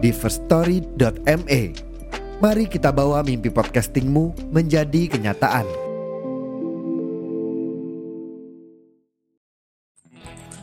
di 0.00 0.10
firststory.me. 0.10 1.60
Mari 2.40 2.64
kita 2.72 2.88
bawa 2.88 3.20
mimpi 3.20 3.52
podcastingmu 3.52 4.48
menjadi 4.48 5.12
kenyataan. 5.12 5.68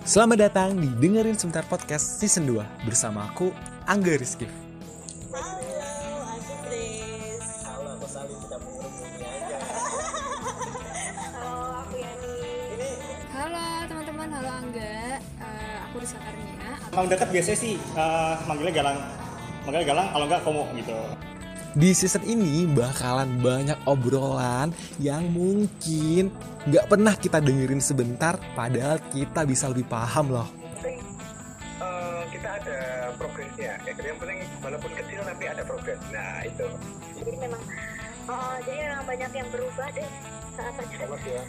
Selamat 0.01 0.49
datang 0.49 0.73
di 0.81 0.89
Dengerin 0.97 1.37
Sebentar 1.37 1.61
Podcast 1.69 2.17
Season 2.17 2.49
2 2.49 2.89
bersama 2.89 3.29
aku, 3.29 3.53
Angga 3.85 4.17
Rizky. 4.17 4.49
Halo, 5.29 6.17
aku 6.33 6.53
Grace. 6.65 7.51
Halo, 7.67 7.89
aku 7.93 8.07
Sali, 8.09 8.33
kita 8.41 8.57
menghubungi 8.57 9.21
aja. 9.21 9.59
Halo, 11.37 11.55
aku 11.85 11.95
Yani. 11.99 12.33
Ini 12.73 12.89
Halo 13.35 13.65
teman-teman, 13.85 14.27
halo 14.31 14.49
Angga. 14.49 14.95
Eh, 15.21 15.75
aku 15.91 15.97
Karnia. 16.07 16.71
emang 16.95 17.07
dekat 17.11 17.27
biasanya 17.29 17.59
sih 17.59 17.73
eh, 17.77 18.33
manggilnya 18.47 18.73
galang. 18.73 18.97
Manggilnya 19.67 19.87
galang, 19.91 20.07
kalau 20.15 20.25
enggak 20.31 20.41
komo 20.47 20.63
gitu. 20.79 20.95
Di 21.75 21.91
season 21.91 22.23
ini 22.23 22.63
bakalan 22.71 23.43
banyak 23.43 23.75
obrolan 23.83 24.71
yang 24.95 25.27
mungkin 25.27 26.31
nggak 26.71 26.87
pernah 26.87 27.11
kita 27.19 27.43
dengerin 27.43 27.83
sebentar, 27.83 28.39
padahal 28.55 28.95
kita 29.11 29.43
bisa 29.43 29.67
lebih 29.67 29.83
paham 29.91 30.31
loh. 30.31 30.47
penting 30.79 31.03
eh, 31.83 32.21
kita 32.31 32.49
ada 32.63 32.79
progresnya 33.19 33.75
ya 33.83 33.91
yang 33.91 34.17
penting 34.23 34.39
walaupun 34.63 34.91
kecil 34.95 35.19
tapi 35.27 35.43
ada 35.51 35.63
progres 35.67 35.99
nah 36.15 36.47
itu 36.47 36.67
Jadi 37.19 37.31
memang, 37.35 37.61
oh, 38.31 38.55
jadi 38.63 38.79
memang 38.87 39.03
banyak 39.03 39.31
yang 39.35 39.47
berubah 39.51 39.87
deh 39.91 40.09
saat 40.55 40.73
pacaran. 40.79 41.19
Ya 41.27 41.43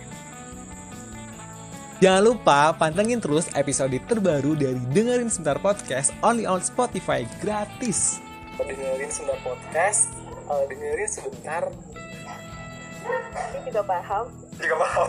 Jangan 1.98 2.30
lupa 2.30 2.70
pantengin 2.78 3.18
terus 3.18 3.50
episode 3.58 3.98
terbaru 4.06 4.54
dari 4.54 4.78
Dengerin 4.94 5.26
Sebentar 5.26 5.58
Podcast 5.58 6.14
only 6.22 6.46
on 6.46 6.62
Spotify 6.62 7.26
gratis. 7.42 8.22
Dengerin 8.54 9.10
sebentar 9.10 9.34
podcast, 9.42 10.14
eh, 10.30 10.64
dengerin 10.70 11.10
sebentar. 11.10 11.66
Ini 13.50 13.66
juga 13.66 13.82
paham. 13.82 14.30
juga 14.62 14.76
paham 14.78 15.08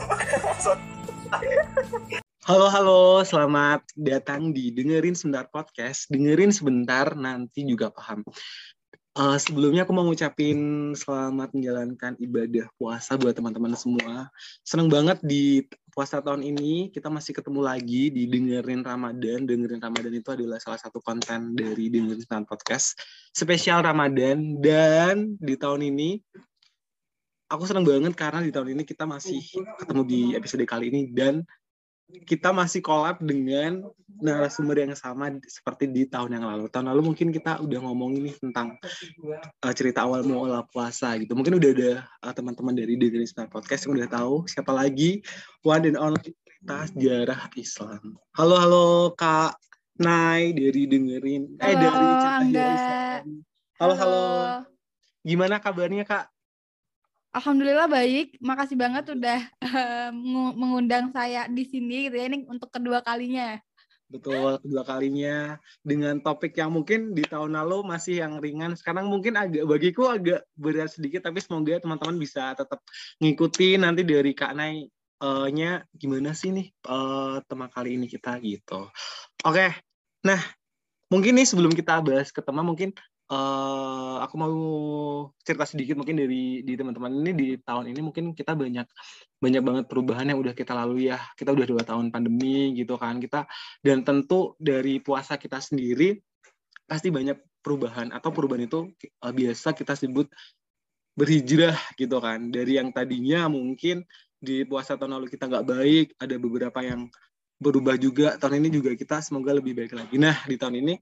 Halo 2.49 2.73
halo, 2.73 3.21
selamat 3.21 3.85
datang 3.93 4.49
di 4.49 4.73
Dengerin 4.73 5.13
Sebentar 5.13 5.45
Podcast. 5.45 6.09
Dengerin 6.09 6.49
sebentar, 6.49 7.13
nanti 7.13 7.69
juga 7.69 7.93
paham. 7.93 8.25
Eh, 9.19 9.37
sebelumnya 9.41 9.83
aku 9.83 9.91
mau 9.91 10.07
ngucapin 10.07 10.93
selamat 10.95 11.51
menjalankan 11.51 12.15
ibadah 12.23 12.71
puasa 12.79 13.19
buat 13.19 13.35
teman-teman 13.35 13.75
semua. 13.75 14.31
Seneng 14.63 14.87
banget 14.87 15.19
di 15.19 15.65
puasa 15.99 16.23
tahun 16.23 16.47
ini 16.47 16.95
kita 16.95 17.11
masih 17.11 17.35
ketemu 17.35 17.59
lagi 17.59 18.07
di 18.07 18.23
Dengerin 18.23 18.87
Ramadan. 18.87 19.43
Dengerin 19.43 19.83
Ramadan 19.83 20.15
itu 20.15 20.31
adalah 20.31 20.55
salah 20.55 20.79
satu 20.79 21.03
konten 21.03 21.59
dari 21.59 21.91
Dengerin 21.91 22.23
Sebentar 22.23 22.47
Podcast. 22.47 22.95
Spesial 23.35 23.83
Ramadan. 23.83 24.63
Dan 24.63 25.35
di 25.35 25.59
tahun 25.59 25.91
ini 25.91 26.15
aku 27.51 27.67
seneng 27.67 27.83
banget 27.83 28.15
karena 28.15 28.39
di 28.39 28.47
tahun 28.47 28.79
ini 28.79 28.87
kita 28.87 29.03
masih 29.03 29.43
ketemu 29.75 30.01
di 30.07 30.21
episode 30.39 30.63
kali 30.63 30.87
ini. 30.87 31.11
Dan 31.11 31.43
kita 32.25 32.49
masih 32.49 32.81
collab 32.81 33.21
dengan 33.21 33.85
narasumber 34.19 34.81
yang 34.81 34.97
sama 34.97 35.29
seperti 35.45 35.85
di 35.87 36.09
tahun 36.09 36.41
yang 36.41 36.45
lalu. 36.45 36.65
Tahun 36.67 36.89
lalu 36.89 37.13
mungkin 37.13 37.29
kita 37.29 37.61
udah 37.61 37.79
ngomongin 37.85 38.29
nih 38.29 38.35
tentang 38.41 38.75
uh, 39.61 39.73
cerita 39.73 40.03
awal 40.03 40.25
mula 40.25 40.65
puasa 40.73 41.15
gitu. 41.21 41.37
Mungkin 41.37 41.61
udah 41.61 41.69
ada 41.71 41.91
uh, 42.25 42.33
teman-teman 42.33 42.73
dari 42.73 42.97
Sebentar 43.23 43.47
Podcast 43.47 43.85
yang 43.85 44.01
udah 44.01 44.09
tahu 44.09 44.49
siapa 44.49 44.73
lagi 44.73 45.21
one 45.61 45.85
and 45.85 45.97
only 45.97 46.33
cerita 46.33 46.77
sejarah 46.91 47.41
Islam. 47.55 48.01
Halo 48.35 48.55
halo 48.57 48.87
Kak 49.13 49.55
Nay 50.01 50.51
dari 50.57 50.83
dengerin 50.89 51.43
eh 51.61 51.75
Halo, 51.77 51.79
dari 51.79 52.07
cerita 52.19 52.63
Islam. 52.73 53.25
Halo 53.79 53.93
halo. 53.95 54.25
Gimana 55.21 55.61
kabarnya 55.61 56.03
Kak? 56.03 56.38
Alhamdulillah 57.29 57.85
baik. 57.85 58.41
Makasih 58.41 58.77
banget 58.77 59.13
udah 59.13 59.39
mengu- 60.13 60.57
mengundang 60.57 61.13
saya 61.13 61.45
di 61.45 61.63
sini 61.65 62.09
gitu 62.09 62.15
ya. 62.17 62.25
Ini 62.29 62.49
untuk 62.49 62.73
kedua 62.73 63.05
kalinya. 63.05 63.61
Betul, 64.09 64.57
kedua 64.65 64.81
kalinya 64.81 65.61
dengan 65.85 66.17
topik 66.17 66.57
yang 66.57 66.73
mungkin 66.73 67.13
di 67.13 67.21
tahun 67.21 67.53
lalu 67.53 67.85
masih 67.85 68.25
yang 68.25 68.41
ringan. 68.41 68.73
Sekarang 68.73 69.05
mungkin 69.05 69.37
agak 69.37 69.69
bagiku 69.69 70.09
agak 70.09 70.49
berat 70.57 70.89
sedikit, 70.89 71.29
tapi 71.29 71.37
semoga 71.45 71.77
teman-teman 71.77 72.17
bisa 72.17 72.57
tetap 72.57 72.81
ngikuti 73.21 73.77
nanti 73.77 74.01
dari 74.01 74.33
Kak 74.33 74.57
Nay 74.57 74.89
eh, 75.21 75.47
nya 75.53 75.85
gimana 75.93 76.33
sih 76.33 76.49
nih 76.49 76.73
eh, 76.73 77.35
tema 77.45 77.69
kali 77.69 78.01
ini 78.01 78.09
kita 78.09 78.41
gitu. 78.41 78.89
Oke, 79.45 79.77
nah 80.25 80.41
mungkin 81.13 81.37
nih 81.37 81.45
sebelum 81.45 81.77
kita 81.77 82.01
bahas 82.01 82.33
ke 82.33 82.41
tema 82.41 82.65
mungkin 82.65 82.89
eh, 83.29 84.15
aku 84.25 84.35
mau 84.35 84.55
cerita 85.45 85.65
sedikit 85.69 85.95
mungkin 86.01 86.17
dari 86.17 86.65
di 86.65 86.73
teman-teman 86.73 87.11
ini 87.23 87.31
di 87.37 87.47
tahun 87.61 87.93
ini 87.93 88.01
mungkin 88.01 88.33
kita 88.33 88.57
banyak 88.57 88.87
banyak 89.39 89.63
banget 89.63 89.85
perubahan 89.87 90.25
yang 90.33 90.39
udah 90.41 90.53
kita 90.57 90.73
lalui 90.73 91.13
ya. 91.13 91.19
Kita 91.37 91.53
udah 91.53 91.65
dua 91.69 91.83
tahun 91.85 92.09
pandemi 92.09 92.73
gitu 92.73 92.97
kan. 92.97 93.21
Kita 93.21 93.45
dan 93.85 94.01
tentu 94.01 94.57
dari 94.57 94.99
puasa 94.99 95.37
kita 95.37 95.61
sendiri 95.61 96.17
pasti 96.89 97.13
banyak 97.13 97.37
perubahan 97.61 98.09
atau 98.09 98.33
perubahan 98.33 98.65
itu 98.65 98.89
eh, 98.99 99.33
biasa 99.33 99.77
kita 99.77 99.93
sebut 99.93 100.27
berhijrah 101.19 101.75
gitu 101.99 102.17
kan 102.23 102.47
dari 102.47 102.79
yang 102.79 102.95
tadinya 102.95 103.51
mungkin 103.51 104.07
di 104.39 104.63
puasa 104.63 104.95
tahun 104.95 105.19
lalu 105.19 105.27
kita 105.27 105.51
nggak 105.51 105.65
baik 105.67 106.07
ada 106.15 106.35
beberapa 106.39 106.79
yang 106.79 107.11
berubah 107.59 107.99
juga 107.99 108.39
tahun 108.39 108.63
ini 108.63 108.79
juga 108.79 108.95
kita 108.95 109.19
semoga 109.19 109.51
lebih 109.51 109.75
baik 109.75 109.99
lagi 109.99 110.15
nah 110.15 110.39
di 110.47 110.55
tahun 110.55 110.79
ini 110.79 110.95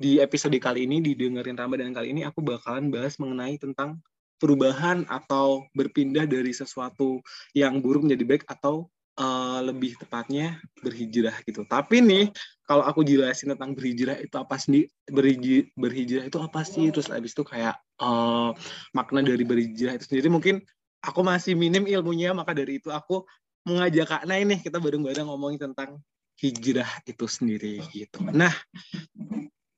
di 0.00 0.16
episode 0.16 0.56
kali 0.56 0.88
ini 0.88 1.04
didengerin 1.04 1.60
Ramadan 1.60 1.92
kali 1.92 2.16
ini 2.16 2.24
aku 2.24 2.40
bakalan 2.40 2.88
bahas 2.88 3.20
mengenai 3.20 3.60
tentang 3.60 4.00
perubahan 4.40 5.04
atau 5.04 5.68
berpindah 5.76 6.24
dari 6.24 6.56
sesuatu 6.56 7.20
yang 7.52 7.84
buruk 7.84 8.08
menjadi 8.08 8.24
baik 8.24 8.44
atau 8.48 8.88
eh, 9.20 9.60
lebih 9.60 10.00
tepatnya 10.00 10.56
berhijrah 10.80 11.36
gitu. 11.44 11.68
Tapi 11.68 12.00
nih 12.00 12.24
kalau 12.64 12.80
aku 12.88 13.04
jelasin 13.04 13.52
tentang 13.52 13.76
berhijrah 13.76 14.16
itu 14.16 14.32
apa 14.40 14.56
sih? 14.56 14.88
Berhijrah, 15.04 15.68
berhijrah 15.76 16.24
itu 16.32 16.38
apa 16.40 16.64
sih? 16.64 16.88
Terus 16.88 17.12
habis 17.12 17.36
itu 17.36 17.44
kayak 17.44 17.76
eh, 18.00 18.50
makna 18.96 19.20
dari 19.20 19.44
berhijrah 19.44 20.00
itu 20.00 20.08
sendiri 20.08 20.32
mungkin 20.32 20.64
aku 21.04 21.20
masih 21.20 21.52
minim 21.52 21.84
ilmunya 21.84 22.32
maka 22.32 22.56
dari 22.56 22.80
itu 22.80 22.88
aku 22.88 23.28
mengajak 23.68 24.08
Kak 24.08 24.24
Nay 24.24 24.48
nih 24.48 24.64
kita 24.64 24.80
bareng-bareng 24.80 25.28
ngomongin 25.28 25.60
tentang 25.60 26.00
hijrah 26.40 26.88
itu 27.04 27.28
sendiri 27.28 27.84
gitu. 27.92 28.24
Nah, 28.32 28.56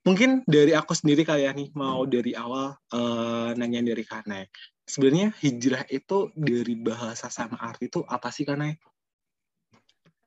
mungkin 0.02 0.42
dari 0.46 0.74
aku 0.74 0.92
sendiri 0.94 1.22
kali 1.22 1.46
ya 1.46 1.52
nih 1.54 1.70
mau 1.74 2.02
dari 2.06 2.34
awal 2.34 2.74
eh, 2.92 3.50
nanya 3.58 3.80
dari 3.82 4.02
Kak 4.02 4.26
Nay. 4.26 4.50
Sebenarnya 4.82 5.30
hijrah 5.38 5.86
itu 5.88 6.28
dari 6.34 6.74
bahasa 6.74 7.30
sama 7.30 7.56
arti 7.62 7.86
itu 7.86 8.02
apa 8.06 8.28
sih 8.34 8.42
Kak 8.42 8.58
Nay? 8.58 8.74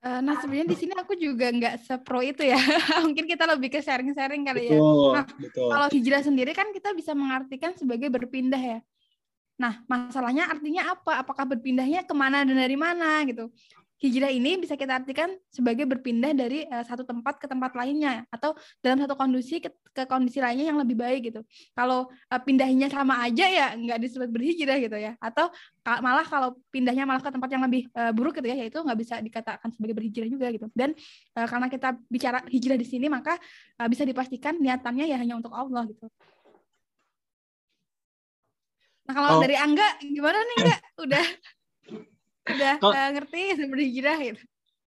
Eh, 0.06 0.22
nah 0.22 0.38
sebenarnya 0.38 0.70
di 0.70 0.78
sini 0.78 0.94
aku 0.94 1.18
juga 1.18 1.50
nggak 1.50 1.82
sepro 1.82 2.22
itu 2.22 2.46
ya. 2.46 2.56
Mungkin 3.06 3.26
kita 3.26 3.50
lebih 3.50 3.74
ke 3.74 3.82
sharing-sharing 3.82 4.46
kali 4.46 4.70
ya. 4.70 4.78
Nah, 4.78 5.26
betul. 5.26 5.70
Kalau 5.74 5.88
hijrah 5.90 6.22
sendiri 6.22 6.54
kan 6.54 6.70
kita 6.70 6.94
bisa 6.94 7.18
mengartikan 7.18 7.74
sebagai 7.74 8.14
berpindah 8.14 8.62
ya. 8.62 8.80
Nah, 9.58 9.82
masalahnya 9.90 10.46
artinya 10.46 10.94
apa? 10.94 11.26
Apakah 11.26 11.58
berpindahnya 11.58 12.06
ke 12.06 12.14
mana 12.14 12.46
dan 12.46 12.54
dari 12.54 12.78
mana 12.78 13.26
gitu? 13.26 13.50
Hijrah 13.96 14.28
ini 14.28 14.60
bisa 14.60 14.76
kita 14.76 15.00
artikan 15.00 15.32
sebagai 15.48 15.88
berpindah 15.88 16.36
dari 16.36 16.68
eh, 16.68 16.84
satu 16.84 17.08
tempat 17.08 17.40
ke 17.40 17.48
tempat 17.48 17.72
lainnya 17.80 18.28
atau 18.28 18.52
dalam 18.84 19.00
satu 19.00 19.16
kondisi 19.16 19.64
ke, 19.64 19.72
ke 19.96 20.04
kondisi 20.04 20.44
lainnya 20.44 20.68
yang 20.68 20.76
lebih 20.84 21.00
baik 21.00 21.32
gitu. 21.32 21.42
Kalau 21.72 22.12
eh, 22.12 22.42
pindahnya 22.44 22.92
sama 22.92 23.24
aja 23.24 23.48
ya 23.48 23.72
nggak 23.72 24.00
disebut 24.04 24.28
berhijrah 24.36 24.78
gitu 24.84 25.00
ya. 25.00 25.16
Atau 25.24 25.48
ka- 25.80 26.04
malah 26.04 26.28
kalau 26.28 26.60
pindahnya 26.76 27.08
malah 27.08 27.24
ke 27.24 27.32
tempat 27.32 27.48
yang 27.48 27.64
lebih 27.64 27.88
eh, 27.88 28.12
buruk 28.12 28.36
gitu 28.36 28.48
ya, 28.52 28.58
yaitu 28.68 28.84
nggak 28.84 29.00
bisa 29.00 29.16
dikatakan 29.24 29.72
sebagai 29.72 29.96
berhijrah 29.96 30.28
juga 30.28 30.48
gitu. 30.52 30.68
Dan 30.76 30.92
eh, 31.32 31.48
karena 31.48 31.68
kita 31.72 31.96
bicara 32.12 32.44
hijrah 32.52 32.76
di 32.76 32.84
sini 32.84 33.08
maka 33.08 33.40
eh, 33.80 33.88
bisa 33.88 34.04
dipastikan 34.04 34.60
niatannya 34.60 35.08
ya 35.08 35.16
hanya 35.16 35.40
untuk 35.40 35.56
Allah 35.56 35.88
gitu. 35.88 36.12
Nah 39.08 39.14
kalau 39.16 39.38
Oh. 39.38 39.42
dari 39.42 39.56
Angga 39.56 39.88
gimana 40.04 40.36
nih 40.36 40.56
Enggak? 40.68 40.80
Udah 41.00 41.26
udah 42.46 42.74
eh, 42.80 43.10
ngerti 43.18 43.42
berhijrah 43.72 44.18
gitu. 44.22 44.44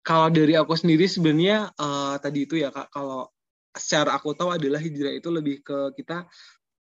Kalau 0.03 0.27
dari 0.27 0.53
aku 0.59 0.75
sendiri 0.75 1.07
sebenarnya 1.07 1.71
eh, 1.73 2.15
tadi 2.19 2.39
itu 2.43 2.59
ya 2.59 2.73
kak, 2.73 2.91
kalau 2.91 3.29
secara 3.73 4.13
aku 4.13 4.37
tahu 4.37 4.53
adalah 4.53 4.77
hijrah 4.77 5.13
itu 5.17 5.29
lebih 5.33 5.65
ke 5.65 5.97
kita 5.97 6.29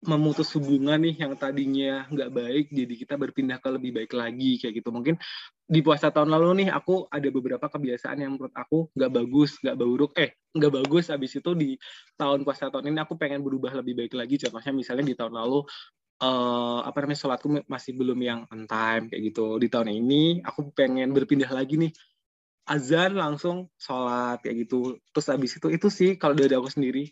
memutus 0.02 0.50
hubungan 0.58 0.98
nih 0.98 1.14
yang 1.14 1.38
tadinya 1.38 2.10
nggak 2.10 2.30
baik 2.34 2.66
jadi 2.74 2.94
kita 3.06 3.14
berpindah 3.14 3.62
ke 3.62 3.68
lebih 3.70 3.90
baik 3.94 4.12
lagi 4.18 4.58
kayak 4.58 4.82
gitu. 4.82 4.90
Mungkin 4.90 5.14
di 5.62 5.78
puasa 5.78 6.10
tahun 6.10 6.26
lalu 6.26 6.66
nih 6.66 6.68
aku 6.74 7.06
ada 7.06 7.28
beberapa 7.30 7.70
kebiasaan 7.70 8.18
yang 8.18 8.34
menurut 8.34 8.50
aku 8.50 8.90
nggak 8.98 9.10
bagus 9.14 9.62
nggak 9.62 9.76
buruk. 9.78 10.10
Eh 10.18 10.34
nggak 10.58 10.72
bagus 10.82 11.06
habis 11.06 11.38
itu 11.38 11.50
di 11.54 11.78
tahun 12.18 12.42
puasa 12.42 12.66
tahun 12.74 12.90
ini 12.90 12.98
aku 12.98 13.14
pengen 13.14 13.46
berubah 13.46 13.78
lebih 13.78 13.94
baik 14.02 14.18
lagi. 14.18 14.42
Contohnya 14.42 14.74
misalnya 14.74 15.06
di 15.06 15.14
tahun 15.14 15.38
lalu 15.38 15.62
uh, 16.22 16.80
apa 16.86 17.02
namanya 17.02 17.18
sholatku 17.18 17.48
masih 17.66 17.92
belum 17.98 18.18
yang 18.22 18.40
on 18.48 18.64
time 18.70 19.10
kayak 19.10 19.34
gitu 19.34 19.58
di 19.58 19.66
tahun 19.66 19.90
ini 19.90 20.46
aku 20.46 20.70
pengen 20.72 21.10
berpindah 21.10 21.50
lagi 21.50 21.76
nih 21.76 21.92
azan 22.70 23.18
langsung 23.18 23.66
sholat 23.74 24.38
kayak 24.40 24.64
gitu 24.64 25.02
terus 25.10 25.26
habis 25.28 25.58
itu 25.58 25.66
itu 25.68 25.88
sih 25.90 26.10
kalau 26.14 26.38
dari 26.38 26.54
aku 26.54 26.70
sendiri 26.70 27.10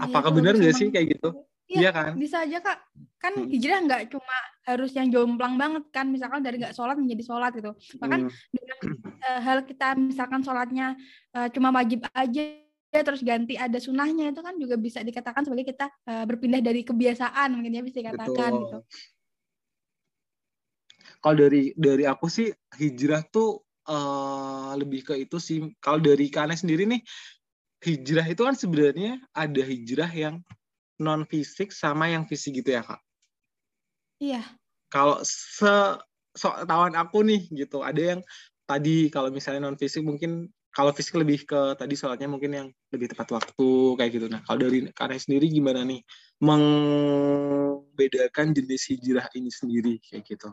Iya, 0.00 0.08
apakah 0.08 0.32
benar 0.32 0.56
nggak 0.56 0.74
sih 0.80 0.88
kayak 0.88 1.18
gitu 1.18 1.28
Iya, 1.70 1.78
Iya 1.86 1.90
kan? 1.94 2.12
bisa 2.18 2.42
aja 2.42 2.58
kak. 2.58 2.78
Kan 3.22 3.32
Hmm. 3.36 3.46
hijrah 3.46 3.78
nggak 3.86 4.02
cuma 4.10 4.36
harus 4.66 4.90
yang 4.90 5.06
jomplang 5.06 5.54
banget 5.54 5.86
kan. 5.94 6.10
Misalkan 6.10 6.42
dari 6.42 6.58
nggak 6.58 6.74
sholat 6.74 6.98
menjadi 6.98 7.22
sholat 7.22 7.54
gitu. 7.54 7.70
Bahkan 8.02 8.20
Hmm. 8.26 8.32
dengan 8.50 8.78
eh, 9.22 9.38
hal 9.38 9.58
kita 9.62 9.94
misalkan 9.94 10.42
sholatnya 10.42 10.98
eh, 11.30 11.46
cuma 11.54 11.70
wajib 11.70 12.10
aja 12.10 12.42
terus 12.90 13.22
ganti 13.22 13.54
ada 13.54 13.78
sunahnya 13.78 14.34
itu 14.34 14.42
kan 14.42 14.58
juga 14.58 14.74
bisa 14.74 14.98
dikatakan 14.98 15.46
sebagai 15.46 15.70
kita 15.70 15.86
eh, 16.10 16.24
berpindah 16.26 16.58
dari 16.58 16.82
kebiasaan 16.82 17.54
mungkin 17.54 17.78
ya 17.78 17.82
bisa 17.86 18.02
dikatakan 18.02 18.50
Betul. 18.50 18.62
gitu. 18.66 18.78
kalau 21.22 21.36
dari 21.38 21.62
dari 21.78 22.04
aku 22.10 22.26
sih 22.26 22.50
hijrah 22.74 23.22
tuh 23.30 23.62
eh, 23.86 24.72
lebih 24.74 25.06
ke 25.06 25.14
itu 25.22 25.38
sih 25.38 25.70
kalau 25.78 26.02
dari 26.02 26.26
Kane 26.34 26.58
sendiri 26.58 26.82
nih 26.90 27.00
hijrah 27.86 28.26
itu 28.26 28.42
kan 28.42 28.58
sebenarnya 28.58 29.22
ada 29.30 29.62
hijrah 29.62 30.10
yang 30.10 30.42
non 30.98 31.22
fisik 31.24 31.70
sama 31.70 32.10
yang 32.10 32.26
fisik 32.26 32.58
gitu 32.58 32.74
ya 32.74 32.82
kak 32.82 33.00
Iya. 34.20 34.44
kalau 34.92 35.16
se 35.24 35.96
so 36.36 36.52
tawan 36.68 36.92
aku 36.92 37.24
nih 37.24 37.48
gitu 37.54 37.80
ada 37.80 38.18
yang 38.18 38.20
tadi 38.68 39.08
kalau 39.08 39.32
misalnya 39.32 39.64
non 39.64 39.80
fisik 39.80 40.04
mungkin 40.04 40.52
kalau 40.70 40.94
fisik 40.94 41.18
lebih 41.18 41.42
ke 41.42 41.74
tadi 41.74 41.98
sholatnya 41.98 42.30
mungkin 42.30 42.50
yang 42.54 42.70
lebih 42.94 43.10
tepat 43.10 43.26
waktu 43.34 43.98
kayak 43.98 44.10
gitu. 44.14 44.30
Nah 44.30 44.38
kalau 44.46 44.70
dari 44.70 44.86
Kane 44.94 45.18
sendiri 45.18 45.50
gimana 45.50 45.82
nih? 45.82 45.98
Membedakan 46.40 48.54
jenis 48.54 48.94
hijrah 48.94 49.26
ini 49.34 49.50
sendiri 49.50 49.98
kayak 49.98 50.30
gitu. 50.30 50.46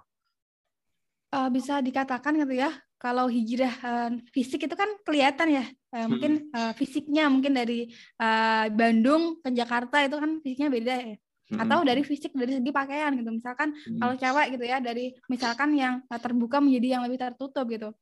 Eh, 1.27 1.49
bisa 1.53 1.83
dikatakan 1.85 2.33
gitu 2.39 2.55
ya 2.57 2.71
kalau 2.97 3.29
hijrah 3.29 3.69
eh, 3.69 4.17
fisik 4.33 4.65
itu 4.65 4.73
kan 4.73 4.89
kelihatan 5.05 5.53
ya. 5.53 5.69
Eh, 5.93 6.09
mungkin 6.09 6.49
eh, 6.49 6.73
fisiknya 6.73 7.29
mungkin 7.29 7.53
dari 7.53 7.93
eh, 8.17 8.65
Bandung 8.73 9.37
ke 9.45 9.53
Jakarta 9.53 10.01
itu 10.01 10.17
kan 10.17 10.41
fisiknya 10.41 10.73
beda 10.73 10.97
ya. 10.97 11.13
Atau 11.47 11.79
dari 11.87 12.03
fisik 12.03 12.35
dari 12.35 12.59
segi 12.59 12.75
pakaian 12.75 13.15
gitu. 13.15 13.31
Misalkan 13.31 13.71
Hmm. 13.71 13.95
kalau 14.01 14.19
cewek 14.19 14.51
gitu 14.57 14.65
ya 14.67 14.81
dari 14.81 15.13
misalkan 15.29 15.77
yang 15.77 16.01
terbuka 16.09 16.59
menjadi 16.59 16.99
yang 16.99 17.07
lebih 17.07 17.21
tertutup 17.21 17.69
gitu 17.69 17.93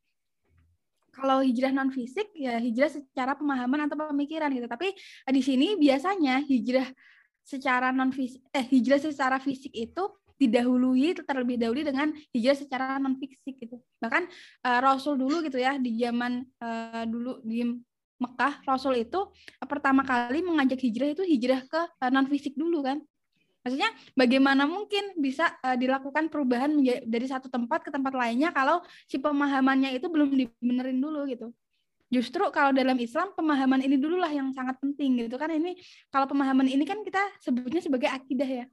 kalau 1.15 1.39
hijrah 1.39 1.71
non 1.71 1.89
fisik 1.95 2.27
ya 2.35 2.59
hijrah 2.59 2.91
secara 2.91 3.39
pemahaman 3.39 3.87
atau 3.87 3.95
pemikiran 4.11 4.51
gitu. 4.51 4.67
Tapi 4.67 4.91
eh, 4.91 5.33
di 5.33 5.41
sini 5.41 5.79
biasanya 5.79 6.43
hijrah 6.43 6.91
secara 7.47 7.95
non 7.95 8.11
fisik 8.11 8.43
eh 8.51 8.65
hijrah 8.67 8.99
secara 8.99 9.39
fisik 9.39 9.71
itu 9.71 10.03
didahului 10.35 11.15
terlebih 11.23 11.55
dahulu 11.55 11.79
dengan 11.87 12.11
hijrah 12.35 12.57
secara 12.59 12.99
non 12.99 13.15
fisik 13.15 13.55
gitu. 13.55 13.79
Bahkan 14.03 14.27
eh, 14.67 14.79
Rasul 14.83 15.15
dulu 15.15 15.39
gitu 15.47 15.55
ya 15.55 15.79
di 15.79 15.95
zaman 15.95 16.43
eh, 16.43 17.05
dulu 17.07 17.39
di 17.47 17.63
Mekah 18.15 18.63
Rasul 18.63 19.03
itu 19.03 19.31
pertama 19.67 20.03
kali 20.03 20.39
mengajak 20.43 20.79
hijrah 20.79 21.11
itu 21.15 21.23
hijrah 21.23 21.63
ke 21.67 21.81
non 22.11 22.27
fisik 22.27 22.55
dulu 22.55 22.83
kan 22.83 22.99
maksudnya 23.65 23.89
bagaimana 24.13 24.69
mungkin 24.69 25.17
bisa 25.17 25.49
eh, 25.65 25.73
dilakukan 25.73 26.29
perubahan 26.29 26.69
menja- 26.69 27.01
dari 27.01 27.25
satu 27.25 27.49
tempat 27.49 27.81
ke 27.81 27.89
tempat 27.89 28.13
lainnya 28.13 28.53
kalau 28.53 28.85
si 29.09 29.17
pemahamannya 29.17 29.97
itu 29.97 30.05
belum 30.05 30.29
dibenerin 30.37 31.01
dulu 31.01 31.25
gitu? 31.25 31.49
Justru 32.13 32.45
kalau 32.53 32.69
dalam 32.69 32.93
Islam 33.01 33.33
pemahaman 33.33 33.81
ini 33.81 33.97
dulu 33.97 34.21
lah 34.21 34.29
yang 34.29 34.53
sangat 34.53 34.77
penting 34.77 35.25
gitu 35.25 35.41
kan? 35.41 35.49
Ini 35.49 35.73
kalau 36.13 36.29
pemahaman 36.29 36.69
ini 36.69 36.85
kan 36.85 37.01
kita 37.01 37.17
sebutnya 37.41 37.81
sebagai 37.81 38.05
akidah 38.05 38.45
ya? 38.45 38.65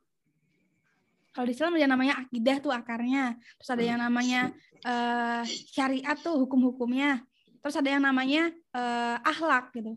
Kalau 1.33 1.49
di 1.49 1.57
Islam 1.57 1.73
ada 1.81 1.89
namanya 1.89 2.15
akidah 2.29 2.61
tuh 2.61 2.77
akarnya. 2.77 3.41
Terus 3.57 3.71
ada 3.73 3.85
yang 3.89 3.99
namanya 4.05 4.53
eh, 4.85 5.43
syariat 5.49 6.21
tuh 6.21 6.37
hukum-hukumnya. 6.45 7.25
Terus 7.65 7.81
ada 7.81 7.89
yang 7.89 8.05
namanya 8.05 8.53
eh, 8.53 9.17
akhlak 9.25 9.73
gitu 9.73 9.97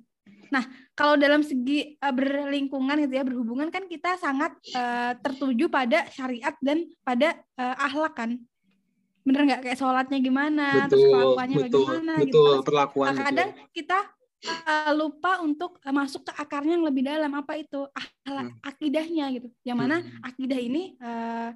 nah 0.54 0.64
kalau 0.96 1.20
dalam 1.20 1.42
segi 1.44 1.98
eh, 2.00 2.14
berlingkungan 2.14 3.04
gitu 3.06 3.14
ya 3.20 3.24
berhubungan 3.28 3.68
kan 3.74 3.86
kita 3.90 4.16
sangat 4.22 4.56
eh, 4.72 5.14
tertuju 5.20 5.68
pada 5.68 6.08
syariat 6.10 6.56
dan 6.64 6.86
pada 7.04 7.36
eh, 7.60 7.76
akhlak 7.82 8.14
kan. 8.16 8.32
Bener 9.26 9.42
nggak? 9.42 9.62
Kayak 9.66 9.78
sholatnya 9.82 10.20
gimana 10.22 10.86
terus 10.86 11.02
betul 11.02 11.12
kelakuannya 11.18 11.58
betul 11.58 11.66
bagaimana 11.66 12.14
gitu. 12.14 12.26
betul 12.30 12.46
Terus, 12.46 12.66
perlakuan 12.70 13.08
Nah, 13.10 13.16
kadang 13.26 13.50
kita 13.74 14.00
uh, 14.46 14.92
lupa 14.94 15.32
untuk 15.42 15.82
uh, 15.82 15.94
masuk 15.94 16.22
ke 16.30 16.32
akarnya 16.38 16.78
yang 16.78 16.86
lebih 16.86 17.04
dalam. 17.06 17.32
Apa 17.34 17.58
itu? 17.58 17.90
Akhlak 17.90 18.54
Hmm. 18.54 18.62
akidahnya 18.62 19.26
gitu. 19.34 19.48
Yang 19.66 19.78
mana 19.82 19.96
Hmm. 20.02 20.30
akidah 20.30 20.60
ini 20.62 20.94
uh, 21.02 21.50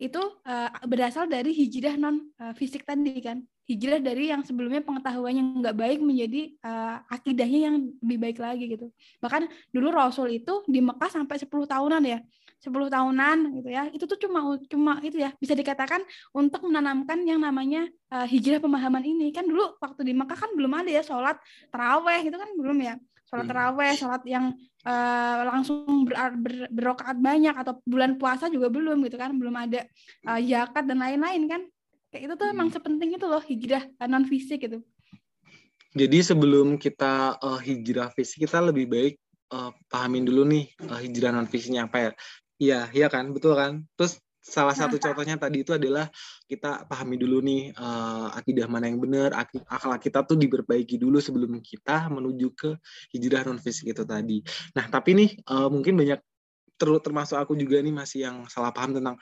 itu 0.00 0.22
uh, 0.48 0.70
berasal 0.88 1.28
dari 1.28 1.52
hijrah 1.52 2.00
non 2.00 2.16
uh, 2.40 2.52
fisik 2.56 2.82
tadi 2.82 3.20
kan 3.20 3.44
hijrah 3.72 4.04
dari 4.04 4.28
yang 4.28 4.44
sebelumnya 4.44 4.84
pengetahuannya 4.84 5.64
nggak 5.64 5.76
baik 5.76 5.98
menjadi 6.04 6.52
uh, 6.60 7.00
akidahnya 7.08 7.72
yang 7.72 7.76
lebih 8.04 8.18
baik 8.20 8.38
lagi 8.38 8.64
gitu. 8.68 8.92
Bahkan 9.24 9.48
dulu 9.72 9.88
Rasul 9.88 10.36
itu 10.36 10.60
di 10.68 10.84
Mekah 10.84 11.08
sampai 11.08 11.40
10 11.40 11.48
tahunan 11.48 12.04
ya 12.04 12.20
10 12.62 12.70
tahunan 12.70 13.36
gitu 13.58 13.68
ya. 13.74 13.90
Itu 13.90 14.04
tuh 14.06 14.18
cuma 14.22 14.54
cuma 14.70 14.92
itu 15.02 15.18
ya 15.18 15.34
bisa 15.42 15.58
dikatakan 15.58 15.98
untuk 16.30 16.62
menanamkan 16.70 17.26
yang 17.26 17.42
namanya 17.42 17.90
uh, 18.14 18.22
hijrah 18.22 18.62
pemahaman 18.62 19.02
ini. 19.02 19.34
Kan 19.34 19.50
dulu 19.50 19.74
waktu 19.82 20.06
di 20.06 20.14
Mekah 20.14 20.38
kan 20.38 20.50
belum 20.54 20.70
ada 20.70 20.90
ya 20.92 21.02
sholat 21.02 21.42
teraweh 21.74 22.22
itu 22.22 22.36
kan 22.38 22.50
belum 22.54 22.78
ya. 22.78 22.94
Sholat 23.26 23.44
Hmm. 23.48 23.50
teraweh 23.50 23.92
sholat 23.98 24.22
yang 24.28 24.54
uh, 24.86 25.38
langsung 25.48 26.06
ber, 26.06 26.14
ber, 26.38 26.54
berokaat 26.70 27.18
banyak 27.18 27.54
atau 27.56 27.82
bulan 27.82 28.14
puasa 28.14 28.46
juga 28.46 28.70
belum 28.70 29.02
gitu 29.10 29.18
kan. 29.18 29.34
Belum 29.34 29.58
ada 29.58 29.82
uh, 30.30 30.38
zakat 30.38 30.86
dan 30.86 31.02
lain-lain 31.02 31.42
kan 31.50 31.62
kayak 32.12 32.28
itu 32.28 32.34
tuh 32.36 32.46
emang 32.52 32.68
Hmm. 32.68 32.76
sepenting 32.76 33.10
itu 33.16 33.24
loh 33.26 33.40
hijrah 33.40 33.88
uh, 33.96 34.08
non 34.08 34.28
fisik 34.28 34.68
gitu 34.68 34.84
Jadi 35.92 36.24
sebelum 36.24 36.80
kita 36.80 37.36
eh, 37.36 37.60
hijrah 37.68 38.08
fisik 38.16 38.48
kita 38.48 38.64
lebih 38.64 38.88
baik 38.88 39.14
eh, 39.52 39.70
pahamin 39.92 40.24
dulu 40.24 40.48
nih 40.48 40.64
eh, 40.88 41.00
hijrah 41.04 41.32
non 41.36 41.44
fisiknya 41.44 41.84
apa 41.84 41.98
ya? 42.00 42.10
Iya, 42.56 42.80
iya 42.96 43.06
kan, 43.12 43.28
betul 43.28 43.52
kan? 43.52 43.84
Terus 44.00 44.16
salah 44.40 44.72
satu 44.72 44.96
contohnya 44.96 45.36
tadi 45.36 45.60
itu 45.62 45.76
adalah 45.76 46.08
kita 46.48 46.88
pahami 46.88 47.20
dulu 47.20 47.44
nih 47.44 47.76
eh, 47.76 48.28
akidah 48.40 48.72
mana 48.72 48.88
yang 48.88 49.04
benar, 49.04 49.36
aki- 49.36 49.68
akhlak 49.68 50.00
kita 50.00 50.24
tuh 50.24 50.40
diperbaiki 50.40 50.96
dulu 50.96 51.20
sebelum 51.20 51.60
kita 51.60 52.08
menuju 52.08 52.48
ke 52.56 52.70
hijrah 53.12 53.44
non 53.44 53.60
fisik 53.60 53.92
itu 53.92 54.04
tadi. 54.08 54.40
Nah, 54.72 54.88
tapi 54.88 55.12
nih 55.12 55.30
eh, 55.44 55.68
mungkin 55.68 55.92
banyak 55.92 56.24
ter- 56.80 57.02
termasuk 57.04 57.36
aku 57.36 57.52
juga 57.52 57.84
nih 57.84 57.92
masih 57.92 58.32
yang 58.32 58.36
salah 58.48 58.72
paham 58.72 58.96
tentang 58.96 59.20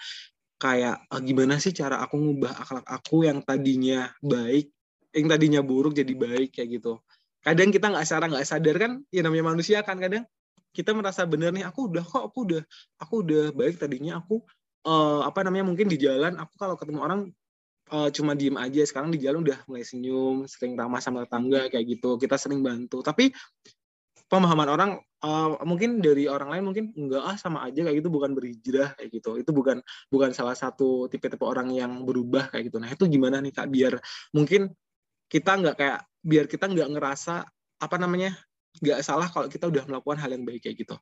kayak 0.61 1.09
eh, 1.09 1.21
gimana 1.25 1.57
sih 1.57 1.73
cara 1.73 2.05
aku 2.05 2.21
ngubah 2.21 2.53
akhlak 2.53 2.87
aku 2.87 3.25
yang 3.25 3.41
tadinya 3.41 4.13
baik 4.21 4.69
yang 5.17 5.27
tadinya 5.27 5.61
buruk 5.65 5.97
jadi 5.97 6.13
baik 6.15 6.55
kayak 6.55 6.79
gitu. 6.79 7.01
Kadang 7.41 7.73
kita 7.73 7.89
nggak 7.91 8.05
secara 8.05 8.25
nggak 8.31 8.47
sadar 8.47 8.77
kan, 8.77 8.93
ya 9.09 9.25
namanya 9.25 9.57
manusia 9.57 9.81
kan 9.81 9.97
kadang 9.97 10.29
kita 10.71 10.95
merasa 10.95 11.27
benar 11.27 11.51
nih, 11.51 11.67
aku 11.67 11.91
udah 11.91 12.05
kok, 12.07 12.23
aku 12.31 12.39
udah, 12.47 12.63
aku 13.03 13.15
udah 13.27 13.51
baik 13.51 13.81
tadinya 13.81 14.23
aku 14.23 14.45
eh, 14.87 15.21
apa 15.27 15.41
namanya 15.43 15.67
mungkin 15.67 15.91
di 15.91 15.99
jalan 15.99 16.39
aku 16.39 16.55
kalau 16.61 16.77
ketemu 16.79 17.01
orang 17.03 17.21
eh, 17.91 18.09
cuma 18.15 18.39
diem 18.39 18.55
aja, 18.61 18.83
sekarang 18.87 19.11
di 19.11 19.19
jalan 19.19 19.43
udah 19.43 19.59
mulai 19.67 19.83
senyum, 19.83 20.47
sering 20.47 20.79
ramah 20.79 21.03
sama 21.03 21.27
tetangga 21.27 21.67
kayak 21.73 21.99
gitu, 21.99 22.21
kita 22.21 22.37
sering 22.39 22.63
bantu. 22.63 23.03
Tapi 23.03 23.35
pemahaman 24.31 24.69
orang 24.71 24.91
eh, 25.03 25.49
mungkin 25.67 25.99
dari 25.99 26.31
orang 26.31 26.49
lain 26.55 26.65
mungkin 26.71 26.85
enggak 26.95 27.23
ah 27.27 27.37
sama 27.37 27.67
aja 27.67 27.83
kayak 27.83 27.99
gitu 27.99 28.09
bukan 28.09 28.31
berhijrah 28.33 28.95
kayak 28.95 29.11
gitu. 29.11 29.37
Itu 29.43 29.51
bukan 29.51 29.83
bukan 30.09 30.31
salah 30.31 30.55
satu 30.55 31.11
tipe-tipe 31.11 31.43
orang 31.43 31.75
yang 31.75 32.07
berubah 32.07 32.55
kayak 32.55 32.71
gitu. 32.71 32.79
Nah 32.79 32.89
itu 32.95 33.05
gimana 33.11 33.43
nih 33.43 33.51
kak 33.51 33.67
biar 33.67 33.99
mungkin 34.31 34.71
kita 35.27 35.59
nggak 35.59 35.77
kayak 35.77 35.99
biar 36.23 36.47
kita 36.47 36.71
nggak 36.71 36.89
ngerasa 36.95 37.43
apa 37.81 37.97
namanya 37.99 38.39
nggak 38.79 39.03
salah 39.03 39.27
kalau 39.27 39.51
kita 39.51 39.67
udah 39.67 39.83
melakukan 39.91 40.19
hal 40.23 40.31
yang 40.31 40.47
baik 40.47 40.63
kayak 40.63 40.87
gitu. 40.87 40.95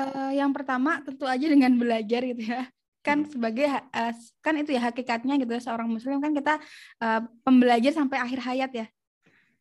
Eh, 0.00 0.32
yang 0.40 0.56
pertama 0.56 1.04
tentu 1.04 1.28
aja 1.28 1.44
dengan 1.44 1.76
belajar 1.76 2.24
gitu 2.24 2.42
ya 2.48 2.64
kan 3.00 3.24
sebagai 3.24 3.64
ha- 3.64 3.88
eh, 3.96 4.12
kan 4.44 4.54
itu 4.60 4.76
ya 4.76 4.92
hakikatnya 4.92 5.40
gitu 5.40 5.56
ya, 5.56 5.60
seorang 5.60 5.88
muslim 5.88 6.20
kan 6.20 6.36
kita 6.36 6.60
eh, 7.00 7.20
pembelajar 7.44 7.92
sampai 7.96 8.20
akhir 8.20 8.40
hayat 8.44 8.70
ya 8.76 8.86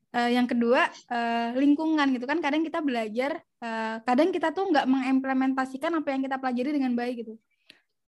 Eh, 0.10 0.30
yang 0.34 0.50
kedua 0.50 0.89
eh, 1.13 1.54
lingkungan 1.62 2.08
gitu 2.18 2.25
kan. 2.25 2.42
Kadang 2.42 2.66
kita 2.66 2.80
belajar 2.82 3.32
eh, 3.62 3.96
kadang 4.08 4.30
kita 4.34 4.48
tuh 4.58 4.66
nggak 4.74 4.86
mengimplementasikan 4.89 5.92
apa 6.01 6.08
yang 6.13 6.22
kita 6.25 6.38
pelajari 6.42 6.70
dengan 6.74 6.94
baik 6.98 7.13
gitu 7.22 7.34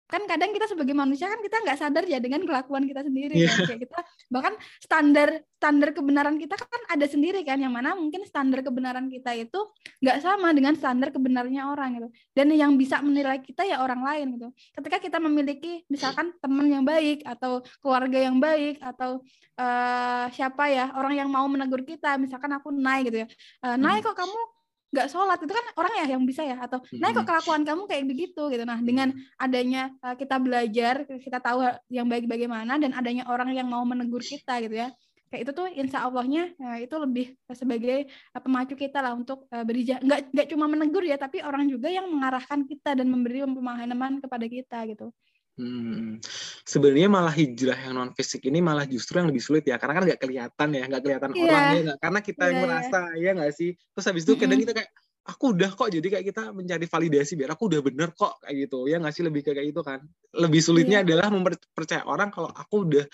kan 0.09 0.25
kadang 0.25 0.49
kita 0.49 0.65
sebagai 0.65 0.97
manusia 0.97 1.29
kan 1.29 1.37
kita 1.37 1.61
nggak 1.61 1.77
sadar 1.77 2.03
ya 2.09 2.17
dengan 2.17 2.41
kelakuan 2.41 2.89
kita 2.89 3.05
sendiri 3.05 3.37
Iya. 3.37 3.45
kan. 3.53 3.57
Kayak 3.69 3.81
kita 3.85 3.99
bahkan 4.33 4.53
standar 4.81 5.29
standar 5.59 5.89
kebenaran 5.93 6.35
kita 6.41 6.55
kan 6.57 6.81
ada 6.89 7.05
sendiri 7.05 7.45
kan 7.45 7.61
yang 7.61 7.69
mana 7.69 7.93
mungkin 7.93 8.25
standar 8.25 8.65
kebenaran 8.65 9.05
kita 9.13 9.37
itu 9.37 9.59
nggak 10.01 10.17
sama 10.25 10.49
dengan 10.57 10.73
standar 10.73 11.13
kebenarannya 11.13 11.61
orang 11.61 11.89
gitu. 12.01 12.07
Dan 12.33 12.49
yang 12.57 12.73
bisa 12.73 12.97
menilai 13.05 13.37
kita 13.45 13.61
ya 13.69 13.85
orang 13.85 14.01
lain 14.01 14.27
gitu. 14.41 14.47
Ketika 14.81 14.97
kita 14.97 15.17
memiliki 15.21 15.85
misalkan 15.85 16.33
teman 16.41 16.65
yang 16.65 16.81
baik 16.81 17.21
atau 17.21 17.61
keluarga 17.77 18.17
yang 18.17 18.41
baik 18.41 18.81
atau 18.81 19.21
eh, 19.61 20.25
siapa 20.33 20.73
ya 20.73 20.89
orang 20.97 21.13
yang 21.21 21.29
mau 21.29 21.45
menegur 21.45 21.85
kita 21.85 22.17
misalkan 22.17 22.49
aku 22.57 22.73
naik 22.73 23.13
gitu 23.13 23.17
ya. 23.23 23.27
Eh, 23.61 23.77
naik 23.77 24.01
kok 24.09 24.17
kamu 24.17 24.58
nggak 24.89 25.07
sholat 25.07 25.37
itu 25.37 25.53
kan 25.53 25.65
orang 25.77 25.93
ya 26.01 26.05
yang 26.17 26.23
bisa 26.25 26.41
ya? 26.41 26.57
Atau 26.57 26.81
naik 26.97 27.21
kok 27.21 27.27
kelakuan 27.29 27.61
kamu 27.61 27.85
kayak 27.85 28.05
begitu? 28.09 28.41
Gitu. 28.49 28.63
Nah 28.65 28.79
dengan 28.81 29.13
adanya 29.37 29.93
uh, 30.01 30.15
kita 30.17 30.35
belajar 30.41 31.05
kita 31.05 31.37
tahu 31.37 31.65
yang 31.93 32.09
baik 32.09 32.25
bagaimana 32.25 32.81
dan 32.81 32.91
adanya 32.97 33.29
orang 33.29 33.53
yang 33.53 33.69
mau 33.69 33.85
menegur 33.85 34.21
kita 34.21 34.59
gitu 34.65 34.75
ya. 34.81 34.89
Kayak 35.29 35.41
itu 35.45 35.51
tuh 35.53 35.67
insya 35.69 36.01
Allahnya 36.09 36.49
uh, 36.57 36.77
itu 36.81 36.95
lebih 36.97 37.37
sebagai 37.53 38.09
uh, 38.33 38.41
pemacu 38.41 38.73
kita 38.73 38.97
lah 38.97 39.13
untuk 39.13 39.45
uh, 39.53 39.61
berhijrah 39.61 40.01
nggak 40.01 40.33
nggak 40.33 40.47
cuma 40.49 40.65
menegur 40.65 41.05
ya 41.05 41.21
tapi 41.21 41.45
orang 41.45 41.69
juga 41.69 41.85
yang 41.93 42.09
mengarahkan 42.09 42.65
kita 42.65 42.97
dan 42.97 43.05
memberi 43.13 43.45
pemahaman 43.45 44.25
kepada 44.25 44.45
kita 44.49 44.89
gitu 44.89 45.13
Hmm. 45.59 46.23
Sebenarnya 46.63 47.11
malah 47.11 47.35
hijrah 47.35 47.75
yang 47.75 47.91
non 47.91 48.15
fisik 48.15 48.47
ini 48.47 48.63
malah 48.63 48.87
justru 48.87 49.19
yang 49.19 49.27
lebih 49.27 49.43
sulit 49.43 49.67
ya, 49.67 49.75
karena 49.75 49.99
kan 49.99 50.03
nggak 50.07 50.21
kelihatan 50.23 50.69
ya, 50.71 50.83
nggak 50.87 51.01
kelihatan 51.03 51.31
Iya. 51.35 51.43
orang 51.43 51.63
ya, 51.67 51.79
nggak 51.83 51.97
karena 51.99 52.19
kita 52.23 52.43
yang 52.47 52.55
Iya, 52.55 52.63
merasa 52.63 52.99
ya 53.19 53.31
nggak 53.35 53.51
sih. 53.51 53.69
Terus 53.75 54.05
habis 54.07 54.23
itu 54.23 54.33
kadang 54.39 54.55
Mm-mm. 54.55 54.63
kita 54.63 54.73
kayak 54.79 54.91
aku 55.27 55.45
udah 55.51 55.69
kok, 55.75 55.89
jadi 55.91 56.07
kayak 56.09 56.25
kita 56.31 56.43
mencari 56.49 56.85
validasi 56.87 57.33
biar 57.35 57.49
aku 57.53 57.63
udah 57.69 57.81
bener 57.83 58.09
kok 58.15 58.33
kayak 58.39 58.55
gitu 58.65 58.87
ya 58.87 58.97
nggak 58.97 59.13
sih 59.13 59.23
lebih 59.27 59.41
kayak 59.43 59.67
gitu 59.67 59.81
kan. 59.83 59.99
Lebih 60.31 60.61
sulitnya 60.63 61.03
Iya. 61.03 61.05
adalah 61.11 61.27
mempercaya 61.27 62.03
orang 62.07 62.31
kalau 62.31 62.49
aku 62.49 62.75
udah 62.87 63.05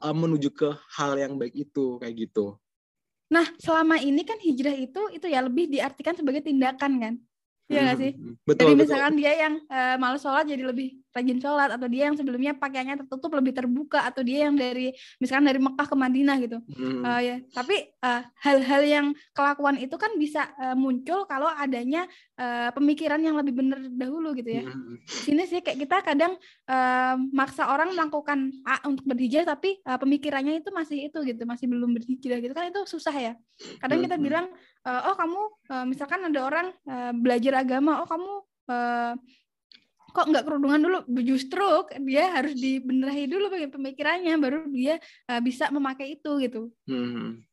uh, 0.00 0.14
menuju 0.14 0.54
ke 0.54 0.70
hal 0.94 1.18
yang 1.18 1.34
baik 1.34 1.52
itu 1.52 1.98
kayak 1.98 2.14
gitu. 2.14 2.54
nah 3.28 3.44
selama 3.60 4.00
ini 4.00 4.24
kan 4.24 4.40
hijrah 4.40 4.72
itu 4.72 5.12
itu 5.12 5.28
ya 5.28 5.44
lebih 5.44 5.68
diartikan 5.68 6.16
sebagai 6.16 6.40
tindakan 6.40 6.92
kan 6.96 7.14
Iya 7.68 7.80
nggak 7.84 7.98
sih 8.00 8.12
Hmm, 8.16 8.34
Betul 8.40 8.56
Jadi 8.56 8.72
betul. 8.72 8.80
misalkan 8.88 9.14
dia 9.20 9.32
yang 9.36 9.54
eh, 9.68 9.96
malas 10.00 10.24
sholat 10.24 10.48
jadi 10.48 10.64
lebih 10.64 10.96
rajin 11.18 11.42
sholat 11.42 11.74
atau 11.74 11.90
dia 11.90 12.06
yang 12.06 12.14
sebelumnya 12.14 12.54
pakaiannya 12.54 13.02
tertutup 13.02 13.34
lebih 13.34 13.50
terbuka 13.50 14.06
atau 14.06 14.22
dia 14.22 14.46
yang 14.46 14.54
dari 14.54 14.94
misalkan 15.18 15.50
dari 15.50 15.58
Mekah 15.58 15.86
ke 15.90 15.96
Madinah 15.98 16.36
gitu. 16.38 16.58
Hmm. 16.78 17.02
Eh, 17.02 17.20
ya, 17.26 17.36
tapi 17.50 17.76
eh, 17.90 18.22
hal-hal 18.46 18.82
yang 18.86 19.06
kelakuan 19.34 19.82
itu 19.82 19.98
kan 19.98 20.14
bisa 20.14 20.46
eh, 20.56 20.78
muncul 20.78 21.26
kalau 21.26 21.50
adanya 21.50 22.06
eh, 22.38 22.70
pemikiran 22.70 23.18
yang 23.18 23.34
lebih 23.34 23.58
benar 23.58 23.82
dahulu 23.90 24.30
gitu 24.38 24.62
ya. 24.62 24.62
Hmm. 24.62 25.02
Di 25.02 25.20
sini 25.26 25.42
sih 25.44 25.58
kayak 25.58 25.78
kita 25.82 25.96
kadang 26.06 26.38
eh, 26.70 27.14
maksa 27.34 27.66
orang 27.66 27.98
melakukan 27.98 28.54
A 28.62 28.78
untuk 28.86 29.02
berhijrah 29.10 29.42
tapi 29.48 29.82
eh, 29.82 29.98
pemikirannya 29.98 30.62
itu 30.62 30.70
masih 30.70 31.10
itu 31.10 31.18
gitu, 31.26 31.42
masih 31.42 31.66
belum 31.66 31.90
berhijrah 31.98 32.38
gitu 32.38 32.54
kan 32.54 32.70
itu 32.70 32.86
susah 32.86 33.16
ya. 33.16 33.32
Kadang 33.82 34.06
kita 34.06 34.14
Mhm. 34.14 34.22
bilang 34.22 34.46
eh, 34.86 35.00
oh 35.10 35.16
kamu 35.18 35.40
eh, 35.74 35.84
misalkan 35.90 36.20
ada 36.22 36.40
orang 36.46 36.66
eh, 36.86 37.12
belajar 37.16 37.66
agama, 37.66 38.04
oh 38.04 38.06
kamu 38.06 38.32
kok 40.12 40.26
nggak 40.28 40.44
kerudungan 40.44 40.80
dulu 40.80 40.98
justru 41.22 41.64
dia 42.04 42.32
harus 42.32 42.56
dibenahi 42.56 43.28
dulu 43.28 43.52
bagi 43.52 43.68
pemikirannya 43.68 44.34
baru 44.40 44.66
dia 44.72 44.96
eh, 45.28 45.40
bisa 45.44 45.68
memakai 45.68 46.16
itu 46.18 46.32
gitu 46.42 46.72
Hmm. 46.88 47.44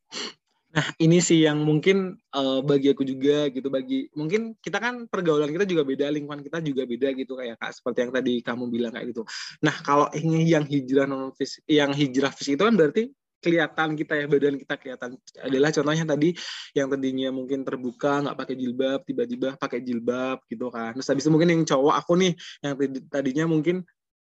Nah, 0.76 0.92
ini 1.00 1.24
sih 1.24 1.40
yang 1.48 1.64
mungkin 1.64 2.20
eh, 2.20 2.60
bagi 2.60 2.92
aku 2.92 3.00
juga 3.00 3.48
gitu 3.48 3.72
bagi 3.72 4.12
mungkin 4.12 4.52
kita 4.60 4.76
kan 4.76 5.08
pergaulan 5.08 5.48
kita 5.48 5.64
juga 5.64 5.88
beda, 5.88 6.12
lingkungan 6.12 6.44
kita 6.44 6.60
juga 6.60 6.84
beda 6.84 7.16
gitu 7.16 7.32
kayak 7.32 7.56
Kak 7.56 7.72
seperti 7.80 7.98
yang 8.04 8.12
tadi 8.12 8.34
kamu 8.44 8.64
bilang 8.68 8.92
kayak 8.92 9.16
gitu. 9.16 9.24
Nah, 9.64 9.72
kalau 9.80 10.12
ini 10.12 10.44
yang 10.44 10.68
hijrah 10.68 11.08
non 11.08 11.32
fisik 11.32 11.64
yang 11.64 11.96
hijrah 11.96 12.28
fisik 12.28 12.60
itu 12.60 12.64
kan 12.68 12.76
berarti 12.76 13.08
kelihatan 13.40 13.94
kita 13.94 14.12
ya 14.16 14.26
badan 14.26 14.56
kita 14.56 14.74
kelihatan. 14.80 15.10
Adalah 15.44 15.70
contohnya 15.70 16.04
tadi 16.08 16.30
yang 16.72 16.88
tadinya 16.90 17.28
mungkin 17.30 17.62
terbuka 17.62 18.24
nggak 18.24 18.36
pakai 18.36 18.54
jilbab 18.56 19.00
tiba-tiba 19.04 19.48
pakai 19.60 19.80
jilbab 19.84 20.42
gitu 20.48 20.72
kan. 20.72 20.96
Terus 20.96 21.08
habis 21.12 21.22
itu 21.26 21.30
mungkin 21.32 21.50
yang 21.52 21.62
cowok 21.68 21.94
aku 22.00 22.12
nih 22.18 22.32
yang 22.64 22.74
tadi- 22.74 23.06
tadinya 23.06 23.44
mungkin 23.46 23.84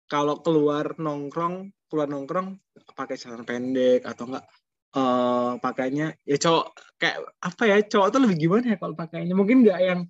kalau 0.05 0.41
keluar 0.41 0.97
nongkrong 0.97 1.73
keluar 1.89 2.07
nongkrong 2.09 2.57
pakai 2.93 3.15
celana 3.17 3.45
pendek 3.45 4.05
atau 4.05 4.29
enggak 4.29 4.45
eh 4.95 5.53
pakainya 5.59 6.15
ya 6.23 6.37
cowok 6.39 6.65
kayak 6.95 7.17
apa 7.43 7.63
ya 7.67 7.77
cowok 7.83 8.07
tuh 8.15 8.19
lebih 8.23 8.37
gimana 8.47 8.65
ya 8.73 8.77
kalau 8.79 8.95
pakainya? 8.95 9.33
Mungkin 9.35 9.67
nggak 9.67 9.79
yang 9.83 10.01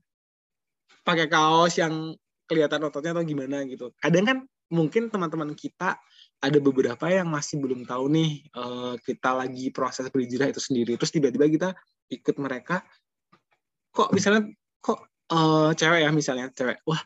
pakai 1.06 1.26
kaos 1.30 1.78
yang 1.78 2.14
kelihatan 2.46 2.86
ototnya 2.86 3.18
atau 3.18 3.26
gimana 3.26 3.66
gitu. 3.66 3.90
Kadang 3.98 4.26
kan 4.26 4.38
mungkin 4.70 5.10
teman-teman 5.14 5.54
kita 5.54 5.98
ada 6.44 6.60
beberapa 6.60 7.06
yang 7.10 7.28
masih 7.32 7.60
belum 7.60 7.88
tahu 7.88 8.12
nih 8.12 8.32
eh, 8.48 8.94
kita 9.04 9.32
lagi 9.34 9.72
proses 9.72 10.08
berhijrah 10.12 10.52
itu 10.52 10.62
sendiri. 10.62 11.00
Terus 11.00 11.12
tiba-tiba 11.12 11.46
kita 11.48 11.70
ikut 12.12 12.36
mereka 12.38 12.86
kok 13.96 14.12
misalnya 14.12 14.52
kok 14.84 15.08
eh, 15.32 15.72
cewek 15.76 16.02
ya 16.06 16.10
misalnya 16.12 16.48
cewek 16.52 16.84
wah 16.86 17.02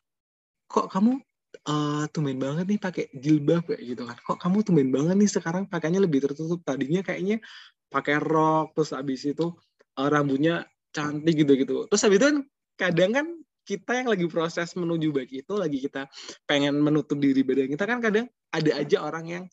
kok 0.69 0.89
kamu 0.91 1.21
eh 1.49 2.05
tumben 2.13 2.37
banget 2.37 2.65
nih 2.69 2.79
pakai 2.79 3.05
jilbab 3.13 3.65
kayak 3.65 3.81
gitu 3.83 4.03
kan? 4.05 4.17
Kok 4.21 4.37
kamu 4.37 4.57
tumben 4.65 4.89
banget 4.93 5.15
nih 5.17 5.29
sekarang 5.29 5.63
pakainya 5.65 6.01
lebih 6.01 6.23
tertutup? 6.25 6.61
Tadinya 6.61 7.01
kayaknya 7.01 7.41
pakai 7.89 8.21
rok 8.21 8.77
terus 8.77 8.93
habis 8.93 9.25
itu 9.25 9.53
eh, 9.97 10.09
rambutnya 10.09 10.63
cantik 10.93 11.35
gitu 11.45 11.53
gitu 11.57 11.75
terus 11.89 12.01
habis 12.05 12.17
itu 12.21 12.25
kan 12.25 12.37
kadang 12.77 13.11
kan 13.13 13.27
kita 13.65 13.91
yang 14.01 14.07
lagi 14.09 14.25
proses 14.25 14.73
menuju 14.73 15.13
baik 15.13 15.45
itu 15.45 15.53
lagi 15.53 15.77
kita 15.77 16.09
pengen 16.49 16.81
menutup 16.81 17.21
diri 17.21 17.45
badan 17.45 17.69
kita 17.69 17.85
kan 17.85 17.99
kadang 18.01 18.25
ada 18.49 18.71
aja 18.77 18.97
orang 19.05 19.25
yang 19.29 19.43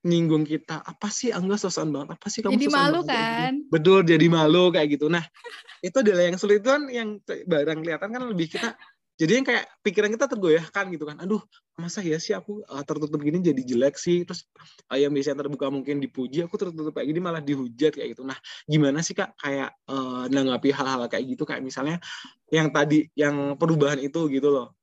nyinggung 0.00 0.48
kita 0.48 0.80
apa 0.80 1.08
sih? 1.12 1.28
Angga 1.28 1.60
sosokan 1.60 1.92
banget. 1.92 2.08
Apa 2.16 2.26
sih 2.32 2.40
kamu 2.40 2.56
Jadi 2.56 2.66
malu 2.72 3.04
banget 3.04 3.08
kayak 3.08 3.20
gini?" 3.20 3.36
kan? 3.36 3.54
betul 3.68 3.98
jadi 4.04 4.26
malu 4.32 4.64
kayak 4.72 4.88
gitu. 4.96 5.06
Nah 5.12 5.24
itu 5.86 5.96
adalah 6.00 6.22
yang 6.24 6.36
sulit 6.40 6.62
kan 6.64 6.88
yang 6.88 7.20
barang 7.24 7.78
kelihatan 7.84 8.08
kan 8.08 8.22
lebih 8.24 8.48
kita 8.48 8.72
jadi 9.20 9.36
yang 9.36 9.44
kayak 9.44 9.68
pikiran 9.84 10.08
kita 10.16 10.32
tergoyahkan 10.32 10.84
gitu 10.96 11.04
kan. 11.04 11.20
Aduh 11.20 11.44
masa 11.76 12.00
ya 12.00 12.16
sih 12.16 12.32
aku 12.32 12.64
uh, 12.64 12.80
tertutup 12.88 13.20
gini 13.20 13.44
jadi 13.44 13.60
jelek 13.60 14.00
sih? 14.00 14.24
Terus 14.24 14.48
uh, 14.88 14.96
yang 14.96 15.12
biasanya 15.12 15.44
terbuka 15.44 15.68
mungkin 15.68 16.00
dipuji 16.00 16.40
aku 16.40 16.56
tertutup 16.56 16.96
kayak 16.96 17.12
gini 17.12 17.20
malah 17.20 17.44
dihujat 17.44 18.00
kayak 18.00 18.16
gitu. 18.16 18.24
Nah 18.24 18.40
gimana 18.64 19.04
sih 19.04 19.12
kak 19.12 19.36
kayak 19.36 19.76
uh, 19.92 20.24
nanggapi 20.32 20.72
hal-hal 20.72 21.04
kayak 21.12 21.36
gitu? 21.36 21.44
Kayak 21.44 21.60
misalnya 21.60 22.00
yang 22.48 22.72
tadi 22.72 23.12
yang 23.12 23.60
perubahan 23.60 24.00
itu 24.00 24.24
gitu 24.32 24.48
loh 24.48 24.79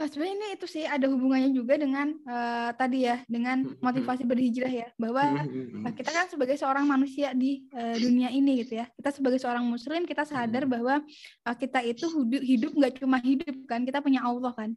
Nah, 0.00 0.08
sebenarnya 0.08 0.34
ini 0.40 0.48
itu 0.56 0.64
sih 0.64 0.88
ada 0.88 1.04
hubungannya 1.12 1.52
juga 1.52 1.76
dengan 1.76 2.08
eh, 2.16 2.70
tadi 2.72 3.04
ya 3.04 3.20
dengan 3.28 3.68
motivasi 3.84 4.24
berhijrah 4.24 4.72
ya 4.72 4.88
bahwa 4.96 5.44
Nah, 5.84 5.92
kita 5.92 6.08
kan 6.08 6.24
sebagai 6.32 6.56
seorang 6.56 6.88
manusia 6.88 7.36
di 7.36 7.68
eh, 7.68 8.00
dunia 8.00 8.32
ini 8.32 8.64
gitu 8.64 8.80
ya. 8.80 8.88
Kita 8.96 9.12
sebagai 9.12 9.36
seorang 9.36 9.60
muslim 9.60 10.08
kita 10.08 10.24
sadar 10.24 10.64
bahwa 10.64 11.04
eh, 11.44 11.56
kita 11.60 11.84
itu 11.84 12.08
hidup 12.08 12.40
hidup 12.40 12.72
nggak 12.72 12.92
cuma 13.04 13.20
hidup 13.20 13.52
kan, 13.68 13.84
kita 13.84 14.00
punya 14.00 14.24
Allah 14.24 14.56
kan. 14.56 14.72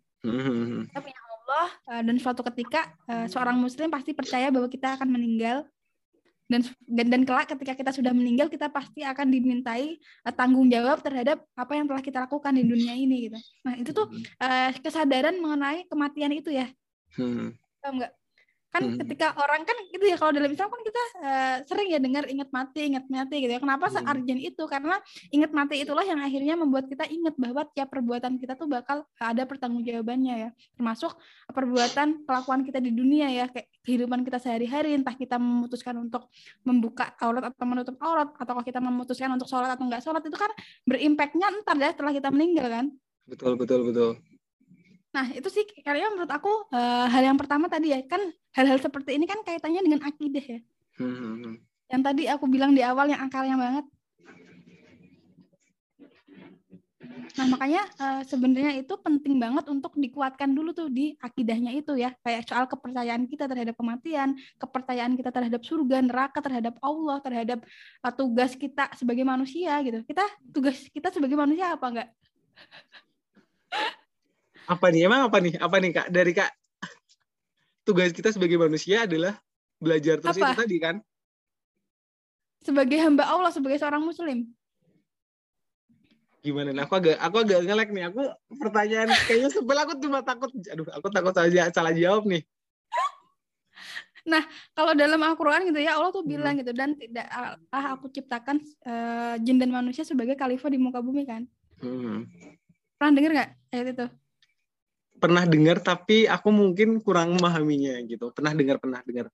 Kita 0.91 0.99
punya 0.99 1.19
Allah 1.23 1.67
eh, 1.95 2.01
dan 2.03 2.15
suatu 2.19 2.43
ketika 2.51 2.91
eh, 3.07 3.27
seorang 3.31 3.55
muslim 3.55 3.87
pasti 3.87 4.11
percaya 4.11 4.51
bahwa 4.51 4.67
kita 4.67 4.99
akan 4.99 5.07
meninggal 5.07 5.63
dan 6.53 6.61
dan 6.85 7.07
dan 7.09 7.21
kelak 7.25 7.49
ketika 7.49 7.73
kita 7.73 7.89
sudah 7.89 8.13
meninggal 8.13 8.45
kita 8.45 8.69
pasti 8.69 9.01
akan 9.01 9.33
dimintai 9.33 9.97
eh, 9.97 10.33
tanggung 10.37 10.69
jawab 10.69 11.01
terhadap 11.01 11.41
apa 11.57 11.73
yang 11.73 11.89
telah 11.89 12.03
kita 12.05 12.21
lakukan 12.29 12.53
di 12.53 12.61
dunia 12.61 12.93
ini 12.93 13.29
gitu. 13.29 13.37
Nah, 13.65 13.73
itu 13.81 13.89
tuh 13.89 14.13
eh, 14.37 14.69
kesadaran 14.77 15.33
mengenai 15.41 15.89
kematian 15.89 16.31
itu 16.37 16.53
ya. 16.53 16.69
Hmm, 17.17 17.57
Paham 17.81 17.97
nggak? 17.97 18.13
Kan 18.73 18.81
Hmm. 18.89 18.97
ketika 19.05 19.37
orang 19.37 19.61
kan 19.69 19.77
gitu 19.93 20.01
ya 20.01 20.17
kalau 20.17 20.33
dalam 20.33 20.49
Islam 20.49 20.73
kan 20.73 20.81
kita 20.81 21.01
eh, 21.21 21.55
sering 21.69 21.87
ya 21.93 21.99
dengar 22.01 22.25
ingat 22.25 22.49
mati, 22.49 22.89
ingat 22.89 23.05
mati 23.05 23.35
gitu 23.45 23.53
ya. 23.53 23.61
Kenapa 23.61 23.85
Hmm. 23.87 24.01
searjen 24.01 24.41
itu? 24.41 24.63
Karena 24.65 24.97
ingat 25.29 25.53
mati 25.53 25.77
itulah 25.77 26.01
yang 26.01 26.17
akhirnya 26.17 26.57
membuat 26.57 26.89
kita 26.89 27.05
ingat 27.05 27.37
bahwa 27.37 27.69
tiap 27.69 27.93
perbuatan 27.93 28.41
kita 28.41 28.57
tuh 28.57 28.65
bakal 28.65 29.05
ada 29.21 29.45
pertanggungjawabannya 29.45 30.35
ya. 30.35 30.49
Termasuk 30.73 31.13
perbuatan 31.53 32.25
kelakuan 32.25 32.65
kita 32.65 32.81
di 32.81 32.89
dunia 32.89 33.29
ya, 33.29 33.45
kayak 33.45 33.69
kehidupan 33.85 34.25
kita 34.25 34.41
sehari-hari, 34.41 34.97
entah 34.97 35.13
kita 35.13 35.37
memutuskan 35.37 35.93
untuk 36.01 36.33
membuka 36.65 37.13
aurat 37.21 37.53
atau 37.53 37.65
menutup 37.69 37.95
aurat, 38.01 38.33
atau 38.33 38.57
kalau 38.57 38.65
kita 38.65 38.79
memutuskan 38.81 39.29
untuk 39.29 39.45
sholat 39.45 39.69
atau 39.75 39.85
enggak 39.85 40.01
sholat 40.01 40.23
itu 40.25 40.33
kan 40.33 40.49
berimpactnya 40.87 41.51
ntar 41.61 41.77
ya 41.77 41.93
setelah 41.93 42.13
kita 42.15 42.33
meninggal 42.33 42.67
kan. 42.73 42.85
betul 43.23 43.55
betul 43.55 43.87
betul 43.87 44.19
Nah, 45.13 45.29
itu 45.29 45.45
sih 45.53 45.63
kayaknya 45.85 46.09
menurut 46.09 46.31
aku 46.33 46.51
eh, 46.73 47.05
hal 47.05 47.21
yang 47.21 47.37
pertama 47.37 47.69
tadi 47.69 47.93
ya, 47.93 48.01
kan 48.09 48.19
hal-hal 48.57 48.81
seperti 48.81 49.13
ini 49.13 49.29
kan 49.29 49.45
kaitannya 49.45 49.85
dengan 49.85 50.01
akidah 50.01 50.41
ya. 50.41 50.59
Hmm, 50.97 51.13
hmm, 51.13 51.35
hmm. 51.37 51.55
Yang 51.93 52.01
tadi 52.01 52.23
aku 52.25 52.45
bilang 52.49 52.73
di 52.73 52.81
awal 52.81 53.13
yang 53.13 53.21
akalnya 53.21 53.53
banget. 53.53 53.85
Nah, 57.33 57.45
makanya 57.49 57.81
eh, 57.97 58.21
sebenarnya 58.25 58.73
itu 58.81 58.93
penting 58.97 59.37
banget 59.37 59.65
untuk 59.69 59.93
dikuatkan 59.97 60.49
dulu 60.49 60.73
tuh 60.73 60.89
di 60.89 61.13
akidahnya 61.21 61.77
itu 61.77 61.93
ya. 61.93 62.09
Kayak 62.25 62.49
soal 62.49 62.65
kepercayaan 62.65 63.29
kita 63.29 63.45
terhadap 63.45 63.77
kematian, 63.77 64.33
kepercayaan 64.57 65.13
kita 65.13 65.29
terhadap 65.29 65.61
surga, 65.61 66.01
neraka, 66.01 66.41
terhadap 66.41 66.73
Allah, 66.81 67.21
terhadap 67.21 67.61
eh, 68.01 68.13
tugas 68.17 68.57
kita 68.57 68.89
sebagai 68.97 69.21
manusia 69.21 69.77
gitu. 69.85 70.01
Kita 70.09 70.25
tugas 70.49 70.89
kita 70.89 71.13
sebagai 71.13 71.37
manusia 71.37 71.77
apa 71.77 71.85
enggak? 71.85 72.09
Apa 74.67 74.87
nih? 74.91 75.07
Emang 75.07 75.27
apa 75.27 75.37
nih? 75.43 75.53
Apa 75.59 75.75
nih 75.79 75.91
kak? 75.91 76.07
Dari 76.11 76.31
kak 76.31 76.51
tugas 77.83 78.15
kita 78.15 78.31
sebagai 78.31 78.55
manusia 78.55 79.03
adalah 79.03 79.35
belajar 79.77 80.23
terus 80.23 80.39
Apa? 80.39 80.55
itu 80.55 80.61
tadi 80.63 80.77
kan? 80.79 80.95
Sebagai 82.63 82.95
hamba 83.03 83.27
Allah, 83.27 83.51
sebagai 83.51 83.75
seorang 83.75 83.99
muslim. 83.99 84.47
Gimana? 86.39 86.71
Nah, 86.71 86.87
aku 86.87 86.95
agak 86.99 87.19
aku 87.19 87.35
agak 87.43 87.59
ngelek 87.67 87.89
nih. 87.91 88.03
Aku 88.11 88.23
pertanyaan 88.59 89.11
kayaknya 89.27 89.49
sebel 89.51 89.77
aku 89.79 89.99
cuma 89.99 90.23
takut. 90.23 90.51
Aduh, 90.71 90.87
aku 90.91 91.07
takut 91.11 91.35
saja 91.35 91.71
salah 91.71 91.91
jawab 91.91 92.23
nih. 92.27 92.43
Kalau 94.75 94.95
dalam 94.95 95.19
Al-Qur'an 95.19 95.67
gitu 95.67 95.79
ya, 95.83 95.99
Allah 95.99 96.15
tuh 96.15 96.23
Hmm. 96.23 96.31
bilang 96.31 96.55
gitu 96.55 96.71
dan 96.71 96.95
tidak 96.95 97.27
ah 97.27 97.59
aku 97.95 98.07
ciptakan 98.11 98.63
eh, 98.87 99.35
jin 99.43 99.59
dan 99.59 99.71
manusia 99.71 100.07
sebagai 100.07 100.39
khalifah 100.39 100.71
di 100.71 100.79
muka 100.79 101.03
bumi 101.03 101.27
kan. 101.27 101.43
Hmm. 101.83 102.27
Pernah 102.95 103.11
denger 103.11 103.31
nggak 103.35 103.51
ayat 103.75 103.87
itu? 103.91 104.07
Pernah 105.23 105.47
dengar 105.47 105.79
tapi 105.79 106.27
aku 106.27 106.51
mungkin 106.51 106.99
kurang 106.99 107.39
memahaminya 107.39 107.95
gitu. 108.03 108.35
Pernah 108.35 108.51
dengar, 108.51 108.75
pernah 108.83 108.99
dengar. 109.07 109.31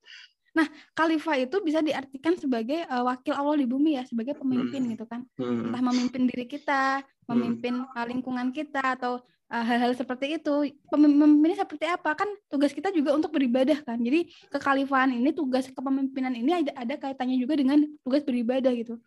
Khalifah 0.92 1.40
itu 1.40 1.56
bisa 1.64 1.80
diartikan 1.80 2.36
sebagai 2.36 2.84
eh, 2.84 3.04
wakil 3.06 3.32
Allah 3.32 3.56
di 3.58 3.66
bumi 3.70 3.96
ya, 3.96 4.04
sebagai 4.04 4.36
pemimpin 4.36 4.86
Hmm. 4.86 4.92
gitu 4.94 5.06
kan. 5.08 5.22
Hmm. 5.40 5.72
Entah 5.72 5.82
memimpin 5.82 6.28
diri 6.28 6.46
kita, 6.46 7.02
memimpin 7.32 7.80
eh, 7.82 8.06
lingkungan 8.12 8.52
kita 8.52 9.00
atau 9.00 9.24
eh, 9.50 9.64
hal-hal 9.64 9.96
seperti 9.96 10.36
itu. 10.36 10.76
Pemim- 10.92 11.16
Pemimpinnya 11.16 11.64
seperti 11.64 11.86
apa? 11.88 12.12
Kan 12.14 12.28
tugas 12.52 12.76
kita 12.76 12.92
juga 12.92 13.16
untuk 13.16 13.32
beribadah 13.32 13.82
kan. 13.88 13.98
Jadi 14.04 14.30
kekhalifahan 14.52 15.16
ini, 15.16 15.32
tugas 15.32 15.66
kepemimpinan 15.72 16.36
ini 16.36 16.52
ada, 16.66 16.72
ada 16.76 16.96
kaitannya 17.02 17.40
juga 17.40 17.56
dengan 17.56 17.80
tugas 18.04 18.22
beribadah 18.22 18.74
gitu. 18.76 19.00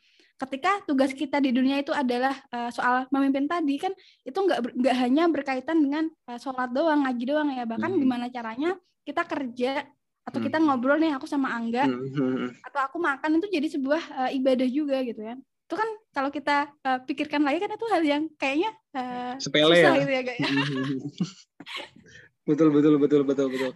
Ketika 0.43 0.83
tugas 0.85 1.15
kita 1.15 1.39
di 1.39 1.55
dunia 1.55 1.79
itu 1.79 1.95
adalah 1.95 2.35
eh, 2.51 2.71
soal 2.75 3.07
memimpin 3.15 3.47
tadi 3.47 3.79
kan 3.79 3.95
itu 4.27 4.35
nggak 4.35 4.75
nggak 4.75 4.97
hanya 4.99 5.31
berkaitan 5.31 5.79
dengan 5.79 6.11
eh, 6.27 6.39
sholat 6.43 6.75
doang, 6.75 7.07
ngaji 7.07 7.25
doang 7.31 7.49
ya. 7.55 7.63
Bahkan 7.63 7.91
Hmm. 7.95 8.01
gimana 8.03 8.27
caranya 8.27 8.75
kita 9.07 9.23
kerja 9.23 9.87
atau 10.23 10.39
kita 10.39 10.59
Hmm. 10.59 10.71
ngobrol 10.71 10.99
nih 11.03 11.19
aku 11.19 11.27
sama 11.27 11.51
Angga 11.51 11.83
Hmm, 11.87 11.99
hmm, 12.15 12.15
hmm. 12.15 12.49
atau 12.63 12.81
aku 12.87 12.99
makan 13.03 13.43
itu 13.43 13.51
jadi 13.51 13.67
sebuah 13.75 14.03
eh, 14.27 14.39
ibadah 14.39 14.69
juga 14.71 15.03
gitu 15.03 15.19
kan 15.19 15.39
itu 15.43 15.75
kan 15.75 15.89
kalau 16.15 16.31
kita 16.31 16.57
eh, 16.79 16.99
pikirkan 17.11 17.43
lagi 17.43 17.59
kan 17.59 17.75
itu 17.75 17.87
hal 17.91 18.03
yang 18.07 18.23
kayaknya 18.39 18.71
eh, 18.95 19.35
Sepele 19.43 19.75
susah 19.75 19.95
ya. 19.95 20.01
gitu 20.07 20.13
ya 20.15 20.23
ya. 20.23 20.47
betul 22.49 22.69
betul 22.75 22.95
betul 23.03 23.23
betul 23.27 23.47
betul. 23.51 23.71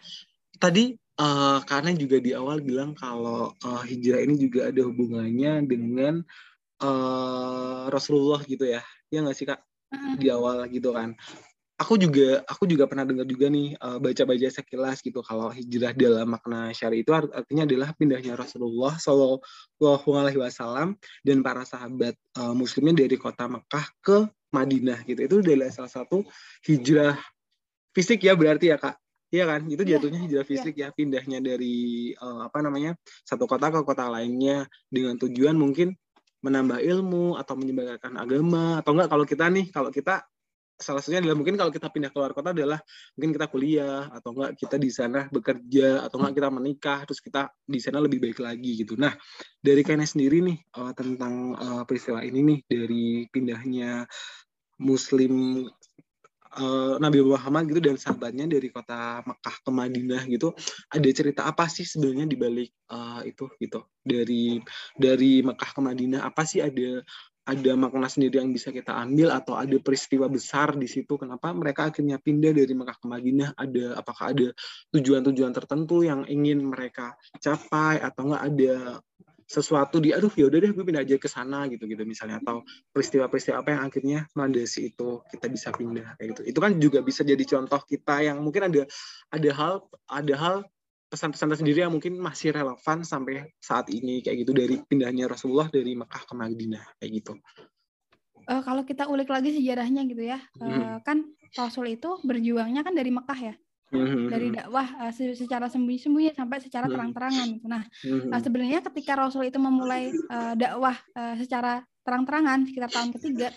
Tadi 0.57 0.95
eh, 0.95 1.59
karena 1.67 1.91
juga 1.99 2.17
di 2.23 2.31
awal 2.31 2.63
bilang 2.63 2.95
kalau 2.95 3.51
eh, 3.51 3.83
hijrah 3.91 4.23
ini 4.23 4.39
juga 4.39 4.71
ada 4.71 4.87
hubungannya 4.87 5.67
dengan 5.67 6.23
eh, 6.83 7.85
Rasulullah 7.88 8.40
gitu 8.45 8.64
ya. 8.66 8.83
Ya 9.12 9.23
nggak 9.23 9.37
sih 9.37 9.47
kak? 9.49 9.61
Heeh. 9.92 10.14
Di 10.18 10.26
awal 10.33 10.66
gitu 10.68 10.92
kan. 10.92 11.14
Aku 11.76 12.00
juga 12.00 12.40
aku 12.49 12.64
juga 12.64 12.88
pernah 12.88 13.04
dengar 13.04 13.28
juga 13.28 13.52
nih 13.52 13.76
eh, 13.76 13.99
baca-baca 14.00 14.49
sekilas 14.49 15.04
gitu 15.04 15.21
kalau 15.21 15.52
hijrah 15.52 15.92
dalam 15.92 16.33
makna 16.33 16.73
syari 16.73 17.04
itu 17.04 17.12
art- 17.12 17.33
artinya 17.33 17.68
adalah 17.68 17.88
pindahnya 17.92 18.33
Rasulullah 18.33 18.97
Shallallahu 18.97 20.09
Alaihi 20.16 20.40
Wasallam 20.40 20.97
dan 21.21 21.45
para 21.45 21.68
sahabat 21.68 22.16
eh, 22.16 22.54
muslimnya 22.56 23.04
dari 23.04 23.16
kota 23.21 23.45
Mekah 23.45 23.87
ke 24.00 24.18
Madinah 24.56 25.04
gitu. 25.04 25.21
Itu 25.21 25.37
adalah 25.45 25.68
salah 25.68 25.92
satu 25.92 26.25
hijrah 26.64 27.21
fisik 27.92 28.25
ya 28.25 28.33
berarti 28.33 28.73
ya 28.73 28.80
kak 28.80 28.97
Iya 29.26 29.45
kan 29.50 29.61
itu 29.66 29.83
Iya, 29.83 29.99
jatuhnya 29.99 30.21
hijrah 30.23 30.47
fisik 30.47 30.75
ya 30.78 30.88
pindahnya 30.95 31.42
dari 31.42 32.14
eh, 32.14 32.40
apa 32.47 32.59
namanya 32.62 32.95
satu 33.26 33.50
kota 33.50 33.75
ke 33.75 33.83
kota 33.83 34.06
lainnya 34.06 34.71
dengan 34.87 35.18
tujuan 35.18 35.59
mungkin 35.59 35.99
menambah 36.47 36.79
ilmu 36.79 37.35
atau 37.35 37.59
menyebarkan 37.59 38.15
agama 38.15 38.79
atau 38.79 38.95
enggak 38.95 39.11
kalau 39.11 39.25
kita 39.26 39.45
nih 39.50 39.67
kalau 39.75 39.91
kita 39.91 40.23
salah 40.76 41.00
satunya 41.00 41.25
adalah 41.25 41.41
mungkin 41.41 41.57
kalau 41.57 41.73
kita 41.73 41.88
pindah 41.88 42.12
keluar 42.12 42.37
kota 42.37 42.53
adalah 42.53 42.76
mungkin 43.17 43.33
kita 43.33 43.47
kuliah 43.49 44.12
atau 44.12 44.31
enggak 44.37 44.61
kita 44.61 44.76
di 44.76 44.91
sana 44.93 45.25
bekerja 45.33 46.05
atau 46.05 46.17
enggak 46.21 46.35
kita 46.37 46.49
menikah 46.53 46.99
terus 47.09 47.21
kita 47.25 47.49
di 47.65 47.81
sana 47.81 47.99
lebih 47.99 48.21
baik 48.21 48.38
lagi 48.38 48.85
gitu. 48.85 48.95
Nah 48.95 49.17
dari 49.59 49.83
Kayaknya 49.83 50.07
sendiri 50.07 50.38
nih 50.45 50.59
eh, 50.61 50.93
tentang 50.95 51.35
eh, 51.57 51.83
peristiwa 51.88 52.21
ini 52.21 52.41
nih 52.45 52.59
dari 52.69 53.05
pindahnya 53.33 54.05
Muslim 54.76 55.65
eh, 56.57 56.95
Nabi 56.99 57.19
Muhammad 57.23 57.69
gitu 57.69 57.81
dan 57.81 57.97
sahabatnya 58.00 58.49
dari 58.49 58.69
kota 58.73 59.23
Mekah 59.23 59.57
ke 59.63 59.71
Madinah 59.71 60.23
gitu 60.26 60.57
ada 60.91 61.09
cerita 61.13 61.45
apa 61.45 61.69
sih 61.69 61.85
sebenarnya 61.85 62.26
di 62.26 62.37
balik 62.37 62.71
eh, 62.73 63.21
itu 63.30 63.45
gitu? 63.61 63.80
Dari 64.00 64.61
dari 64.97 65.45
Mekah 65.45 65.71
ke 65.76 65.80
Madinah 65.80 66.21
apa 66.25 66.43
sih 66.49 66.65
ada 66.65 67.04
ada 67.47 67.78
makna 67.78 68.11
sendiri 68.11 68.43
yang 68.43 68.50
bisa 68.50 68.75
kita 68.75 68.91
ambil 68.91 69.30
atau 69.30 69.54
ada 69.54 69.78
peristiwa 69.78 70.26
besar 70.26 70.75
di 70.75 70.91
situ? 70.91 71.15
Kenapa 71.15 71.54
mereka 71.54 71.95
akhirnya 71.95 72.19
pindah 72.19 72.50
dari 72.50 72.75
Mekah 72.75 72.99
ke 72.99 73.07
Madinah? 73.07 73.54
Ada 73.54 74.02
apakah 74.02 74.35
ada 74.35 74.49
tujuan-tujuan 74.91 75.54
tertentu 75.54 76.02
yang 76.02 76.26
ingin 76.26 76.67
mereka 76.67 77.15
capai 77.39 78.02
atau 78.02 78.35
enggak 78.35 78.45
ada 78.50 78.75
sesuatu 79.47 80.02
di 80.02 80.11
aduh 80.11 80.30
yaudah 80.35 80.59
deh 80.59 80.75
gue 80.75 80.85
pindah 80.85 81.06
aja 81.06 81.17
ke 81.23 81.30
sana 81.30 81.71
gitu 81.71 81.87
gitu 81.87 82.02
misalnya 82.02 82.43
atau 82.43 82.67
peristiwa-peristiwa 82.91 83.63
apa 83.63 83.78
yang 83.78 83.82
akhirnya 83.87 84.19
melandasi 84.35 84.91
itu 84.91 85.23
kita 85.30 85.47
bisa 85.47 85.71
pindah 85.71 86.19
kayak 86.19 86.35
gitu. 86.35 86.43
Itu 86.50 86.59
kan 86.59 86.75
juga 86.82 86.99
bisa 87.06 87.23
jadi 87.23 87.41
contoh 87.47 87.78
kita 87.87 88.26
yang 88.26 88.43
mungkin 88.43 88.67
ada 88.67 88.82
ada 89.30 89.50
hal 89.54 89.75
ada 90.11 90.35
hal 90.35 90.56
pesan-pesan 91.06 91.54
tersendiri 91.54 91.87
yang 91.87 91.95
mungkin 91.95 92.19
masih 92.19 92.50
relevan 92.50 93.06
sampai 93.06 93.47
saat 93.63 93.87
ini 93.95 94.26
kayak 94.26 94.43
gitu 94.43 94.50
dari 94.50 94.82
pindahnya 94.82 95.30
Rasulullah 95.30 95.71
dari 95.71 95.95
Mekah 95.95 96.23
ke 96.26 96.35
Madinah 96.35 96.85
kayak 96.99 97.11
gitu. 97.23 97.32
Eh, 98.50 98.63
kalau 98.67 98.82
kita 98.82 99.06
ulik 99.06 99.30
lagi 99.30 99.54
sejarahnya 99.54 100.02
gitu 100.11 100.26
ya. 100.26 100.43
Hmm. 100.59 100.99
kan 101.06 101.23
Rasul 101.54 101.95
itu 101.95 102.19
berjuangnya 102.26 102.82
kan 102.82 102.99
dari 102.99 103.15
Mekah 103.15 103.39
ya 103.39 103.54
Mhm, 103.93 104.27
dari 104.27 104.49
dakwah 104.51 104.87
eh, 105.07 105.13
se- 105.15 105.39
secara 105.39 105.71
sembunyi-sembunyi 105.71 106.35
sampai 106.35 106.59
secara 106.59 106.87
Hmm. 106.91 106.95
terang-terangan 106.99 107.49
nah 107.63 107.83
mhm, 108.03 108.27
Nah, 108.27 108.39
sebenarnya 108.43 108.81
ketika 108.91 109.15
Rasul 109.15 109.47
itu 109.47 109.59
memulai 109.63 110.11
eh, 110.11 110.53
dakwah 110.59 110.97
eh, 111.15 111.35
secara 111.39 111.83
terang-terangan 112.03 112.67
sekitar 112.67 112.91
tahun 112.91 113.11
ketiga, 113.19 113.51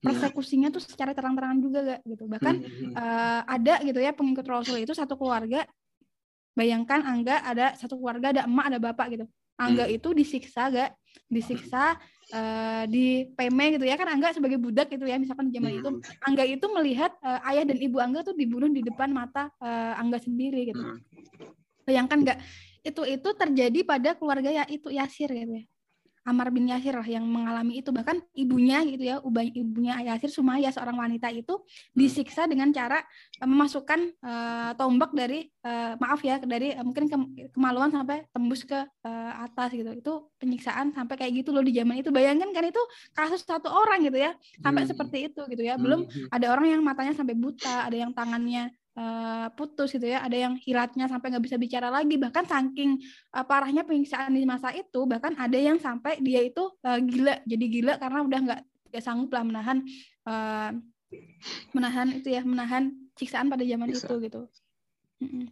persekusinya 0.00 0.68
tuh 0.72 0.80
secara 0.80 1.12
terang-terangan 1.12 1.58
juga 1.60 1.78
gak 1.84 2.00
gitu. 2.08 2.24
Bahkan 2.28 2.54
mhm, 2.60 2.92
eh, 2.96 3.40
ada 3.44 3.74
gitu 3.84 3.98
ya 4.00 4.12
pengikut 4.16 4.44
Rasul 4.48 4.84
itu 4.84 4.92
satu 4.96 5.16
keluarga. 5.16 5.64
Bayangkan 6.56 7.00
Angga 7.06 7.40
ada 7.46 7.72
satu 7.78 7.96
keluarga 7.96 8.34
ada 8.36 8.42
emak 8.44 8.64
ada 8.74 8.78
bapak 8.82 9.06
gitu. 9.16 9.24
Angga 9.60 9.84
itu 9.88 10.08
disiksa 10.12 10.68
gak? 10.68 10.90
Disiksa 11.28 11.96
eh, 12.30 12.84
di 12.86 13.26
peme 13.34 13.76
gitu 13.76 13.84
ya 13.84 13.98
kan 13.98 14.08
Angga 14.08 14.34
sebagai 14.34 14.56
budak 14.56 14.88
gitu 14.90 15.04
ya 15.04 15.18
misalkan 15.18 15.50
di 15.50 15.58
zaman 15.58 15.72
itu 15.76 15.90
mhm, 15.90 16.00
Angga 16.26 16.44
itu 16.46 16.66
melihat 16.70 17.12
eh, 17.20 17.50
ayah 17.54 17.64
dan 17.66 17.78
ibu 17.78 17.98
Angga 17.98 18.20
tuh 18.22 18.34
dibunuh 18.38 18.70
di 18.70 18.82
depan 18.86 19.10
mata 19.10 19.50
eh, 19.60 19.94
Angga 20.00 20.18
sendiri 20.22 20.70
gitu. 20.70 20.80
mhm. 20.80 20.98
Bayangkan 21.84 22.18
nggak 22.22 22.38
itu 22.80 23.02
itu 23.04 23.28
terjadi 23.36 23.80
pada 23.84 24.16
keluarga 24.16 24.48
ya 24.48 24.64
itu 24.70 24.88
Yasir 24.88 25.28
gitu 25.28 25.52
ya. 25.60 25.64
Amar 26.20 26.52
bin 26.52 26.68
Yasir 26.68 26.92
lah 26.92 27.04
yang 27.04 27.24
mengalami 27.24 27.80
itu. 27.80 27.88
Bahkan 27.90 28.20
ibunya 28.36 28.84
gitu 28.84 29.02
ya 29.02 29.16
ubah 29.20 29.40
ibunya 29.42 29.96
Yasir 30.04 30.28
Sumaya 30.28 30.68
seorang 30.68 30.96
wanita 30.96 31.32
itu 31.32 31.64
disiksa 31.92 32.44
dengan 32.44 32.68
cara 32.70 33.00
eh, 33.40 33.48
memasukkan 33.48 34.00
eh, 34.20 34.70
tombak 34.76 35.10
dari 35.16 35.48
eh, 35.48 35.92
maaf 35.96 36.20
ya 36.20 36.36
dari 36.38 36.76
eh, 36.76 36.84
mungkin 36.84 37.08
ke- 37.08 37.48
kemaluan 37.50 37.88
sampai 37.88 38.28
tembus 38.30 38.62
ke 38.68 38.78
eh, 38.78 39.32
atas 39.40 39.72
gitu. 39.72 39.90
Itu 39.96 40.12
penyiksaan 40.36 40.92
sampai 40.92 41.14
kayak 41.16 41.32
gitu 41.44 41.50
loh 41.56 41.64
di 41.64 41.72
zaman 41.72 42.00
itu. 42.00 42.12
Bayangkan 42.12 42.52
kan 42.52 42.64
itu 42.68 42.82
kasus 43.12 43.40
satu 43.42 43.68
orang 43.68 44.04
gitu 44.04 44.20
ya 44.20 44.32
sampai 44.60 44.84
Hmm. 44.84 44.90
seperti 44.92 45.18
itu 45.32 45.40
gitu 45.48 45.62
ya. 45.64 45.74
Belum 45.76 46.04
Mhm, 46.04 46.32
ada 46.32 46.46
orang 46.52 46.66
yang 46.68 46.82
matanya 46.84 47.12
sampai 47.12 47.36
buta, 47.36 47.88
ada 47.88 47.96
yang 47.96 48.12
tangannya 48.12 48.72
eh, 49.00 49.48
putus 49.56 49.96
gitu 49.96 50.04
ya, 50.04 50.20
ada 50.20 50.36
yang 50.36 50.54
hilatnya 50.60 51.08
sampai 51.08 51.32
nggak 51.32 51.44
bisa 51.48 51.56
bicara 51.56 51.88
lagi, 51.88 52.20
bahkan 52.20 52.44
saking 52.44 53.00
eh, 53.32 53.44
parahnya 53.48 53.82
penyiksaan 53.88 54.36
di 54.36 54.44
masa 54.44 54.68
itu, 54.76 55.08
bahkan 55.08 55.32
ada 55.40 55.56
yang 55.56 55.80
sampai 55.80 56.20
dia 56.20 56.44
itu 56.44 56.68
eh, 56.84 57.00
gila, 57.00 57.34
jadi 57.48 57.64
gila 57.64 57.94
karena 57.96 58.20
udah 58.28 58.40
nggak 58.44 58.60
nggak 58.92 59.02
sanggup 59.04 59.30
lah 59.32 59.42
menahan 59.46 59.78
eh, 60.28 60.70
menahan 61.72 62.08
itu 62.14 62.28
ya, 62.28 62.44
menahan 62.44 62.92
siksaan 63.16 63.48
pada 63.48 63.64
zaman 63.64 63.88
Siksaan. 63.90 64.06
itu 64.06 64.14
gitu. 64.28 64.40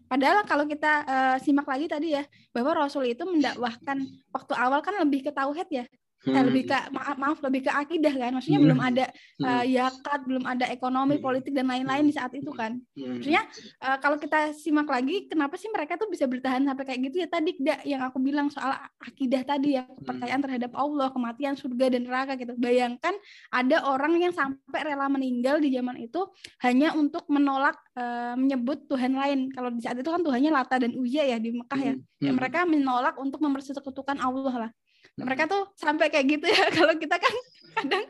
Padahal 0.08 0.48
kalau 0.48 0.64
kita 0.64 0.92
eh, 1.04 1.36
simak 1.44 1.68
lagi 1.68 1.86
tadi 1.88 2.16
ya, 2.16 2.24
bahwa 2.56 2.84
Rasul 2.84 3.12
itu 3.12 3.24
mendakwahkan 3.28 4.00
waktu 4.32 4.52
awal 4.56 4.80
kan 4.80 4.96
lebih 4.96 5.28
ke 5.28 5.32
tauhid 5.32 5.68
ya, 5.68 5.84
eh, 6.26 6.30
mhm, 6.34 6.46
lebih 6.50 6.62
ke 6.66 6.78
maaf, 6.90 7.16
maaf 7.16 7.38
lebih 7.38 7.60
ke 7.62 7.70
akidah 7.70 8.10
kan, 8.10 8.30
maksudnya 8.34 8.58
Hmm. 8.58 8.66
belum 8.66 8.80
ada 8.82 9.04
eh, 9.38 9.64
yakat, 9.70 10.20
belum 10.26 10.44
ada 10.44 10.66
ekonomi, 10.66 11.14
Hmm. 11.16 11.24
politik 11.24 11.54
dan 11.54 11.70
lain-lain 11.70 12.04
di 12.04 12.14
saat 12.14 12.34
itu 12.34 12.50
kan. 12.50 12.74
mhm. 12.98 13.22
Maksudnya 13.22 13.42
eh, 13.78 13.96
kalau 14.02 14.18
kita 14.18 14.50
simak 14.52 14.90
lagi, 14.90 15.30
kenapa 15.30 15.54
sih 15.54 15.70
mereka 15.70 15.94
tuh 15.94 16.10
bisa 16.10 16.26
bertahan 16.26 16.66
sampai 16.66 16.84
kayak 16.84 17.00
gitu 17.06 17.16
ya 17.22 17.28
tadi 17.30 17.50
Da, 17.58 17.78
yang 17.82 18.02
aku 18.02 18.18
bilang 18.18 18.50
soal 18.50 18.70
akidah 18.98 19.42
tadi 19.42 19.78
ya 19.78 19.86
kepercayaan 19.86 20.40
terhadap 20.42 20.72
Allah, 20.74 21.08
kematian, 21.10 21.54
surga 21.54 21.86
dan 21.94 22.02
neraka 22.06 22.34
gitu. 22.34 22.54
Bayangkan 22.58 23.14
ada 23.50 23.76
orang 23.86 24.18
yang 24.18 24.34
sampai 24.34 24.80
rela 24.84 25.06
meninggal 25.06 25.58
di 25.58 25.70
zaman 25.70 25.98
itu 25.98 26.22
hanya 26.62 26.94
untuk 26.94 27.26
menolak 27.30 27.78
eh, 27.94 28.34
menyebut 28.34 28.86
Tuhan 28.86 29.14
lain. 29.14 29.50
Kalau 29.54 29.70
di 29.70 29.82
saat 29.82 29.94
itu 29.98 30.06
kan 30.06 30.22
Tuhannya 30.22 30.50
Lata 30.50 30.78
dan 30.78 30.94
Uzza 30.94 31.22
ya 31.22 31.38
di 31.38 31.50
Mekah 31.50 31.80
ya. 31.80 31.94
Mhm, 31.94 32.06
Ya, 32.18 32.30
mereka 32.34 32.66
menolak 32.66 33.14
untuk 33.18 33.38
mempersekutukan 33.38 34.18
Allah 34.18 34.66
lah. 34.66 34.70
Mereka 35.18 35.44
tuh 35.50 35.62
sampai 35.74 36.08
kayak 36.08 36.26
gitu 36.38 36.46
ya. 36.46 36.64
Kalau 36.78 36.94
kita 36.94 37.16
kan 37.18 37.34
kadang 37.78 38.04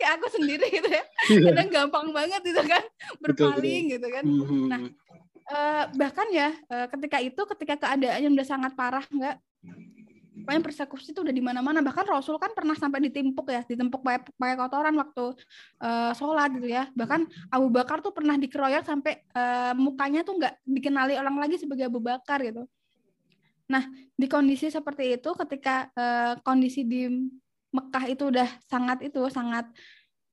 kayak 0.00 0.12
aku 0.16 0.26
sendiri 0.32 0.66
gitu 0.68 0.88
ya. 0.88 1.04
Iya. 1.28 1.40
kadang 1.52 1.68
gampang 1.68 2.06
banget 2.12 2.40
gitu 2.40 2.62
kan 2.64 2.82
Betul, 3.20 3.52
berpaling 3.56 3.84
gitu 3.92 4.08
kan. 4.08 4.24
Mhm. 4.24 4.66
Nah, 4.68 4.80
Eh, 5.50 5.84
bahkan 5.98 6.30
ya 6.30 6.54
eh, 6.54 6.86
ketika 6.94 7.18
itu 7.18 7.42
ketika 7.42 7.74
keadaannya 7.74 8.30
udah 8.38 8.46
sangat 8.46 8.72
parah 8.78 9.02
nggak 9.10 9.34
pokoknya 10.40 10.62
persekusi 10.62 11.10
itu 11.10 11.20
udah 11.26 11.34
di 11.34 11.42
mana-mana. 11.42 11.82
Bahkan 11.82 12.06
Rasul 12.06 12.38
kan 12.38 12.54
pernah 12.54 12.78
sampai 12.78 13.02
ditimpuk 13.10 13.50
ya 13.50 13.66
ditimpuk 13.66 13.98
pakai 14.00 14.30
pakai 14.38 14.56
kotoran 14.56 14.94
waktu 14.94 15.34
eh, 15.82 16.12
sholat 16.14 16.54
gitu 16.54 16.70
ya. 16.70 16.86
Bahkan 16.94 17.50
Abu 17.50 17.66
Bakar 17.66 17.98
tuh 17.98 18.14
pernah 18.14 18.38
dikeroyok 18.38 18.86
sampai 18.86 19.26
eh, 19.26 19.74
mukanya 19.74 20.22
tuh 20.22 20.38
nggak 20.38 20.54
dikenali 20.62 21.18
orang 21.18 21.34
lagi 21.42 21.58
sebagai 21.58 21.90
Abu 21.90 21.98
Bakar 21.98 22.46
gitu 22.46 22.70
nah 23.70 23.86
di 24.12 24.26
kondisi 24.26 24.66
seperti 24.68 25.14
itu 25.14 25.30
ketika 25.38 25.86
eh, 25.94 26.34
kondisi 26.42 26.82
di 26.82 27.06
Mekah 27.70 28.04
itu 28.10 28.34
udah 28.34 28.48
sangat 28.66 28.98
itu 29.00 29.22
sangat 29.30 29.70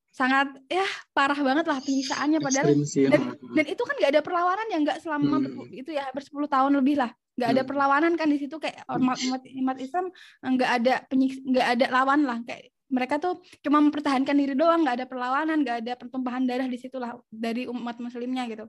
sangat 0.10 0.50
ya 0.66 0.82
parah 1.14 1.38
banget 1.38 1.70
lah 1.70 1.78
penyisaannya 1.78 2.42
padahal 2.42 2.74
sih. 2.82 3.06
dan- 3.06 3.38
dan 3.54 3.66
itu 3.70 3.84
kan 3.86 3.94
nggak 3.94 4.12
ada 4.18 4.22
perlawanan 4.26 4.68
yang 4.74 4.82
nggak 4.82 4.98
selama 4.98 5.38
Hmm. 5.38 5.70
itu 5.70 5.94
ya 5.94 6.10
hampir 6.10 6.26
10 6.26 6.50
tahun 6.50 6.74
lebih 6.74 6.98
lah 6.98 7.14
nggak 7.38 7.50
ada 7.54 7.62
Hmm. 7.62 7.70
perlawanan 7.70 8.14
kan 8.18 8.26
di 8.26 8.42
situ 8.42 8.58
kayak 8.58 8.82
umat 8.90 9.22
umat, 9.30 9.42
umat 9.46 9.78
Islam 9.78 10.10
nggak 10.42 10.72
ada 10.82 10.94
penyik 11.06 11.38
nggak 11.46 11.68
ada 11.78 11.86
lawan 11.94 12.26
lah 12.26 12.42
kayak 12.42 12.74
mereka 12.90 13.22
tuh 13.22 13.38
cuma 13.62 13.78
mempertahankan 13.78 14.34
diri 14.34 14.58
doang 14.58 14.82
nggak 14.82 14.98
ada 14.98 15.06
perlawanan 15.06 15.62
nggak 15.62 15.78
ada 15.86 15.94
pertumpahan 15.94 16.50
darah 16.50 16.66
di 16.66 16.80
situ 16.82 16.98
lah 16.98 17.14
dari 17.30 17.70
umat 17.70 18.02
muslimnya 18.02 18.50
gitu 18.50 18.66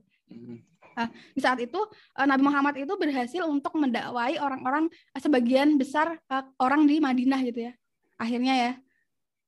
Mhm. 1.07 1.35
di 1.37 1.41
saat 1.41 1.59
itu 1.63 1.81
eh, 2.19 2.27
Nabi 2.27 2.43
Muhammad 2.43 2.75
itu 2.81 2.95
berhasil 2.99 3.43
untuk 3.47 3.77
mendakwai 3.79 4.41
orang-orang 4.43 4.91
eh, 4.91 5.21
sebagian 5.23 5.79
besar 5.79 6.19
eh, 6.19 6.45
orang 6.59 6.89
di 6.89 6.99
Madinah 6.99 7.41
gitu 7.47 7.71
ya 7.71 7.73
akhirnya 8.19 8.55
ya 8.59 8.73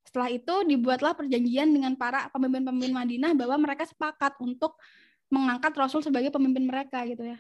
setelah 0.06 0.30
itu 0.30 0.54
dibuatlah 0.66 1.14
perjanjian 1.14 1.70
dengan 1.70 1.94
para 1.94 2.30
pemimpin-pemimpin 2.34 2.94
Madinah 2.94 3.32
bahwa 3.34 3.62
mereka 3.62 3.86
sepakat 3.86 4.38
untuk 4.42 4.78
mengangkat 5.30 5.70
Rasul 5.78 6.02
sebagai 6.02 6.34
pemimpin 6.34 6.66
mereka 6.66 7.02
gitu 7.06 7.22
ya 7.22 7.38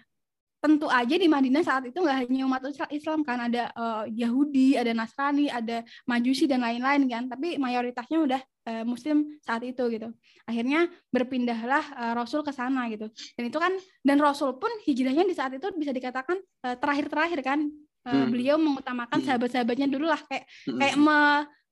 tentu 0.60 0.86
aja 0.92 1.16
di 1.16 1.24
Madinah 1.24 1.64
saat 1.64 1.88
itu 1.88 1.96
nggak 2.04 2.28
hanya 2.28 2.44
umat 2.44 2.62
Islam 2.92 3.24
kan 3.24 3.48
ada 3.48 3.72
eh, 3.72 4.04
Yahudi 4.22 4.76
ada 4.76 4.92
Nasrani 4.92 5.48
ada 5.48 5.80
Majusi 6.04 6.44
dan 6.44 6.60
lain-lain 6.60 7.08
kan 7.08 7.24
tapi 7.32 7.56
mayoritasnya 7.56 8.18
udah 8.20 8.40
eh, 8.70 8.84
Muslim 8.86 9.16
saat 9.42 9.66
itu 9.66 9.82
gitu 9.90 10.08
akhirnya 10.46 10.80
berpindahlah 11.10 11.82
eh, 11.82 12.12
Rasul 12.14 12.40
ke 12.40 12.54
sana 12.54 12.86
gitu 12.86 13.10
dan 13.34 13.44
itu 13.44 13.58
kan 13.58 13.72
dan 14.00 14.16
Rasul 14.18 14.54
pun 14.56 14.70
hijrahnya 14.86 15.26
di 15.26 15.34
saat 15.34 15.50
itu 15.50 15.66
bisa 15.74 15.90
dikatakan 15.90 16.38
eh, 16.38 16.76
terakhir-terakhir 16.78 17.42
kan 17.42 17.60
Eh, 18.00 18.08
Hmm. 18.08 18.32
beliau 18.32 18.56
mengutamakan 18.56 19.20
Hmm. 19.20 19.26
sahabat-sahabatnya 19.28 19.84
dulu 19.84 20.08
lah 20.08 20.16
kayak 20.24 20.48
Mhm. 20.64 20.80
kayak 20.80 20.96
me, 20.96 21.18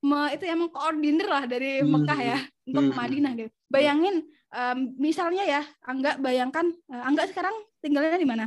me- 0.04 0.30
itu 0.36 0.44
ya 0.44 0.60
mengkoordinir 0.60 1.24
lah 1.24 1.48
dari 1.48 1.80
Hmm. 1.80 1.88
Mekah 1.88 2.20
ya 2.20 2.38
untuk 2.68 2.84
ke 2.84 2.92
Hmm. 2.92 3.00
Madinah 3.00 3.32
gitu 3.32 3.48
bayangin 3.72 4.14
em, 4.52 4.78
misalnya 5.00 5.48
ya 5.48 5.62
Angga 5.80 6.20
bayangkan 6.20 6.68
eh, 6.68 7.00
Angga 7.00 7.24
sekarang 7.24 7.56
tinggalnya 7.80 8.20
di 8.20 8.28
mana 8.28 8.44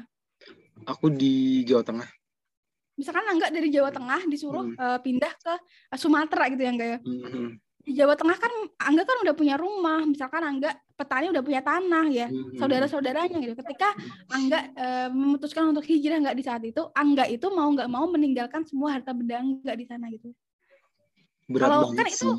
Aku 0.85 1.09
di 1.09 1.65
Jawa 1.65 1.81
Tengah. 1.81 2.05
misalkan 2.93 3.25
Angga 3.25 3.49
dari 3.49 3.73
Jawa 3.73 3.89
Tengah 3.89 4.29
disuruh 4.29 4.61
Hmm. 4.61 4.77
eh, 4.77 4.99
pindah 5.01 5.33
ke 5.41 5.53
Sumatera 5.97 6.53
gitu 6.53 6.61
ya 6.61 6.69
Angga 6.69 6.85
ya 6.85 6.97
Mhm. 7.01 7.47
Di 7.81 7.91
Jawa 7.93 8.13
Tengah 8.13 8.37
kan 8.37 8.51
Angga 8.77 9.03
kan 9.03 9.17
udah 9.21 9.33
punya 9.33 9.55
rumah 9.57 10.05
misalkan 10.05 10.41
Angga 10.41 10.69
petani 10.93 11.33
udah 11.33 11.41
punya 11.41 11.61
tanah 11.61 12.05
ya 12.07 12.27
Mhm. 12.29 12.61
saudara-saudaranya 12.61 13.37
gitu 13.41 13.57
ketika 13.57 13.89
Angga 14.29 14.59
eh, 14.71 15.07
memutuskan 15.09 15.73
untuk 15.73 15.81
hijrah 15.83 16.21
nggak 16.21 16.37
di 16.37 16.43
saat 16.45 16.61
itu 16.61 16.81
Angga 16.93 17.25
itu 17.25 17.49
mau 17.49 17.67
nggak 17.67 17.89
mau 17.89 18.05
meninggalkan 18.05 18.61
semua 18.63 18.93
harta 18.95 19.11
benda 19.11 19.41
Angga 19.41 19.73
di 19.73 19.85
sana 19.85 20.07
gitu 20.07 20.29
Berat 21.49 21.67
kalau 21.67 21.89
kan 21.91 22.05
sih. 22.07 22.15
itu 22.15 22.29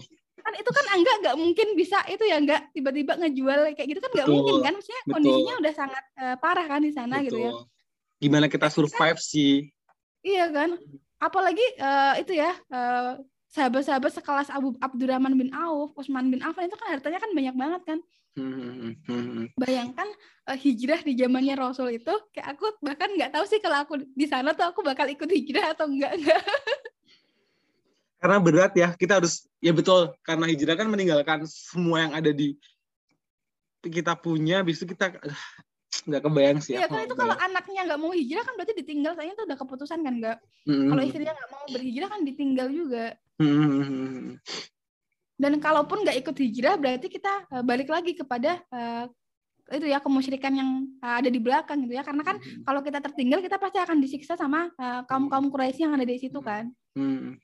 kan 0.42 0.52
itu 0.54 0.70
kan 0.70 0.86
Angga 0.94 1.12
nggak 1.22 1.36
mungkin 1.36 1.68
bisa 1.74 1.98
itu 2.06 2.22
ya 2.22 2.38
nggak 2.38 2.62
tiba-tiba 2.70 3.12
ngejual 3.18 3.58
kayak 3.74 3.88
gitu 3.90 4.00
kan 4.00 4.10
nggak 4.14 4.26
Betul, 4.26 4.36
mungkin 4.38 4.54
kan 4.60 4.72
maksudnya 4.74 5.02
betul. 5.02 5.12
kondisinya 5.14 5.54
udah 5.58 5.72
sangat 5.74 6.04
eh, 6.16 6.36
parah 6.38 6.66
kan 6.66 6.80
di 6.80 6.92
sana 6.94 7.16
gitu 7.20 7.38
ya 7.38 7.50
Betul. 7.50 7.66
Gimana 8.22 8.46
kita 8.46 8.70
survive 8.70 9.18
sih? 9.18 9.66
iya 10.22 10.46
kan 10.46 10.78
apalagi 11.18 11.66
eh, 11.74 12.14
itu 12.22 12.32
ya 12.38 12.54
eh, 12.54 13.10
sahabat-sahabat 13.52 14.12
sekelas 14.16 14.48
Abu 14.48 14.72
Abdurrahman 14.80 15.36
bin 15.36 15.52
Auf 15.52 15.92
Utsman 15.92 16.32
bin 16.32 16.40
Affan 16.40 16.66
itu 16.66 16.76
kan 16.80 16.96
hartanya 16.96 17.20
kan 17.20 17.30
banyak 17.36 17.54
banget 17.54 17.82
kan 17.84 17.98
Mhm. 18.32 19.04
Mhm. 19.04 19.44
bayangkan 19.60 20.08
eh, 20.48 20.56
hijrah 20.56 21.04
di 21.04 21.12
zamannya 21.20 21.52
Rasul 21.52 22.00
itu 22.00 22.14
kayak 22.32 22.56
aku 22.56 22.64
bahkan 22.80 23.12
nggak 23.12 23.28
tahu 23.36 23.44
sih 23.44 23.60
kalau 23.60 23.84
aku 23.84 24.00
di 24.16 24.24
sana 24.24 24.56
tuh 24.56 24.64
aku 24.64 24.80
bakal 24.80 25.04
ikut 25.04 25.28
hijrah 25.28 25.76
atau 25.76 25.84
enggak 25.84 26.16
enggak 26.16 26.40
Karena 28.22 28.38
berat 28.38 28.72
ya, 28.78 28.94
kita 28.94 29.18
harus 29.18 29.50
ya 29.58 29.74
betul 29.74 30.14
karena 30.22 30.46
hijrah 30.46 30.78
kan 30.78 30.86
meninggalkan 30.86 31.42
semua 31.42 32.06
yang 32.06 32.14
ada 32.14 32.30
di 32.30 32.54
kita 33.82 34.14
punya, 34.14 34.62
habis 34.62 34.78
itu 34.78 34.94
kita 34.94 35.18
ah, 35.26 35.42
nggak 36.06 36.22
kebayang 36.22 36.58
sih. 36.62 36.78
Iya 36.78 36.86
kan 36.86 37.02
nggak 37.02 37.10
itu 37.10 37.14
kalau 37.18 37.34
anaknya 37.34 37.80
nggak 37.82 37.98
mau 37.98 38.14
hijrah 38.14 38.46
kan 38.46 38.54
berarti 38.54 38.78
ditinggal 38.78 39.18
saya 39.18 39.34
itu 39.34 39.42
udah 39.42 39.58
keputusan 39.58 40.06
kan 40.06 40.14
enggak 40.22 40.38
Mhm. 40.70 40.88
kalau 40.94 41.02
istrinya 41.02 41.32
nggak 41.34 41.50
mau 41.50 41.64
berhijrah 41.66 42.08
kan 42.14 42.20
ditinggal 42.22 42.68
juga 42.70 43.04
Mhm. 43.40 44.36
dan 45.36 45.52
kalaupun 45.58 46.06
nggak 46.06 46.22
ikut 46.22 46.36
hijrah 46.38 46.76
berarti 46.78 47.08
kita 47.10 47.48
eh, 47.50 47.62
balik 47.64 47.90
lagi 47.90 48.14
kepada 48.14 48.62
eh, 48.62 49.04
itu 49.72 49.86
ya 49.88 49.98
kemusyrikan 49.98 50.52
yang 50.54 50.70
eh, 51.02 51.14
ada 51.18 51.26
di 51.26 51.40
belakang 51.42 51.82
gitu 51.82 51.96
ya 51.96 52.04
karena 52.06 52.22
kan 52.22 52.36
kalau 52.62 52.78
kita 52.78 53.02
tertinggal 53.02 53.42
kita 53.42 53.58
pasti 53.58 53.78
akan 53.80 53.98
disiksa 53.98 54.36
sama 54.36 54.70
kaum 55.08 55.26
kaum 55.26 55.50
Quraisy 55.50 55.82
yang 55.82 55.94
ada 55.96 56.06
di 56.06 56.20
situ 56.20 56.38
kan 56.38 56.70
Mhm. 56.94 57.40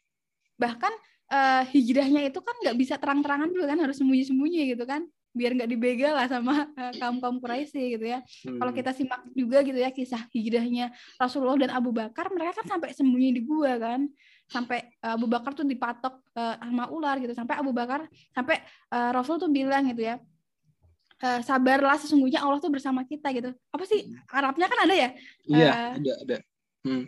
bahkan 0.60 0.92
eh, 1.28 1.62
hijrahnya 1.74 2.28
itu 2.28 2.38
kan 2.38 2.54
nggak 2.62 2.76
bisa 2.78 2.94
terang-terangan 3.00 3.48
juga 3.50 3.74
kan 3.74 3.78
harus 3.82 3.96
sembunyi-sembunyi 3.98 4.76
gitu 4.76 4.84
kan 4.86 5.02
biar 5.28 5.52
nggak 5.54 5.70
dibegal 5.70 6.16
lah 6.16 6.26
sama 6.26 6.66
kaum 6.98 7.20
kaum 7.20 7.36
Quraisy 7.38 7.98
gitu 7.98 8.06
ya 8.06 8.22
kalau 8.46 8.70
Mhm. 8.70 8.78
kita 8.78 8.90
simak 8.94 9.22
juga 9.34 9.60
gitu 9.66 9.76
ya 9.76 9.90
kisah 9.90 10.22
hijrahnya 10.30 10.92
Rasulullah 11.18 11.58
dan 11.58 11.70
Abu 11.74 11.90
Bakar 11.90 12.30
mereka 12.30 12.62
kan 12.62 12.78
sampai 12.78 12.94
sembunyi 12.94 13.34
di 13.34 13.42
gua 13.42 13.74
kan 13.76 14.06
sampai 14.48 14.80
eh, 14.80 15.12
Abu 15.14 15.28
Bakar 15.28 15.52
tuh 15.52 15.68
dipatok 15.68 16.24
eh, 16.32 16.56
sama 16.58 16.88
ular 16.88 17.20
gitu. 17.20 17.36
Sampai 17.36 17.60
Abu 17.60 17.70
Bakar 17.76 18.08
sampai 18.32 18.64
eh, 18.64 19.10
Rasul 19.12 19.36
tuh 19.36 19.52
bilang 19.52 19.84
gitu 19.92 20.08
ya 20.08 20.16
eh, 21.22 21.40
sabarlah 21.44 21.98
sesungguhnya 21.98 22.42
Allah 22.42 22.58
tuh 22.58 22.72
bersama 22.72 23.04
kita 23.04 23.28
gitu. 23.34 23.50
Apa 23.70 23.84
sih? 23.84 24.10
Arabnya 24.30 24.66
kan 24.70 24.78
ada 24.86 24.94
ya? 24.94 25.08
Iya, 25.46 25.68
eh, 25.68 25.90
ada 26.00 26.12
ada. 26.24 26.36
Hmm. 26.86 27.04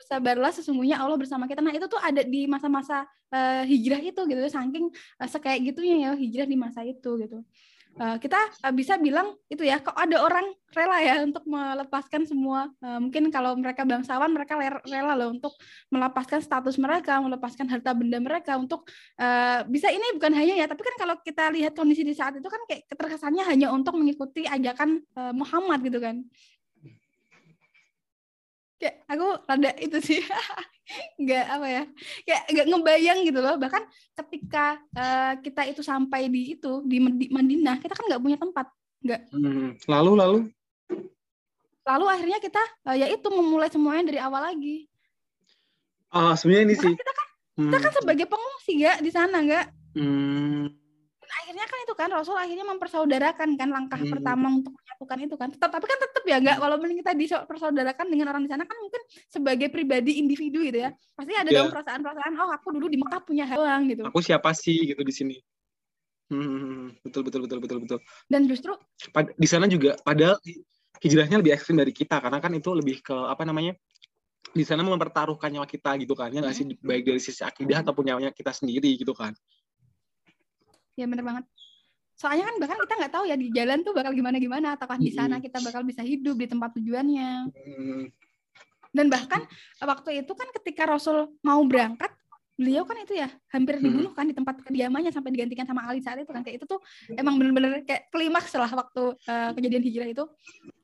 bersabarlah 0.00 0.48
sesungguhnya 0.48 0.96
Allah 0.96 1.20
bersama 1.20 1.44
kita. 1.44 1.60
Nah 1.60 1.76
itu 1.76 1.84
tuh 1.84 2.00
ada 2.00 2.24
di 2.24 2.48
masa-masa 2.48 3.04
eh, 3.28 3.68
hijrah 3.68 4.00
itu 4.00 4.20
gitu 4.24 4.40
saking 4.48 4.88
eh, 4.90 5.28
sekayak 5.28 5.60
gitunya 5.60 5.96
ya 6.08 6.10
hijrah 6.16 6.48
di 6.48 6.56
masa 6.56 6.80
itu 6.82 7.20
gitu 7.20 7.44
Eh, 8.00 8.16
kita 8.16 8.40
eh, 8.64 8.72
bisa 8.72 8.96
bilang 8.96 9.36
itu 9.52 9.60
ya 9.60 9.76
kok 9.76 9.92
ada 9.92 10.24
orang 10.24 10.56
rela 10.72 10.98
ya 11.04 11.20
untuk 11.20 11.44
melepaskan 11.44 12.24
semua. 12.24 12.72
Eh, 12.80 12.96
mungkin 12.96 13.28
kalau 13.28 13.52
mereka 13.60 13.84
bangsawan 13.84 14.32
mereka 14.32 14.56
rela 14.88 15.12
loh 15.12 15.36
untuk 15.36 15.52
melepaskan 15.92 16.40
status 16.40 16.80
mereka 16.80 17.20
melepaskan 17.20 17.68
harta 17.68 17.92
benda 17.92 18.16
mereka 18.16 18.56
untuk 18.56 18.88
bisa 19.68 19.92
ini 19.92 20.16
bukan 20.16 20.32
hanya 20.32 20.54
ya 20.64 20.66
tapi 20.70 20.80
kan 20.80 20.94
kalau 20.96 21.14
kita 21.20 21.52
lihat 21.52 21.72
kondisi 21.76 22.00
di 22.00 22.16
saat 22.16 22.38
itu 22.40 22.48
kan 22.48 22.62
kayak 22.64 22.88
keterkesannya 22.88 23.44
hanya 23.44 23.68
untuk 23.68 23.92
mengikuti 23.98 24.48
ajakan 24.48 25.04
Muhammad 25.36 25.84
gitu 25.84 26.00
kan 26.00 26.24
kayak 28.80 29.04
aku 29.06 29.26
rada 29.44 29.70
itu 29.76 29.98
sih 30.00 30.20
nggak 31.22 31.44
apa 31.46 31.66
ya 31.68 31.82
kayak 32.24 32.42
nggak 32.48 32.66
ngebayang 32.72 33.18
gitu 33.28 33.38
loh 33.38 33.54
bahkan 33.60 33.84
ketika 34.16 34.80
eh, 34.96 35.32
kita 35.44 35.62
itu 35.68 35.84
sampai 35.84 36.32
di 36.32 36.56
itu 36.58 36.80
di 36.88 36.98
Madinah 37.30 37.76
kita 37.78 37.92
kan 37.92 38.08
nggak 38.08 38.22
punya 38.24 38.40
tempat 38.40 38.66
Hmm. 39.00 39.80
Lalu 39.88 40.12
lalu 40.12 40.38
lalu 41.88 42.04
akhirnya 42.04 42.36
kita 42.36 42.60
eh, 42.92 42.96
ya 43.00 43.06
itu 43.08 43.28
memulai 43.32 43.72
semuanya 43.72 44.12
dari 44.12 44.20
awal 44.20 44.44
lagi 44.52 44.84
ah 46.12 46.36
sebenarnya 46.36 46.64
ini 46.68 46.74
sih. 46.76 46.92
Bahkan 46.92 47.00
kita 47.00 47.12
kan 47.16 47.28
Hmm. 47.50 47.66
kita 47.66 47.78
kan 47.82 47.92
sebagai 47.92 48.26
pengungsi 48.30 48.70
nggak 48.76 48.96
di 49.00 49.10
sana 49.10 49.36
nggak 49.40 49.66
Hmm. 49.96 50.70
Akhirnya 51.50 51.66
kan 51.66 51.78
itu 51.82 51.94
kan 51.98 52.08
Rasul 52.14 52.38
akhirnya 52.38 52.62
mempersaudarakan 52.62 53.58
kan 53.58 53.68
langkah 53.74 53.98
Hmm. 53.98 54.06
pertama 54.14 54.54
untuk 54.54 54.70
menyatukan 54.70 55.18
itu 55.18 55.34
kan 55.34 55.48
tetap 55.50 55.66
tapi 55.74 55.82
kan 55.90 55.98
tetap 55.98 56.22
ya 56.22 56.36
nggak 56.38 56.56
walaupun 56.62 56.94
kita 56.94 57.10
dipersaudarakan 57.10 58.06
dengan 58.06 58.26
orang 58.30 58.46
di 58.46 58.50
sana 58.54 58.62
kan 58.62 58.78
mungkin 58.78 59.02
sebagai 59.26 59.66
pribadi 59.66 60.22
individu 60.22 60.62
gitu 60.62 60.78
ya 60.86 60.94
pasti 61.18 61.34
ada 61.34 61.50
Ya. 61.50 61.58
dong 61.66 61.74
perasaan-perasaan 61.74 62.32
oh 62.38 62.54
aku 62.54 62.70
dulu 62.78 62.86
di 62.86 63.02
Mekah 63.02 63.26
punya 63.26 63.50
doang 63.50 63.82
gitu 63.90 64.06
Aku 64.06 64.22
siapa 64.22 64.54
sih 64.54 64.94
gitu 64.94 65.02
di 65.02 65.10
sini? 65.10 65.36
Hmm. 66.30 66.94
Betul 67.02 67.26
betul 67.26 67.40
betul 67.50 67.58
betul 67.58 67.78
betul. 67.82 67.98
dan 68.30 68.46
justru 68.46 68.70
Pad- 69.10 69.34
di 69.34 69.48
sana 69.50 69.66
juga 69.66 69.98
padahal 70.06 70.38
hijrahnya 71.02 71.42
lebih 71.42 71.50
ekstrim 71.50 71.82
dari 71.82 71.90
kita 71.90 72.22
karena 72.22 72.38
kan 72.38 72.54
itu 72.54 72.70
lebih 72.70 73.02
ke 73.02 73.16
apa 73.26 73.42
namanya 73.42 73.74
di 74.54 74.62
sana 74.62 74.86
mempertaruhkan 74.86 75.50
nyawa 75.50 75.66
kita 75.66 75.98
gitu 75.98 76.14
kan 76.14 76.30
ya 76.30 76.46
nggak 76.46 76.54
sih 76.54 76.78
baik 76.78 77.02
dari 77.02 77.18
sisi 77.18 77.42
akidah 77.42 77.82
ataupun 77.82 78.06
nyawanya 78.06 78.30
kita 78.30 78.54
sendiri 78.54 78.94
gitu 78.94 79.10
kan 79.10 79.34
Ya 80.98 81.06
bener 81.06 81.24
banget. 81.26 81.44
Soalnya 82.18 82.52
kan 82.52 82.56
bahkan 82.60 82.78
kita 82.84 82.94
nggak 83.00 83.12
tahu 83.16 83.24
ya 83.24 83.36
di 83.38 83.48
jalan 83.48 83.80
tuh 83.80 83.96
bakal 83.96 84.12
gimana 84.12 84.36
gimana, 84.36 84.76
ataukah 84.76 85.00
di 85.00 85.08
sana 85.08 85.40
kita 85.40 85.56
bakal 85.64 85.80
bisa 85.88 86.04
hidup 86.04 86.36
di 86.36 86.44
tempat 86.44 86.76
tujuannya. 86.76 87.48
Dan 88.92 89.06
bahkan 89.08 89.48
waktu 89.80 90.20
itu 90.20 90.32
kan 90.36 90.48
ketika 90.60 90.84
Rasul 90.84 91.32
mau 91.40 91.62
berangkat, 91.64 92.12
beliau 92.60 92.84
kan 92.84 92.92
itu 93.00 93.16
ya 93.16 93.32
hampir 93.48 93.80
Hmm. 93.80 93.84
dibunuh 93.88 94.12
kan 94.12 94.28
di 94.28 94.36
tempat 94.36 94.60
kediamannya 94.60 95.08
sampai 95.08 95.32
digantikan 95.32 95.64
sama 95.64 95.88
Ali 95.88 96.04
saat 96.04 96.20
itu 96.20 96.28
kan 96.28 96.44
kayak 96.44 96.60
itu 96.60 96.68
tuh 96.68 96.76
emang 97.16 97.40
bener-bener 97.40 97.80
kayak 97.88 98.12
klimaks 98.12 98.52
lah 98.52 98.68
waktu 98.68 99.16
eh, 99.24 99.50
kejadian 99.56 99.80
hijrah 99.80 100.08
itu 100.12 100.24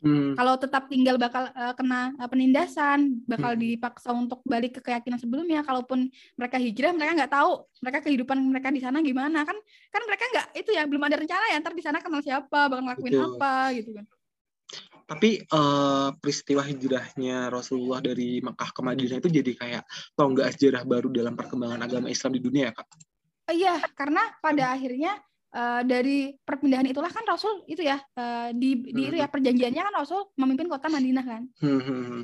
Hmm. 0.00 0.32
kalau 0.32 0.54
tetap 0.56 0.88
tinggal 0.88 1.20
bakal 1.20 1.52
eh, 1.52 1.74
kena 1.76 2.16
eh, 2.16 2.28
penindasan 2.30 3.20
bakal 3.28 3.52
Hmm. 3.52 3.60
dipaksa 3.60 4.08
untuk 4.16 4.40
balik 4.48 4.78
ke 4.78 4.80
keyakinan 4.80 5.20
sebelumnya 5.20 5.60
kalaupun 5.60 6.08
mereka 6.34 6.56
hijrah 6.56 6.96
mereka 6.96 7.12
nggak 7.12 7.32
tahu 7.32 7.52
mereka 7.84 7.98
kehidupan 8.00 8.38
mereka 8.40 8.68
di 8.72 8.80
sana 8.80 9.04
gimana 9.04 9.44
kan 9.44 9.56
kan 9.92 10.02
mereka 10.08 10.24
nggak 10.32 10.46
itu 10.56 10.70
ya 10.72 10.88
belum 10.88 11.02
ada 11.04 11.16
rencana 11.20 11.44
ya 11.52 11.60
ntar 11.60 11.76
di 11.76 11.84
sana 11.84 12.00
kenal 12.00 12.24
siapa 12.24 12.72
bakal 12.72 12.80
ngelakuin 12.86 13.12
Betul. 13.12 13.28
apa 13.36 13.52
gitu 13.76 13.90
kan 13.92 14.04
Tapi 15.06 15.38
eh, 15.38 16.08
peristiwa 16.18 16.66
hijrahnya 16.66 17.46
Rasulullah 17.46 18.02
dari 18.02 18.42
Mekah 18.42 18.70
ke 18.74 18.80
Madinah 18.82 19.22
itu 19.22 19.30
jadi 19.30 19.52
kayak 19.54 19.82
tonggak 20.18 20.58
sejarah 20.58 20.82
baru 20.82 21.06
dalam 21.14 21.38
perkembangan 21.38 21.78
agama 21.86 22.10
Islam 22.10 22.34
di 22.34 22.42
dunia 22.42 22.70
ya 22.70 22.72
kak. 22.74 22.86
Iya 23.46 23.74
karena 23.94 24.34
pada 24.42 24.74
akhirnya 24.74 25.14
eh, 25.54 25.82
dari 25.86 26.34
perpindahan 26.42 26.90
itulah 26.90 27.14
kan 27.14 27.22
Rasul 27.22 27.62
itu 27.70 27.86
ya 27.86 28.02
eh, 28.18 28.50
di 28.50 28.82
di 28.90 29.02
itu 29.06 29.16
ya 29.22 29.30
perjanjiannya 29.30 29.82
kan 29.86 29.94
Rasul 29.94 30.26
memimpin 30.34 30.66
kota 30.66 30.90
Madinah 30.90 31.22
kan 31.22 31.42
Hmm, 31.62 31.78
hmm, 31.78 32.02
hmm. 32.10 32.22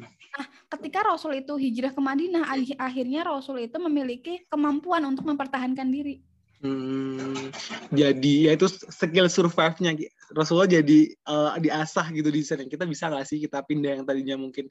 ketika 0.74 1.06
Rasul 1.06 1.38
itu 1.38 1.54
hijrah 1.54 1.94
ke 1.94 2.02
Madinah 2.02 2.50
akhirnya 2.82 3.22
Rasul 3.22 3.62
itu 3.62 3.78
memiliki 3.78 4.42
kemampuan 4.50 5.06
untuk 5.06 5.22
mempertahankan 5.30 5.86
diri 5.86 6.18
Hmm, 6.62 7.51
jadi 7.90 8.35
ya 8.46 8.51
itu 8.55 8.70
skill 8.70 9.27
survive-nya. 9.27 9.98
Rasulullah 10.31 10.70
jadi 10.70 11.11
eh, 11.11 11.53
diasah 11.59 12.07
gitu 12.14 12.31
di 12.31 12.38
sana. 12.46 12.62
Kita 12.70 12.87
bisa 12.87 13.11
nggak 13.11 13.27
sih 13.27 13.42
kita 13.42 13.66
pindah 13.66 13.98
yang 13.98 14.05
tadinya 14.07 14.38
mungkin 14.38 14.70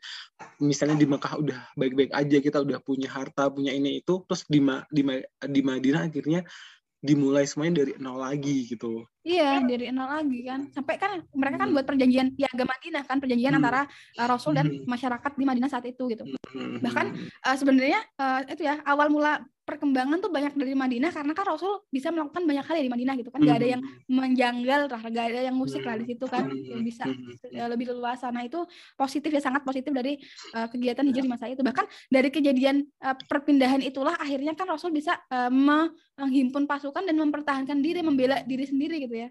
misalnya 0.64 0.96
di 0.96 1.04
Mekah 1.04 1.34
udah 1.44 1.60
baik-baik 1.76 2.16
aja 2.16 2.38
kita 2.40 2.64
udah 2.64 2.80
punya 2.80 3.12
harta 3.12 3.52
punya 3.52 3.76
ini 3.76 4.00
itu 4.00 4.24
terus 4.24 4.48
di 4.48 4.64
Ma- 4.64 4.88
di, 4.88 5.04
Ma- 5.04 5.28
di 5.44 5.62
Madinah 5.68 6.08
akhirnya 6.08 6.48
dimulai 7.04 7.44
semuanya 7.50 7.84
dari 7.84 8.00
nol 8.00 8.24
lagi 8.24 8.72
gitu. 8.72 9.04
Iya, 9.22 9.62
dari 9.62 9.94
nol 9.94 10.10
lagi 10.10 10.40
kan. 10.42 10.66
Sampai 10.74 10.98
kan 10.98 11.22
mereka 11.38 11.62
kan 11.62 11.70
buat 11.70 11.86
perjanjian 11.86 12.34
piagam 12.34 12.66
Madinah 12.66 13.04
kan, 13.06 13.22
perjanjian 13.22 13.54
Hmm. 13.54 13.62
antara 13.62 13.82
uh, 14.18 14.28
Rasul 14.28 14.58
dan 14.58 14.66
Hmm. 14.66 14.90
masyarakat 14.90 15.32
di 15.38 15.46
Madinah 15.46 15.70
saat 15.70 15.86
itu 15.86 16.10
gitu. 16.10 16.26
Hmm, 16.26 16.82
Bahkan 16.82 17.06
Uh, 17.42 17.58
sebenarnya 17.58 18.02
uh, 18.22 18.46
itu 18.46 18.62
ya 18.66 18.82
awal 18.86 19.10
mula 19.10 19.42
perkembangan 19.62 20.20
tuh 20.20 20.30
banyak 20.34 20.58
dari 20.58 20.74
Madinah 20.74 21.14
karena 21.14 21.32
kan 21.38 21.46
Rasul 21.48 21.86
bisa 21.90 22.10
melakukan 22.12 22.44
banyak 22.44 22.66
hal 22.66 22.76
ya 22.82 22.84
di 22.86 22.92
Madinah 22.92 23.14
gitu 23.18 23.30
kan. 23.34 23.40
Gak 23.42 23.58
ada 23.62 23.68
yang 23.78 23.82
menjanggal 24.10 24.90
lah, 24.90 25.02
gak 25.10 25.26
ada 25.32 25.42
yang 25.48 25.56
musik 25.58 25.82
lah 25.82 25.96
di 25.98 26.06
situ 26.06 26.26
kan. 26.28 26.50
Hmm. 26.50 26.70
Yang 26.78 26.82
bisa 26.86 27.06
Hmm. 27.06 27.58
uh, 27.62 27.70
lebih 27.72 27.94
leluasa. 27.94 28.30
Nah 28.30 28.46
itu 28.46 28.62
positif 28.98 29.30
ya 29.32 29.42
sangat 29.42 29.62
positif 29.66 29.90
dari 29.90 30.18
uh, 30.54 30.66
kegiatan 30.70 31.06
hijrah 31.06 31.24
di 31.26 31.32
masa 31.32 31.46
itu. 31.50 31.62
Bahkan 31.62 31.86
dari 32.10 32.30
kejadian 32.30 32.86
uh, 33.02 33.16
perpindahan 33.26 33.82
itulah 33.82 34.18
akhirnya 34.18 34.54
kan 34.58 34.70
Rasul 34.70 34.94
bisa 34.94 35.18
uh, 35.30 35.50
me- 35.50 35.94
menghimpun 36.22 36.70
pasukan 36.70 37.02
dan 37.02 37.18
mempertahankan 37.18 37.82
diri, 37.82 38.06
membela 38.06 38.46
diri 38.46 38.70
sendiri 38.70 39.02
gitu 39.02 39.11
ya. 39.14 39.30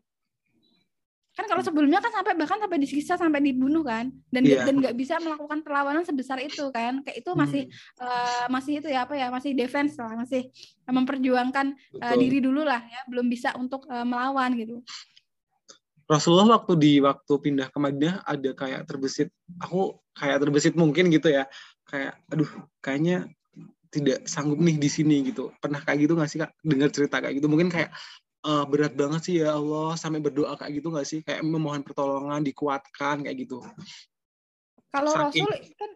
Kan 1.31 1.47
kalau 1.47 1.63
sebelumnya 1.63 2.03
kan 2.03 2.11
sampai 2.11 2.35
bahkan 2.37 2.59
sampai 2.59 2.77
disiksa 2.83 3.15
sampai 3.17 3.41
dibunuh 3.41 3.81
kan 3.87 4.13
dan 4.29 4.43
Iya. 4.45 4.67
dan 4.67 4.83
nggak 4.83 4.99
bisa 4.99 5.17
melakukan 5.23 5.63
perlawanan 5.63 6.03
sebesar 6.05 6.43
itu 6.43 6.69
kan. 6.75 7.01
Kayak 7.07 7.23
itu 7.23 7.31
masih 7.33 7.63
eh, 8.03 8.45
masih 8.51 8.73
itu 8.83 8.89
ya 8.91 9.07
apa 9.09 9.15
ya 9.17 9.31
masih 9.33 9.55
defense 9.57 9.97
lah 9.97 10.13
masih 10.19 10.51
memperjuangkan 10.85 11.73
Betul. 11.97 12.19
diri 12.19 12.39
dulu 12.43 12.67
lah 12.67 12.83
ya 12.83 13.01
belum 13.09 13.31
bisa 13.31 13.55
untuk 13.57 13.87
eh, 13.89 14.05
melawan 14.05 14.53
gitu 14.59 14.83
Rasulullah 16.11 16.59
waktu 16.59 16.75
di 16.75 16.93
waktu 16.99 17.33
pindah 17.39 17.71
ke 17.71 17.79
Madinah 17.79 18.27
ada 18.27 18.51
kayak 18.51 18.83
terbesit 18.83 19.31
aku 19.63 19.95
kayak 20.11 20.43
terbesit 20.43 20.75
mungkin 20.75 21.07
gitu 21.07 21.31
ya 21.31 21.47
kayak 21.87 22.19
aduh 22.27 22.51
kayaknya 22.83 23.31
tidak 23.95 24.27
sanggup 24.27 24.59
nih 24.59 24.75
di 24.75 24.91
sini 24.91 25.23
gitu 25.23 25.55
pernah 25.63 25.79
kayak 25.79 26.11
gitu 26.11 26.19
nggak 26.19 26.27
sih 26.27 26.43
kak 26.43 26.51
dengar 26.67 26.91
cerita 26.91 27.23
kayak 27.23 27.39
gitu 27.39 27.47
mungkin 27.47 27.71
kayak 27.71 27.95
eh, 28.41 28.65
berat 28.69 28.93
banget 28.97 29.21
sih 29.27 29.35
ya 29.45 29.57
Allah 29.57 29.97
sampai 30.01 30.21
berdoa 30.25 30.57
kayak 30.57 30.73
gitu 30.81 30.89
nggak 30.93 31.09
sih? 31.09 31.21
Kayak 31.21 31.45
memohon 31.45 31.85
pertolongan 31.85 32.41
dikuatkan 32.41 33.25
kayak 33.25 33.37
gitu. 33.37 33.61
Kalau 34.91 35.13
Saking- 35.15 35.47
Rasul 35.47 35.75
kan 35.79 35.91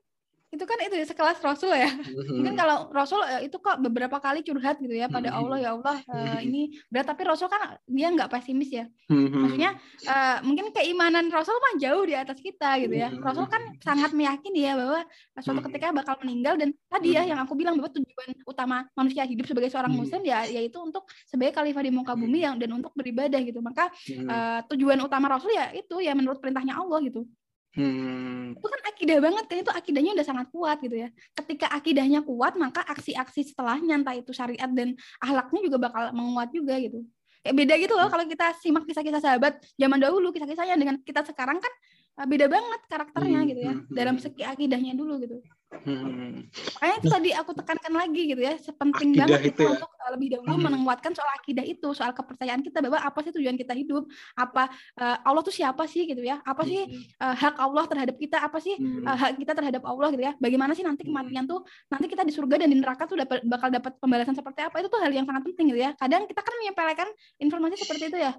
itu 0.54 0.64
kan 0.64 0.78
itu 0.78 0.94
ya, 0.94 1.02
sekelas 1.04 1.42
Rasul 1.42 1.74
ya. 1.74 1.90
Mungkin 2.30 2.54
kalau 2.54 2.86
Rasul 2.88 3.18
eh, 3.26 3.50
itu 3.50 3.58
kok 3.58 3.82
beberapa 3.82 4.16
kali 4.16 4.40
curhat 4.40 4.78
gitu 4.78 4.94
ya 4.94 5.10
pada 5.10 5.34
Mhm. 5.34 5.38
Allah 5.42 5.58
ya 5.58 5.70
Allah 5.74 5.96
Mhm. 6.06 6.38
ini 6.46 6.62
berat. 6.86 7.10
Tapi 7.10 7.22
Rasul 7.26 7.50
kan 7.50 7.60
dia 7.84 8.06
nggak 8.08 8.30
pesimis 8.30 8.70
ya. 8.70 8.86
Maksudnya 9.34 9.70
eh, 10.04 10.38
mungkin 10.46 10.70
keimanan 10.70 11.26
Rasul 11.28 11.58
mah 11.58 11.74
jauh 11.76 12.06
di 12.06 12.14
atas 12.14 12.38
kita 12.38 12.78
gitu 12.78 12.94
ya. 12.94 13.10
Rasul 13.10 13.50
kan 13.50 13.62
sangat 13.82 14.14
meyakini 14.14 14.62
ya 14.62 14.78
bahwa 14.78 15.02
suatu 15.42 15.60
ketika 15.66 15.90
bakal 15.90 16.14
meninggal 16.22 16.54
dan 16.54 16.70
tadi 16.86 17.08
ya 17.12 17.26
yang 17.26 17.42
aku 17.42 17.52
bilang 17.52 17.74
bahwa 17.74 17.90
tujuan 17.90 18.30
utama 18.46 18.86
manusia 18.94 19.26
hidup 19.26 19.44
sebagai 19.44 19.68
seorang 19.68 19.90
muslim 19.90 20.22
ya 20.22 20.46
yaitu 20.46 20.78
untuk 20.78 21.02
sebagai 21.26 21.52
khalifah 21.52 21.82
di 21.82 21.90
muka 21.90 22.14
bumi 22.14 22.46
yang 22.46 22.54
dan 22.56 22.70
untuk 22.70 22.94
beribadah 22.94 23.42
gitu. 23.42 23.58
Maka 23.58 23.90
eh, 24.06 24.60
tujuan 24.70 25.02
utama 25.02 25.26
Rasul 25.28 25.50
ya 25.50 25.74
itu 25.74 25.98
ya 25.98 26.14
menurut 26.14 26.38
perintahnya 26.38 26.78
Allah 26.78 27.02
gitu. 27.02 27.26
Hmm, 27.74 28.58
Itu 28.58 28.66
kan 28.66 28.82
akidah 28.90 29.18
banget 29.20 29.44
kan 29.50 29.56
itu 29.60 29.72
akidahnya 29.74 30.12
udah 30.14 30.26
sangat 30.26 30.46
kuat 30.50 30.78
gitu 30.80 30.96
ya. 30.96 31.08
Ketika 31.34 31.66
akidahnya 31.70 32.20
kuat 32.22 32.54
maka 32.56 32.80
aksi-aksi 32.86 33.52
setelahnya 33.52 34.00
entah 34.00 34.14
itu 34.14 34.30
syariat 34.30 34.70
dan 34.70 34.94
akhlaknya 35.20 35.60
juga 35.66 35.76
bakal 35.90 36.02
menguat 36.14 36.50
juga 36.54 36.78
gitu. 36.78 37.02
Kayak 37.44 37.56
beda 37.60 37.74
gitu 37.76 37.94
loh 37.98 38.08
kalau 38.08 38.24
kita 38.24 38.56
simak 38.56 38.88
kisah-kisah 38.88 39.20
sahabat 39.20 39.60
zaman 39.76 40.00
dahulu 40.00 40.32
kisah-kisahnya 40.32 40.80
dengan 40.80 40.96
kita 41.04 41.20
sekarang 41.28 41.60
kan 41.60 41.72
beda 42.14 42.46
banget 42.46 42.80
karakternya 42.86 43.38
Hmm, 43.42 43.48
gitu 43.50 43.60
ya 43.60 43.74
hmm, 43.74 43.90
dalam 43.90 44.14
hmm. 44.14 44.22
segi 44.22 44.42
akidahnya 44.46 44.94
dulu 44.94 45.18
gitu. 45.18 45.42
hmm. 45.74 46.46
Makanya 46.78 46.96
itu 47.02 47.08
tadi 47.10 47.30
aku 47.34 47.50
tekankan 47.58 47.90
lagi 47.90 48.22
gitu 48.30 48.38
ya, 48.38 48.54
sepenting 48.62 49.18
Akidah 49.18 49.26
banget 49.26 49.50
itu 49.50 49.62
ya. 49.66 49.70
untuk 49.74 49.90
uh, 49.90 50.10
lebih 50.14 50.28
dahulu 50.38 50.54
Hmm. 50.54 50.70
menguatkan 50.78 51.10
soal 51.10 51.26
akidah 51.34 51.66
itu, 51.66 51.88
soal 51.90 52.14
kepercayaan 52.14 52.62
kita 52.62 52.78
bahwa 52.78 53.02
apa 53.02 53.18
sih 53.26 53.34
tujuan 53.34 53.58
kita 53.58 53.74
hidup, 53.74 54.06
apa 54.38 54.70
uh, 55.02 55.16
Allah 55.26 55.42
tuh 55.42 55.50
siapa 55.50 55.82
sih 55.90 56.06
gitu 56.06 56.22
ya, 56.22 56.38
apa 56.46 56.62
sih 56.62 56.86
uh, 57.18 57.34
hak 57.34 57.58
Allah 57.58 57.84
terhadap 57.90 58.14
kita, 58.14 58.38
apa 58.38 58.62
sih 58.62 58.78
Hmm. 58.78 59.02
uh, 59.02 59.16
hak 59.18 59.34
kita 59.42 59.52
terhadap 59.58 59.82
Allah 59.82 60.14
gitu 60.14 60.22
ya. 60.22 60.32
Bagaimana 60.38 60.78
sih 60.78 60.86
nanti 60.86 61.02
kematian 61.10 61.50
tuh 61.50 61.66
nanti 61.90 62.06
kita 62.06 62.22
di 62.22 62.30
surga 62.30 62.62
dan 62.62 62.70
di 62.70 62.78
neraka 62.78 63.10
tuh 63.10 63.18
dapat 63.18 63.42
bakal 63.42 63.74
dapat 63.74 63.98
pembalasan 63.98 64.38
seperti 64.38 64.62
apa 64.62 64.78
itu 64.78 64.86
tuh 64.86 65.02
hal 65.02 65.10
yang 65.10 65.26
sangat 65.26 65.42
penting 65.50 65.74
gitu 65.74 65.82
ya. 65.82 65.90
Kadang 65.98 66.30
kita 66.30 66.38
kan 66.46 66.54
menyepelekan 66.62 67.08
informasi 67.42 67.74
seperti 67.82 68.14
itu 68.14 68.18
ya. 68.22 68.32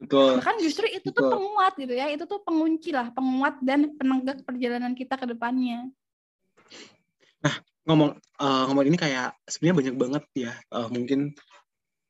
Betul 0.00 0.40
Bahkan 0.40 0.56
justru 0.64 0.88
itu 0.88 1.12
tuh 1.12 1.28
Betul. 1.28 1.32
penguat 1.36 1.72
gitu 1.76 1.92
ya. 1.92 2.08
Itu 2.08 2.24
tuh 2.24 2.40
pengunci 2.40 2.90
lah, 2.90 3.12
penguat 3.12 3.60
dan 3.60 3.92
penenggak 4.00 4.40
perjalanan 4.48 4.96
kita 4.96 5.20
ke 5.20 5.28
depannya. 5.28 5.92
ngomong 7.88 8.10
eh, 8.14 8.62
ngomong 8.70 8.84
ini 8.86 8.96
kayak 9.00 9.34
sebenarnya 9.48 9.76
banyak 9.82 9.96
banget 9.96 10.24
ya 10.36 10.52
eh, 10.54 10.88
mungkin 10.92 11.34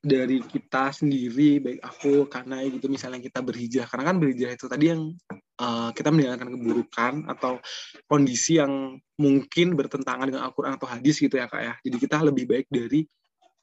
dari 0.00 0.40
kita 0.40 0.96
sendiri 0.96 1.60
baik 1.60 1.80
aku 1.84 2.24
karena 2.28 2.64
gitu 2.64 2.88
misalnya 2.88 3.20
kita 3.20 3.44
berhijrah 3.44 3.84
karena 3.84 4.04
kan 4.08 4.16
berhijrah 4.16 4.52
itu 4.56 4.66
tadi 4.68 4.92
yang 4.92 5.14
eh, 5.32 5.90
kita 5.96 6.08
meninggalkan 6.12 6.48
keburukan 6.52 7.12
atau 7.32 7.62
kondisi 8.10 8.60
yang 8.60 9.00
mungkin 9.16 9.78
bertentangan 9.78 10.28
dengan 10.28 10.48
Al-Quran 10.48 10.76
atau 10.76 10.88
hadis 10.88 11.16
gitu 11.16 11.40
ya 11.40 11.46
kak 11.46 11.62
ya 11.62 11.74
jadi 11.80 11.96
kita 11.96 12.16
lebih 12.26 12.44
baik 12.50 12.66
dari 12.68 13.06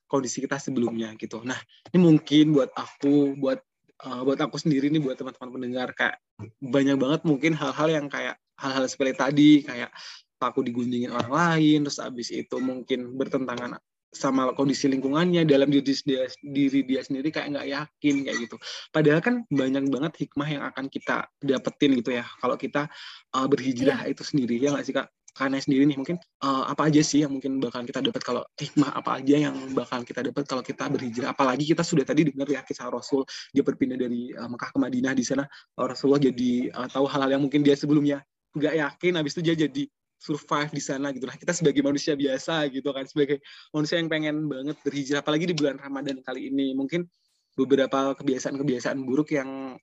kondisi 0.08 0.40
kita 0.40 0.58
sebelumnya 0.58 1.12
gitu 1.20 1.44
nah 1.44 1.58
ini 1.92 1.98
mungkin 2.00 2.56
buat 2.56 2.72
aku 2.74 3.36
buat 3.38 3.60
eh, 4.06 4.22
buat 4.26 4.40
aku 4.40 4.58
sendiri 4.60 4.92
nih 4.94 5.02
buat 5.02 5.18
teman-teman 5.18 5.50
pendengar 5.50 5.88
kayak 5.98 6.18
banyak 6.62 6.98
banget 7.00 7.22
mungkin 7.26 7.52
hal-hal 7.58 7.88
yang 7.90 8.08
kayak 8.12 8.38
hal-hal 8.58 8.86
sepele 8.90 9.14
tadi 9.14 9.62
kayak 9.66 9.90
takut 10.38 10.62
digunjingin 10.66 11.14
orang 11.14 11.34
lain 11.34 11.86
terus 11.86 11.98
abis 12.02 12.30
itu 12.30 12.58
mungkin 12.62 13.18
bertentangan 13.18 13.82
sama 14.18 14.56
kondisi 14.56 14.88
lingkungannya 14.88 15.44
dalam 15.44 15.68
diri 15.68 15.94
dia, 16.02 16.26
diri 16.40 16.82
dia 16.88 17.02
sendiri 17.04 17.28
kayak 17.30 17.54
nggak 17.54 17.68
yakin 17.68 18.16
kayak 18.24 18.38
gitu. 18.48 18.56
Padahal 18.90 19.20
kan 19.20 19.36
banyak 19.52 19.84
banget 19.92 20.14
hikmah 20.26 20.48
yang 20.48 20.64
akan 20.64 20.88
kita 20.88 21.28
dapetin 21.44 21.92
gitu 22.00 22.16
ya 22.16 22.26
kalau 22.40 22.56
kita 22.56 22.88
uh, 23.36 23.48
berhijrah 23.52 24.08
itu 24.08 24.24
sendiri 24.24 24.58
ya 24.58 24.74
nggak 24.74 24.86
sih 24.88 24.96
kak 24.96 25.12
karena 25.38 25.62
sendiri 25.62 25.86
nih 25.86 25.98
mungkin 26.02 26.18
uh, 26.42 26.66
apa 26.66 26.90
aja 26.90 27.02
sih 27.06 27.22
yang 27.22 27.30
mungkin 27.30 27.62
bakal 27.62 27.86
kita 27.86 28.02
dapat 28.02 28.22
kalau 28.26 28.42
hikmah 28.58 28.90
apa 28.98 29.22
aja 29.22 29.36
yang 29.38 29.56
bakal 29.78 30.02
kita 30.02 30.26
dapat 30.26 30.44
kalau 30.50 30.66
kita 30.66 30.90
berhijrah? 30.90 31.30
Apalagi 31.38 31.70
kita 31.70 31.86
sudah 31.86 32.02
tadi 32.02 32.34
dengar 32.34 32.50
ya 32.50 32.66
kisah 32.66 32.90
Rasul 32.90 33.22
dia 33.54 33.62
berpindah 33.62 34.02
dari 34.02 34.34
uh, 34.34 34.50
Mekah 34.50 34.74
ke 34.74 34.78
Madinah 34.82 35.14
di 35.14 35.22
sana 35.22 35.46
uh, 35.46 35.86
Rasulullah 35.86 36.18
jadi 36.18 36.74
uh, 36.74 36.90
tahu 36.90 37.06
hal-hal 37.06 37.38
yang 37.38 37.44
mungkin 37.46 37.62
dia 37.62 37.78
sebelumnya 37.78 38.26
nggak 38.58 38.74
yakin 38.74 39.14
habis 39.22 39.38
itu 39.38 39.42
dia 39.46 39.56
jadi 39.70 39.84
survive 40.18 40.74
di 40.74 40.82
sana 40.82 41.14
gitu 41.14 41.30
lah. 41.30 41.38
Kita 41.38 41.54
sebagai 41.54 41.86
manusia 41.86 42.18
biasa 42.18 42.66
gitu 42.74 42.90
kan 42.90 43.06
sebagai 43.06 43.38
manusia 43.70 44.02
yang 44.02 44.10
pengen 44.10 44.50
banget 44.50 44.78
berhijrah 44.82 45.22
apalagi 45.22 45.46
di 45.46 45.54
bulan 45.54 45.78
Ramadan 45.78 46.26
kali 46.26 46.50
ini. 46.50 46.74
Mungkin 46.74 47.06
beberapa 47.54 48.18
kebiasaan-kebiasaan 48.18 48.98
buruk 49.06 49.38
yang 49.38 49.78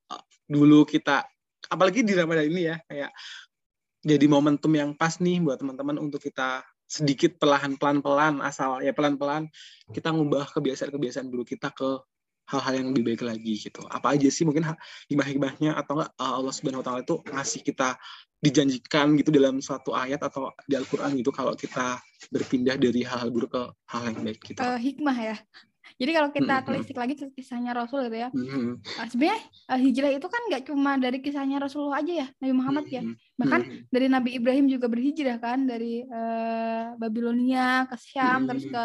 dulu 0.51 0.83
kita 0.83 1.27
apalagi 1.71 2.05
di 2.05 2.12
Ramadan 2.12 2.47
ini 2.51 2.62
ya 2.69 2.77
kayak 2.85 3.11
jadi 4.05 4.27
momentum 4.29 4.71
yang 4.77 4.93
pas 4.93 5.17
nih 5.17 5.40
buat 5.40 5.57
teman-teman 5.57 5.97
untuk 5.97 6.21
kita 6.21 6.62
sedikit 6.85 7.40
pelan 7.40 7.81
pelan-pelan 7.81 8.45
asal 8.45 8.79
ya 8.85 8.93
pelan-pelan 8.93 9.49
kita 9.90 10.12
ngubah 10.12 10.53
kebiasaan-kebiasaan 10.53 11.33
buruk 11.33 11.57
kita 11.57 11.73
ke 11.73 12.05
hal-hal 12.45 12.75
yang 12.77 12.88
lebih 12.93 13.05
baik 13.09 13.23
lagi 13.25 13.57
gitu. 13.57 13.81
Apa 13.88 14.17
aja 14.17 14.29
sih 14.29 14.45
mungkin 14.45 14.69
hikmah-hikmahnya 15.09 15.81
atau 15.81 15.97
enggak 15.97 16.12
uh, 16.21 16.35
Allah 16.37 16.53
Subhanahu 16.53 16.85
wa 16.85 16.87
taala 16.87 17.01
itu 17.01 17.17
ngasih 17.25 17.61
kita 17.64 17.97
dijanjikan 18.45 19.17
gitu 19.17 19.33
dalam 19.33 19.64
suatu 19.64 19.97
ayat 19.97 20.21
atau 20.21 20.53
di 20.69 20.77
Al-Qur'an 20.77 21.17
gitu 21.17 21.33
kalau 21.33 21.57
kita 21.57 21.97
berpindah 22.29 22.77
dari 22.77 23.01
hal 23.01 23.33
buruk 23.33 23.57
ke 23.57 23.62
hal 23.88 24.12
yang 24.12 24.21
baik 24.21 24.40
gitu. 24.45 24.61
Eh, 24.61 24.79
hikmah 24.93 25.17
ya. 25.17 25.37
Jadi 25.94 26.11
kalau 26.11 26.29
kita 26.33 26.55
Mm-mm. 26.59 26.66
telisik 26.66 26.97
lagi 26.97 27.14
kisahnya 27.14 27.73
Rasul 27.73 28.09
gitu 28.09 28.18
ya. 28.18 28.29
Mhm. 28.33 28.83
eh, 28.83 29.07
sebenarnya 29.09 29.38
eh, 29.70 29.79
hijrah 29.79 30.11
itu 30.16 30.27
kan 30.27 30.42
nggak 30.51 30.62
cuma 30.66 30.92
dari 30.99 31.18
kisahnya 31.20 31.57
Rasulullah 31.61 32.01
aja 32.03 32.12
ya, 32.25 32.27
Nabi 32.40 32.53
Muhammad 32.57 32.85
ya. 32.88 33.03
Bahkan 33.35 33.61
dari 33.90 34.07
Nabi 34.11 34.31
Ibrahim 34.38 34.66
juga 34.66 34.87
berhijrah 34.88 35.38
kan 35.38 35.66
dari 35.66 36.03
eh, 36.03 36.85
Babilonia 36.97 37.85
ke 37.87 37.97
Syam 37.99 38.47
terus 38.49 38.64
ke 38.66 38.85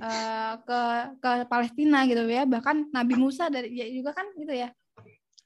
eh, 0.00 0.54
ke 0.64 0.80
ke 1.18 1.30
Palestina 1.46 2.02
gitu 2.04 2.24
ya. 2.26 2.44
Bahkan 2.44 2.90
Nabi 2.90 3.14
Musa 3.14 3.46
dari 3.46 3.70
ya 3.76 3.86
juga 3.90 4.16
kan 4.16 4.26
gitu 4.34 4.50
ya. 4.52 4.68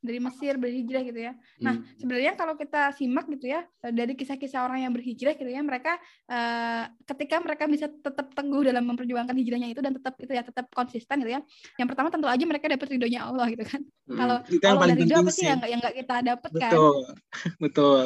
Dari 0.04 0.20
Mesir 0.20 0.60
berhijrah 0.60 1.00
gitu 1.00 1.16
ya. 1.16 1.32
Nah, 1.64 1.80
Mhm. 1.80 1.96
sebenarnya 1.96 2.32
kalau 2.36 2.54
kita 2.60 2.92
simak 2.92 3.24
gitu 3.32 3.48
ya 3.48 3.64
eh, 3.64 3.88
dari 3.88 4.12
kisah-kisah 4.12 4.60
orang 4.60 4.84
yang 4.84 4.92
berhijrah 4.92 5.32
gitu 5.32 5.48
ya, 5.48 5.64
mereka 5.64 5.96
eh, 6.28 6.84
ketika 7.08 7.40
mereka 7.40 7.64
bisa 7.64 7.88
tetap 7.88 8.28
teguh 8.36 8.68
dalam 8.68 8.84
memperjuangkan 8.84 9.32
hijrahnya 9.32 9.72
itu 9.72 9.80
dan 9.80 9.96
tetap 9.96 10.12
itu 10.20 10.32
ya 10.36 10.44
tetap 10.44 10.68
konsisten 10.76 11.24
gitu 11.24 11.32
ya. 11.32 11.40
Yang 11.80 11.88
pertama 11.96 12.12
tentu 12.12 12.28
aja 12.28 12.44
mereka 12.44 12.68
dapat 12.68 12.86
ridhonya 12.92 13.20
Allah 13.24 13.48
gitu 13.48 13.64
kan. 13.64 13.80
Mhm. 13.80 14.18
Kalau 14.20 14.36
Allah 14.44 14.76
paling 14.76 14.92
dari 14.92 15.00
ridho 15.08 15.16
penting 15.16 15.24
apa 15.24 15.32
sih 15.32 15.40
sih. 15.40 15.48
yang 15.48 15.58
nggak 15.58 15.70
yang 15.72 15.80
nggak 15.80 15.96
kita 16.04 16.14
dapet 16.20 16.50
kan? 16.52 16.72
Betul. 16.76 16.96
Betul. 17.64 18.02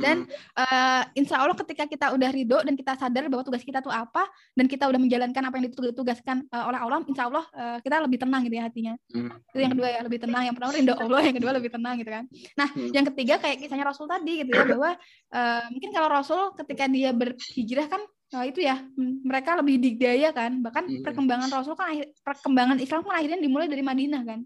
Dan 0.00 0.16
eh, 0.56 1.02
insya 1.14 1.38
Allah 1.38 1.54
ketika 1.54 1.84
kita 1.84 2.06
udah 2.14 2.30
ridho 2.30 2.58
dan 2.62 2.74
kita 2.74 2.94
sadar 2.96 3.26
bahwa 3.28 3.42
tugas 3.42 3.62
kita 3.62 3.78
tuh 3.78 3.92
apa 3.92 4.26
dan 4.54 4.66
kita 4.66 4.86
udah 4.88 5.00
menjalankan 5.00 5.42
apa 5.44 5.54
yang 5.58 5.66
ditugaskan 5.70 6.36
eh, 6.46 6.64
oleh 6.64 6.78
Allah, 6.78 6.98
insya 7.06 7.26
Allah 7.26 7.44
eh, 7.52 7.78
kita 7.82 8.02
lebih 8.02 8.18
tenang 8.22 8.42
gitu 8.46 8.54
ya 8.58 8.64
hatinya. 8.66 8.94
Mhm. 9.12 9.30
Itu 9.54 9.58
yang 9.60 9.72
kedua 9.74 9.88
ya 9.90 10.00
lebih 10.02 10.18
tenang. 10.22 10.42
Yang 10.46 10.54
pertama 10.58 10.72
ridho 10.74 10.94
Allah, 10.94 11.20
yang 11.22 11.36
kedua 11.36 11.52
lebih 11.54 11.70
tenang 11.70 11.94
gitu 12.00 12.10
kan. 12.10 12.24
Nah, 12.56 12.68
Hmm. 12.74 12.90
yang 12.90 13.06
ketiga 13.12 13.34
kayak 13.38 13.56
kisahnya 13.62 13.86
Rasul 13.86 14.06
tadi 14.10 14.42
gitu 14.42 14.50
ya 14.50 14.64
bahwa 14.66 14.90
eh, 15.30 15.64
mungkin 15.70 15.90
kalau 15.94 16.08
Rasul 16.10 16.40
ketika 16.58 16.84
dia 16.90 17.10
berhijrah 17.14 17.86
kan 17.86 18.02
eh, 18.34 18.44
itu 18.50 18.60
ya 18.64 18.82
mereka 19.22 19.54
lebih 19.58 19.78
didaya 19.78 20.34
kan. 20.34 20.58
Bahkan 20.58 20.84
Hmm. 20.90 21.02
perkembangan 21.06 21.48
Rasul 21.50 21.74
kan 21.78 21.92
akhir- 21.94 22.10
perkembangan 22.22 22.78
Islam 22.82 23.00
kan 23.06 23.14
akhirnya 23.18 23.38
dimulai 23.38 23.68
dari 23.70 23.82
Madinah 23.82 24.22
kan. 24.26 24.40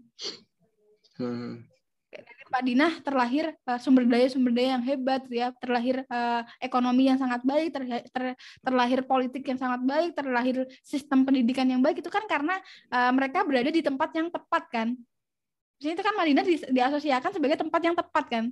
Dari 2.49 2.57
Madinah 2.73 2.91
terlahir 3.05 3.45
eh, 3.53 3.79
sumber 3.79 4.09
daya 4.09 4.25
sumber 4.25 4.49
daya 4.49 4.73
yang 4.73 4.83
hebat 4.83 5.21
ya. 5.29 5.53
Terlahir 5.61 6.01
eh, 6.01 6.41
ekonomi 6.57 7.05
yang 7.05 7.21
sangat 7.21 7.45
baik 7.45 7.69
ter- 7.69 8.09
ter- 8.09 8.37
terlahir 8.65 9.05
politik 9.05 9.45
yang 9.45 9.61
sangat 9.61 9.85
baik 9.85 10.17
terlahir 10.17 10.65
sistem 10.81 11.21
pendidikan 11.21 11.69
yang 11.69 11.77
baik. 11.79 12.01
Itu 12.01 12.09
kan 12.09 12.25
karena 12.25 12.57
eh, 12.89 13.11
mereka 13.13 13.45
berada 13.45 13.69
di 13.69 13.85
tempat 13.85 14.09
yang 14.17 14.33
tepat 14.33 14.65
kan. 14.73 14.97
Maksudnya 15.77 15.93
itu 15.93 16.03
kan 16.03 16.15
Madinah 16.17 16.43
di, 16.43 16.55
diasosiasikan 16.73 17.31
sebagai 17.31 17.57
tempat 17.61 17.81
yang 17.85 17.95
tepat 17.95 18.25
kan. 18.27 18.45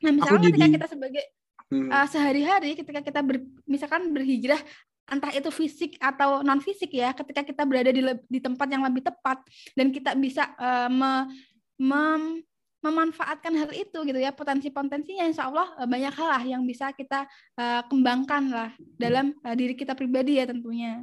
Nah 0.00 0.10
misalnya 0.10 0.40
ketika 0.48 0.64
jadi- 0.64 0.76
kita 0.80 0.88
sebagai 0.88 1.24
Mhm. 1.72 1.88
eh, 1.92 2.06
sehari-hari 2.12 2.70
ketika 2.76 3.00
kita 3.00 3.20
ber, 3.24 3.40
misalkan 3.64 4.12
berhijrah 4.12 4.60
entah 5.04 5.32
itu 5.32 5.52
fisik 5.52 6.00
atau 6.00 6.40
non 6.40 6.60
fisik 6.64 6.88
ya 6.88 7.12
ketika 7.12 7.44
kita 7.44 7.68
berada 7.68 7.92
di 7.92 8.00
di 8.24 8.40
tempat 8.40 8.64
yang 8.72 8.80
lebih 8.84 9.04
tepat 9.04 9.40
dan 9.76 9.92
kita 9.92 10.16
bisa 10.16 10.48
eh, 10.56 10.88
me- 10.88 11.28
mem- 11.76 12.40
memanfaatkan 12.84 13.56
hal 13.56 13.70
itu 13.72 13.98
gitu 14.04 14.18
ya 14.20 14.28
potensi-potensinya 14.30 15.24
insya 15.24 15.48
Allah 15.48 15.72
eh, 15.80 15.88
banyak 15.88 16.12
hal 16.12 16.28
lah 16.28 16.42
yang 16.44 16.62
bisa 16.62 16.92
kita 16.92 17.24
eh, 17.56 17.82
kembangkan 17.88 18.52
lah 18.52 18.70
dalam 19.00 19.32
eh, 19.40 19.56
diri 19.56 19.72
kita 19.72 19.96
pribadi 19.96 20.36
ya 20.36 20.44
tentunya 20.44 21.00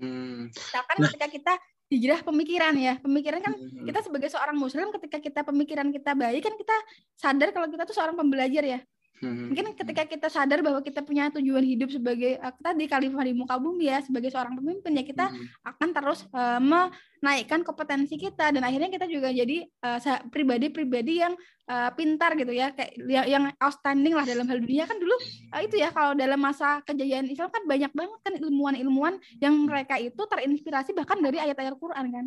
Mhm. 0.00 0.50
misalkan 0.50 0.96
Nah. 0.98 1.06
ketika 1.12 1.26
kita 1.28 1.52
hijrah 1.90 2.20
pemikiran 2.22 2.74
ya 2.74 2.94
pemikiran 2.98 3.38
kan 3.38 3.52
Mhm. 3.54 3.86
kita 3.86 4.00
sebagai 4.00 4.28
seorang 4.32 4.56
muslim 4.56 4.90
ketika 4.96 5.18
kita 5.20 5.40
pemikiran 5.44 5.92
kita 5.92 6.14
baik 6.14 6.42
kan 6.42 6.54
kita 6.56 6.76
sadar 7.14 7.52
kalau 7.52 7.68
kita 7.68 7.84
tuh 7.84 7.94
seorang 7.94 8.16
pembelajar 8.16 8.64
ya 8.64 8.80
Mhm. 9.20 9.52
mungkin 9.52 9.66
ketika 9.76 10.02
kita 10.04 10.28
sadar 10.28 10.60
bahwa 10.60 10.80
kita 10.80 11.04
punya 11.04 11.28
tujuan 11.28 11.60
hidup 11.60 11.92
sebagai 11.92 12.36
eh, 12.36 12.52
tadi 12.56 12.84
khalifah 12.84 13.20
di 13.20 13.36
muka 13.36 13.56
bumi 13.56 13.86
ya 13.86 14.00
sebagai 14.00 14.32
seorang 14.32 14.56
pemimpin 14.56 14.96
ya 14.96 15.04
kita 15.04 15.28
Mhm. 15.28 15.44
akan 15.68 15.88
terus 15.92 16.20
eh, 16.26 16.60
menaikkan 16.60 17.60
kompetensi 17.60 18.16
kita 18.16 18.48
dan 18.48 18.64
akhirnya 18.64 18.88
kita 18.88 19.04
juga 19.04 19.28
jadi 19.28 19.68
sa- 20.00 20.24
pribadi-pribadi 20.24 21.20
yang 21.20 21.36
eh, 21.68 21.90
pintar 21.92 22.32
gitu 22.34 22.50
ya 22.50 22.72
kayak 22.72 22.96
yang, 22.96 23.26
yang 23.28 23.44
outstanding 23.60 24.16
lah 24.16 24.24
dalam 24.24 24.48
hal 24.48 24.58
dunia 24.58 24.88
kan 24.88 24.96
dulu 24.96 25.12
eh, 25.52 25.60
itu 25.68 25.76
ya 25.76 25.92
kalau 25.92 26.16
dalam 26.16 26.40
masa 26.40 26.80
kejayaan 26.82 27.28
Islam 27.28 27.52
kan 27.52 27.62
banyak 27.62 27.92
banget 27.92 28.18
kan 28.24 28.34
ilmuwan-ilmuwan 28.40 29.14
yang 29.38 29.52
mereka 29.68 30.00
itu 30.00 30.16
terinspirasi 30.16 30.96
bahkan 30.96 31.20
dari 31.20 31.36
ayat-ayat 31.36 31.76
Quran 31.76 32.08
kan 32.08 32.26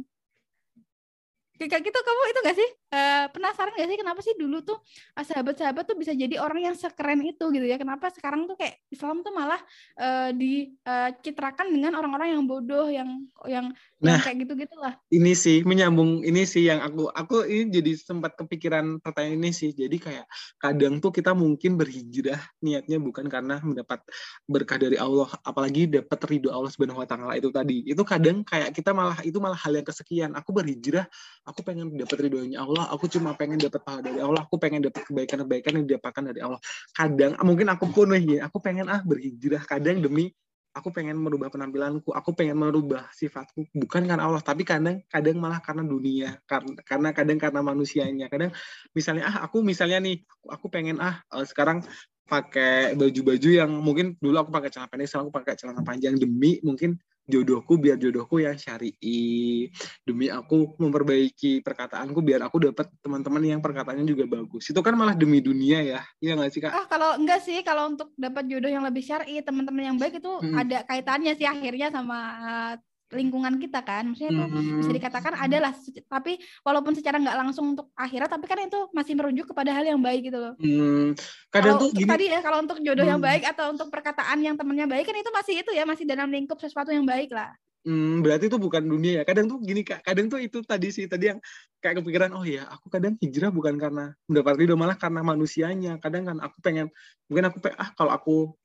kayak 1.53 1.79
gitu 1.79 1.95
kamu 1.95 2.21
itu 2.27 2.39
gak 2.43 2.57
sih 2.59 2.69
Eh, 2.93 3.25
penasaran 3.33 3.73
gak 3.73 3.89
sih 3.89 3.97
kenapa 3.97 4.19
sih 4.21 4.37
dulu 4.37 4.61
tuh 4.61 4.77
eh, 5.17 5.25
sahabat-sahabat 5.25 5.83
tuh 5.89 5.97
bisa 5.97 6.13
jadi 6.13 6.37
orang 6.37 6.69
yang 6.69 6.75
sekeren 6.77 7.25
itu 7.25 7.49
gitu 7.49 7.65
ya? 7.65 7.81
Kenapa 7.81 8.13
sekarang 8.13 8.45
tuh 8.45 8.53
kayak 8.53 8.85
Islam 8.93 9.25
tuh 9.25 9.33
malah 9.33 9.57
eh, 9.97 10.29
dicitrakan 10.37 11.73
dengan 11.73 11.97
orang-orang 11.97 12.37
yang 12.37 12.45
bodoh 12.45 12.93
yang 12.93 13.25
yang 13.49 13.73
yang 13.97 14.13
Nah. 14.13 14.21
kayak 14.21 14.45
gitu 14.45 14.53
gitulah 14.59 14.93
ini 15.15 15.31
sih 15.31 15.63
menyambung 15.63 16.27
ini 16.27 16.43
sih 16.43 16.67
yang 16.67 16.83
aku 16.83 17.07
aku 17.07 17.47
ini 17.47 17.71
jadi 17.71 17.95
sempat 17.95 18.35
kepikiran 18.37 18.99
pertanyaan 19.01 19.41
ini 19.41 19.51
sih. 19.55 19.71
Jadi 19.73 19.97
kayak 19.97 20.25
kadang 20.59 20.99
tuh 21.01 21.09
kita 21.09 21.31
mungkin 21.33 21.79
berhijrah 21.79 22.37
niatnya 22.61 22.99
bukan 23.01 23.25
karena 23.31 23.63
mendapat 23.63 24.03
berkah 24.45 24.77
dari 24.77 24.99
Allah 24.99 25.31
apalagi 25.41 25.87
dapat 25.89 26.19
ridho 26.29 26.51
Allah 26.51 26.69
subhanahu 26.69 27.01
wa 27.01 27.07
taala 27.07 27.33
itu 27.39 27.49
tadi. 27.49 27.81
Itu 27.87 28.03
kadang 28.05 28.43
kayak 28.45 28.75
kita 28.75 28.91
malah 28.93 29.17
itu 29.23 29.39
malah 29.39 29.57
hal 29.57 29.73
yang 29.73 29.87
kesekian. 29.87 30.35
Aku 30.37 30.51
berhijrah 30.53 31.07
aku 31.47 31.63
pengen 31.63 31.95
dapat 31.95 32.27
ridhonya 32.27 32.59
Allah 32.59 32.82
aku 32.89 33.07
cuma 33.11 33.35
pengen 33.37 33.61
dapat 33.61 33.81
pahala 33.83 34.01
dari 34.03 34.19
Allah 34.19 34.43
aku 34.43 34.55
pengen 34.59 34.83
dapat 34.83 35.05
kebaikan-kebaikan 35.07 35.71
yang 35.79 35.85
didapatkan 35.85 36.23
dari 36.33 36.39
Allah. 36.43 36.59
Kadang 36.91 37.37
mungkin 37.45 37.67
aku 37.71 37.85
pun 37.91 38.11
nih 38.15 38.41
aku 38.43 38.57
pengen 38.59 38.87
ah 38.89 38.99
berhijrah. 39.05 39.63
Kadang 39.63 40.01
demi 40.01 40.33
aku 40.73 40.89
pengen 40.89 41.21
merubah 41.21 41.53
penampilanku, 41.53 42.09
aku 42.09 42.33
pengen 42.33 42.57
merubah 42.57 43.05
sifatku, 43.13 43.69
bukan 43.77 44.09
karena 44.09 44.25
Allah, 44.25 44.41
tapi 44.41 44.65
kadang 44.65 45.05
kadang 45.05 45.37
malah 45.37 45.61
karena 45.61 45.85
dunia, 45.85 46.41
karena 46.49 46.73
karena 46.81 47.09
kadang 47.13 47.37
karena 47.37 47.61
manusianya. 47.61 48.25
Kadang 48.27 48.49
misalnya 48.97 49.29
ah 49.29 49.37
aku 49.45 49.61
misalnya 49.61 50.01
nih, 50.01 50.25
aku, 50.25 50.45
aku 50.49 50.65
pengen 50.73 50.97
ah 50.97 51.21
eh, 51.29 51.45
sekarang 51.45 51.85
pakai 52.25 52.97
baju-baju 52.97 53.49
yang 53.53 53.69
mungkin 53.69 54.17
dulu 54.17 54.41
aku 54.41 54.49
pakai 54.49 54.73
celana 54.73 54.89
pendek, 54.89 55.07
sekarang 55.07 55.25
aku 55.29 55.35
pakai 55.37 55.53
celana 55.53 55.81
panjang. 55.85 56.17
Demi 56.17 56.57
mungkin 56.65 56.97
jodohku 57.23 57.79
biar 57.79 57.95
jodohku 57.95 58.43
yang 58.43 58.59
syar'i 58.59 59.71
demi 60.03 60.27
aku 60.27 60.75
memperbaiki 60.75 61.63
perkataanku 61.63 62.19
biar 62.19 62.43
aku 62.43 62.59
dapat 62.71 62.91
teman-teman 62.99 63.43
yang 63.43 63.61
perkataannya 63.63 64.03
juga 64.03 64.27
bagus. 64.27 64.67
Itu 64.67 64.83
kan 64.83 64.93
malah 64.99 65.15
demi 65.15 65.39
dunia 65.39 65.79
ya 65.83 66.01
iya 66.19 66.35
nggak 66.35 66.51
sih 66.51 66.61
kak? 66.61 66.71
Ah 66.75 66.85
kalau 66.91 67.15
enggak 67.15 67.39
sih 67.43 67.63
kalau 67.63 67.95
untuk 67.95 68.11
dapat 68.19 68.47
jodoh 68.51 68.71
yang 68.71 68.83
lebih 68.83 69.03
syar'i 69.03 69.39
teman-teman 69.39 69.93
yang 69.93 69.97
baik 69.97 70.19
itu 70.19 70.31
Hmm. 70.43 70.59
ada 70.59 70.83
kaitannya 70.83 71.33
sih 71.39 71.47
akhirnya 71.47 71.87
sama 71.87 72.17
eh, 72.43 72.73
lingkungan 73.13 73.61
kita 73.61 73.79
kan 73.85 74.11
maksudnya 74.11 74.33
itu 74.33 74.45
bisa 74.81 74.91
Hmm. 74.91 74.97
dikatakan 74.97 75.33
adalah 75.37 75.71
tapi 76.09 76.41
walaupun 76.65 76.93
secara 76.97 77.21
nggak 77.21 77.37
langsung 77.39 77.77
untuk 77.77 77.93
akhirat 77.95 78.29
tapi 78.29 78.45
kan 78.49 78.59
itu 78.61 78.89
masih 78.91 79.13
merujuk 79.15 79.45
kepada 79.53 79.71
hal 79.71 79.85
yang 79.85 80.01
baik 80.01 80.27
gitu 80.27 80.37
loh 80.41 80.53
Hmm, 80.57 81.13
kadang 81.53 81.77
kalau 81.77 81.81
tuh 81.85 81.89
gini 81.93 82.09
tadi 82.09 82.25
ya 82.29 82.39
kalau 82.41 82.57
untuk 82.65 82.77
jodoh 82.81 83.05
yang 83.05 83.21
Hmm. 83.21 83.29
baik 83.29 83.43
atau 83.47 83.65
untuk 83.71 83.87
perkataan 83.93 84.37
yang 84.41 84.55
temannya 84.57 84.89
baik 84.89 85.05
kan 85.07 85.17
itu 85.17 85.31
masih 85.31 85.55
itu 85.61 85.71
ya 85.71 85.83
masih 85.85 86.05
dalam 86.09 86.27
lingkup 86.33 86.57
sesuatu 86.57 86.89
yang 86.89 87.05
baik 87.05 87.31
lah 87.31 87.53
Hmm, 87.83 88.23
berarti 88.23 88.47
itu 88.47 88.55
bukan 88.55 88.79
dunia 88.79 89.19
ya. 89.19 89.23
Kadang 89.27 89.51
tuh 89.51 89.59
gini 89.59 89.83
kak, 89.83 90.07
kadang 90.07 90.31
tuh 90.31 90.39
itu 90.39 90.63
tadi 90.63 90.87
sih 90.87 91.03
tadi 91.03 91.35
yang 91.35 91.43
kayak 91.83 91.99
kepikiran, 91.99 92.31
oh 92.31 92.47
ya 92.47 92.63
aku 92.71 92.87
kadang 92.87 93.19
hijrah 93.19 93.51
bukan 93.51 93.75
karena 93.75 94.15
mendapat 94.23 94.55
ridho 94.55 94.79
malah 94.79 94.95
karena 94.95 95.19
manusianya. 95.19 95.99
Kadang 95.99 96.23
kan 96.23 96.39
aku 96.39 96.63
pengen, 96.63 96.87
mungkin 97.27 97.51
aku 97.51 97.59
pengen, 97.59 97.77
ah 97.83 97.91
kalau 97.91 98.11
aku 98.15 98.55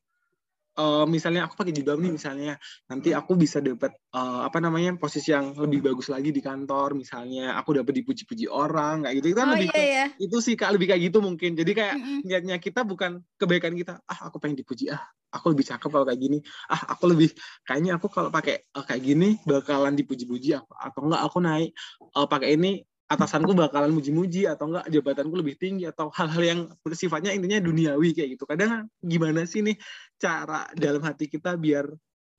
eh, 0.78 1.04
misalnya 1.10 1.40
aku 1.46 1.54
pakai 1.60 1.72
jilbab 1.74 1.98
nih 1.98 2.12
misalnya, 2.14 2.52
nanti 2.90 3.10
aku 3.10 3.32
bisa 3.34 3.58
dapat 3.58 3.90
eh, 4.14 4.40
apa 4.48 4.58
namanya 4.62 4.94
posisi 5.02 5.34
yang 5.34 5.52
lebih 5.58 5.80
bagus 5.90 6.06
lagi 6.14 6.30
di 6.30 6.40
kantor 6.40 6.94
misalnya, 6.94 7.58
aku 7.58 7.70
dapat 7.82 7.92
dipuji-puji 8.02 8.46
orang 8.48 9.02
kayak 9.04 9.14
gitu. 9.20 9.26
Itu 9.34 9.38
kan 9.42 9.48
oh 9.50 9.54
lebih 9.58 9.68
iya 9.68 9.74
ke- 9.74 9.90
ya 9.92 10.04
itu 10.18 10.36
sih 10.42 10.54
kak 10.58 10.70
lebih 10.74 10.86
kayak 10.90 11.02
gitu 11.10 11.18
mungkin. 11.22 11.50
Jadi 11.58 11.70
kayak 11.74 11.96
niatnya 12.26 12.56
kita 12.62 12.80
bukan 12.86 13.22
kebaikan 13.38 13.74
kita 13.74 14.02
ah 14.06 14.18
aku 14.30 14.36
pengen 14.42 14.58
dipuji 14.62 14.90
ah 14.90 15.02
aku 15.28 15.52
lebih 15.52 15.64
cakep 15.68 15.88
kalau 15.92 16.06
kayak 16.08 16.20
gini 16.24 16.38
ah 16.72 16.80
aku 16.96 17.04
lebih 17.12 17.28
kayaknya 17.66 18.00
aku 18.00 18.06
kalau 18.08 18.30
pakai 18.32 18.64
eh, 18.64 18.84
kayak 18.88 19.02
gini 19.04 19.28
bakalan 19.44 19.94
dipuji-puji 19.94 20.56
aku 20.56 20.72
atau 20.74 21.00
enggak 21.04 21.22
aku 21.26 21.38
naik 21.44 21.70
eh, 22.16 22.26
pakai 22.26 22.48
ini 22.56 22.70
atasanku 23.08 23.56
bakalan 23.56 23.88
muji-muji 23.90 24.44
atau 24.44 24.68
enggak 24.68 24.86
jabatanku 24.92 25.32
lebih 25.32 25.56
tinggi 25.56 25.88
atau 25.88 26.12
hal-hal 26.12 26.42
yang 26.44 26.60
bersifatnya 26.84 27.32
intinya 27.32 27.56
duniawi 27.64 28.12
kayak 28.12 28.36
gitu. 28.36 28.44
Kadang 28.44 28.92
gimana 29.00 29.48
sih 29.48 29.64
nih 29.64 29.80
cara 30.20 30.68
dalam 30.76 31.00
hati 31.00 31.24
kita 31.24 31.56
biar 31.56 31.88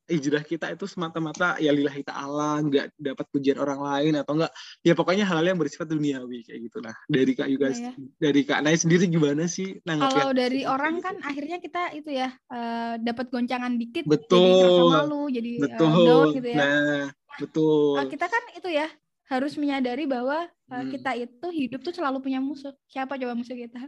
hijrah 0.10 0.42
kita 0.42 0.74
itu 0.74 0.90
semata-mata 0.90 1.62
ya 1.62 1.70
lillahi 1.70 2.02
ta'ala 2.02 2.66
nggak 2.66 2.98
dapat 2.98 3.26
pujian 3.30 3.62
orang 3.62 3.78
lain 3.78 4.14
atau 4.18 4.34
enggak 4.42 4.52
ya 4.82 4.94
pokoknya 4.98 5.26
hal-hal 5.26 5.54
yang 5.54 5.62
bersifat 5.62 5.86
duniawi 5.86 6.42
kayak 6.46 6.60
gitu 6.66 6.82
lah. 6.82 6.98
Dari 7.06 7.32
kak 7.38 7.48
Yuga 7.50 7.68
Iya, 7.70 7.78
ya. 7.78 7.92
dari 8.18 8.42
kak 8.42 8.60
Nai 8.66 8.78
sendiri 8.78 9.06
gimana 9.06 9.46
sih 9.46 9.78
nanggapin 9.86 10.18
kalau 10.18 10.34
dari 10.34 10.62
orang 10.66 10.98
kan 11.06 11.16
akhirnya 11.22 11.62
kita 11.62 11.94
itu 11.94 12.10
ya 12.10 12.34
eh, 12.50 12.94
dapat 13.06 13.30
goncangan 13.30 13.78
dikit 13.78 14.10
jadi 14.10 14.14
Betul. 14.18 14.50
merasa 14.50 14.84
malu 15.06 15.22
jadi 15.30 15.50
eh, 15.54 15.62
betul. 15.62 16.06
down 16.10 16.28
gitu 16.34 16.48
ya. 16.50 16.58
Nah 16.58 17.02
betul. 17.38 17.94
Eh, 18.02 18.08
kita 18.10 18.26
kan 18.26 18.44
itu 18.58 18.70
ya 18.74 18.88
harus 19.30 19.54
menyadari 19.56 20.04
bahwa 20.04 20.44
eh, 20.44 20.74
Hmm. 20.74 20.90
kita 20.90 21.12
itu 21.16 21.48
hidup 21.50 21.80
tuh 21.82 21.94
selalu 21.94 22.18
punya 22.20 22.42
musuh 22.42 22.74
siapa 22.86 23.14
coba 23.16 23.34
musuh 23.34 23.54
kita 23.54 23.80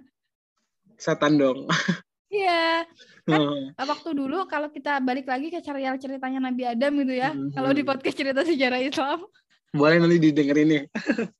setan 0.96 1.36
dong. 1.36 1.66
Iya, 2.32 2.88
kan 3.28 3.42
Hmm. 3.44 3.76
eh, 3.76 3.86
waktu 3.92 4.16
dulu 4.16 4.48
kalau 4.48 4.72
kita 4.72 5.04
balik 5.04 5.28
lagi 5.28 5.52
ke 5.52 5.60
serial 5.60 6.00
ceritanya 6.00 6.40
Nabi 6.40 6.64
Adam 6.64 6.96
gitu 7.04 7.12
ya, 7.12 7.36
Mhm. 7.36 7.52
kalau 7.52 7.76
di 7.76 7.84
podcast 7.84 8.16
cerita 8.16 8.40
sejarah 8.48 8.80
Islam, 8.80 9.20
Boleh 9.76 10.00
nanti 10.00 10.16
didengerin 10.16 10.68
nih. 10.68 10.84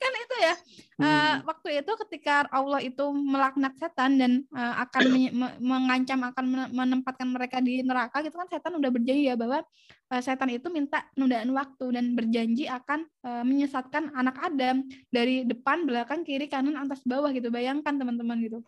kan 0.00 0.12
itu 0.16 0.36
ya, 0.40 0.54
eh, 1.00 1.08
Hmm. 1.08 1.48
waktu 1.48 1.68
itu 1.80 1.92
ketika 2.06 2.44
Allah 2.52 2.80
itu 2.84 3.04
melaknat 3.10 3.72
setan 3.80 4.20
dan 4.20 4.32
eh, 4.52 4.74
akan 4.84 5.02
menye- 5.08 5.32
me- 5.32 5.56
mengancam 5.58 6.20
akan 6.28 6.44
men- 6.44 6.70
menempatkan 6.76 7.28
mereka 7.32 7.58
di 7.58 7.80
neraka 7.80 8.20
gitu 8.20 8.36
kan 8.36 8.46
setan 8.52 8.76
udah 8.76 8.90
berjanji 8.92 9.32
ya 9.32 9.34
bahwa 9.34 9.64
eh, 10.12 10.20
setan 10.20 10.52
itu 10.52 10.68
minta 10.68 11.08
penundaan 11.16 11.48
waktu 11.56 11.84
dan 11.96 12.12
berjanji 12.12 12.68
akan 12.68 13.08
eh, 13.24 13.44
menyesatkan 13.48 14.12
anak 14.12 14.36
Adam 14.44 14.84
dari 15.08 15.48
depan, 15.48 15.88
belakang, 15.88 16.20
kiri, 16.22 16.46
kanan, 16.46 16.76
atas, 16.76 17.00
bawah 17.08 17.32
gitu. 17.32 17.48
Bayangkan 17.48 17.96
teman-teman 17.96 18.36
gitu. 18.44 18.60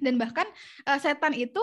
Dan 0.00 0.16
bahkan 0.16 0.48
eh, 0.88 0.98
setan 0.98 1.36
itu 1.36 1.60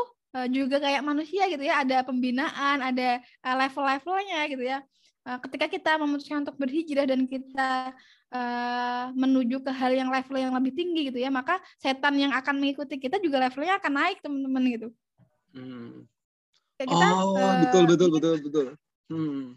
juga 0.53 0.77
kayak 0.77 1.01
manusia 1.01 1.49
gitu 1.49 1.65
ya, 1.65 1.81
ada 1.81 2.05
pembinaan, 2.05 2.85
ada 2.85 3.17
level-levelnya 3.41 4.45
gitu 4.53 4.61
ya. 4.61 4.85
Eh, 5.29 5.39
ketika 5.45 5.65
kita 5.69 5.91
memutuskan 6.01 6.41
untuk 6.41 6.57
berhijrah 6.57 7.05
dan 7.05 7.29
kita 7.29 7.93
eh, 8.33 9.05
menuju 9.13 9.61
ke 9.61 9.69
hal 9.69 9.93
yang 9.93 10.09
level 10.09 10.37
yang 10.41 10.53
lebih 10.57 10.73
tinggi 10.73 11.13
gitu 11.13 11.21
ya, 11.21 11.29
maka 11.29 11.61
setan 11.77 12.17
yang 12.17 12.33
akan 12.33 12.57
mengikuti 12.57 12.97
kita 12.97 13.21
juga 13.21 13.45
levelnya 13.45 13.77
akan 13.77 13.93
naik 13.93 14.17
teman-teman 14.25 14.63
gitu. 14.73 14.87
Hmm. 15.53 16.09
Kayak 16.81 16.89
kita, 16.97 17.07
Oh, 17.13 17.37
eh, 17.37 17.55
betul 17.61 17.83
betul 17.85 18.09
betul 18.09 18.35
betul. 18.41 18.65
Hmm. 19.13 19.53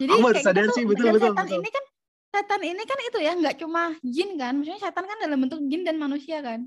Jadi 0.00 0.12
Aku 0.16 0.32
kayak 0.32 0.44
sadar 0.48 0.64
kita 0.64 0.72
sih, 0.72 0.84
betul, 0.88 1.06
betul, 1.12 1.28
setan 1.28 1.44
betul. 1.44 1.60
ini 1.60 1.68
kan 1.68 1.84
setan 2.30 2.60
ini 2.64 2.82
kan 2.88 2.98
itu 3.04 3.18
ya 3.20 3.32
nggak 3.36 3.56
cuma 3.60 3.82
jin 4.00 4.30
kan, 4.40 4.52
maksudnya 4.56 4.80
setan 4.80 5.04
kan 5.04 5.18
dalam 5.20 5.38
bentuk 5.44 5.60
jin 5.68 5.82
dan 5.84 5.96
manusia 6.00 6.40
kan. 6.40 6.64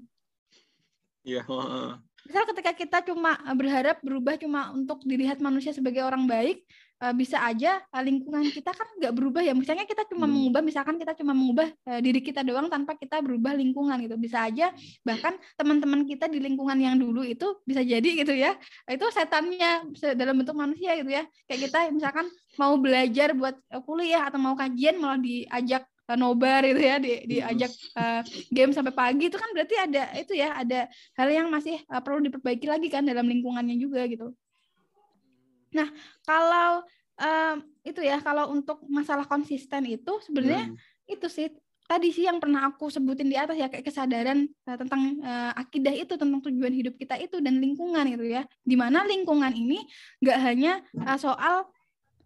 Iya, 1.25 1.41
heeh. 1.41 1.89
Misal 2.29 2.43
ketika 2.53 2.71
kita 2.77 2.97
cuma 3.09 3.35
berharap 3.57 3.97
berubah 4.05 4.37
cuma 4.37 4.69
untuk 4.69 5.01
dilihat 5.01 5.41
manusia 5.41 5.73
sebagai 5.73 6.03
orang 6.05 6.29
baik, 6.29 6.61
eh, 7.03 7.13
bisa 7.13 7.37
aja 7.43 7.83
eh, 7.83 8.03
lingkungan 8.07 8.47
kita 8.49 8.71
kan 8.71 8.87
nggak 8.99 9.13
berubah 9.13 9.41
ya. 9.43 9.51
Misalnya 9.51 9.83
kita 9.83 10.07
cuma 10.07 10.25
Hmm. 10.25 10.33
mengubah, 10.33 10.61
misalkan 10.63 10.95
kita 10.95 11.13
cuma 11.19 11.35
mengubah 11.35 11.67
eh, 11.69 11.99
diri 11.99 12.23
kita 12.23 12.41
doang 12.47 12.71
tanpa 12.71 12.95
kita 12.95 13.19
berubah 13.19 13.51
lingkungan 13.53 13.99
gitu. 14.07 14.15
Bisa 14.15 14.47
aja 14.47 14.71
bahkan 15.03 15.35
teman-teman 15.59 16.07
kita 16.07 16.31
di 16.31 16.39
lingkungan 16.39 16.79
yang 16.79 16.95
dulu 16.95 17.21
itu 17.27 17.59
bisa 17.67 17.83
jadi 17.83 18.09
gitu 18.23 18.31
ya. 18.33 18.55
Itu 18.87 19.05
setannya 19.11 19.91
se- 19.99 20.15
dalam 20.15 20.39
bentuk 20.39 20.55
manusia 20.55 20.95
gitu 20.95 21.11
ya. 21.11 21.27
Kayak 21.45 21.59
kita 21.69 21.79
misalkan 21.91 22.25
mau 22.55 22.73
belajar 22.79 23.35
buat 23.35 23.55
kuliah 23.83 24.29
atau 24.31 24.39
mau 24.39 24.55
kajian 24.55 24.95
malah 25.01 25.19
diajak 25.19 25.83
nobar 26.13 26.61
gitu 26.67 26.81
ya, 26.83 26.95
di, 27.01 27.25
diajak 27.25 27.71
eh, 27.97 28.21
game 28.51 28.69
sampai 28.75 28.93
pagi 28.93 29.31
itu 29.31 29.37
kan 29.39 29.49
berarti 29.55 29.75
ada 29.81 30.03
itu 30.19 30.33
ya, 30.37 30.61
ada 30.61 30.85
hal 31.17 31.29
yang 31.31 31.47
masih 31.49 31.79
uh, 31.89 32.01
perlu 32.03 32.21
diperbaiki 32.27 32.67
lagi 32.69 32.87
kan 32.91 33.01
dalam 33.07 33.25
lingkungannya 33.25 33.73
juga 33.79 34.03
gitu. 34.05 34.35
Nah, 35.73 35.89
kalau 36.23 36.85
um, 37.19 37.55
itu 37.83 38.01
ya, 38.01 38.21
kalau 38.21 38.53
untuk 38.53 38.81
masalah 38.87 39.25
konsisten 39.27 39.83
itu 39.89 40.13
sebenarnya 40.23 40.71
Hmm. 40.71 40.77
itu 41.09 41.27
sih 41.27 41.51
tadi 41.83 42.15
sih 42.15 42.23
yang 42.23 42.39
pernah 42.39 42.71
aku 42.71 42.87
sebutin 42.87 43.27
di 43.27 43.35
atas 43.35 43.59
ya 43.59 43.67
kayak 43.67 43.83
kesadaran 43.83 44.47
uh, 44.69 44.77
tentang 44.79 45.19
uh, 45.19 45.51
akidah 45.57 45.91
itu 45.91 46.15
tentang 46.15 46.39
tujuan 46.39 46.71
hidup 46.71 46.95
kita 46.95 47.19
itu 47.19 47.43
dan 47.43 47.59
lingkungan 47.59 48.07
gitu 48.07 48.23
ya. 48.23 48.47
Di 48.63 48.79
mana 48.79 49.03
lingkungan 49.03 49.51
ini 49.51 49.83
nggak 50.23 50.37
hanya 50.39 50.79
uh, 51.03 51.19
soal 51.19 51.67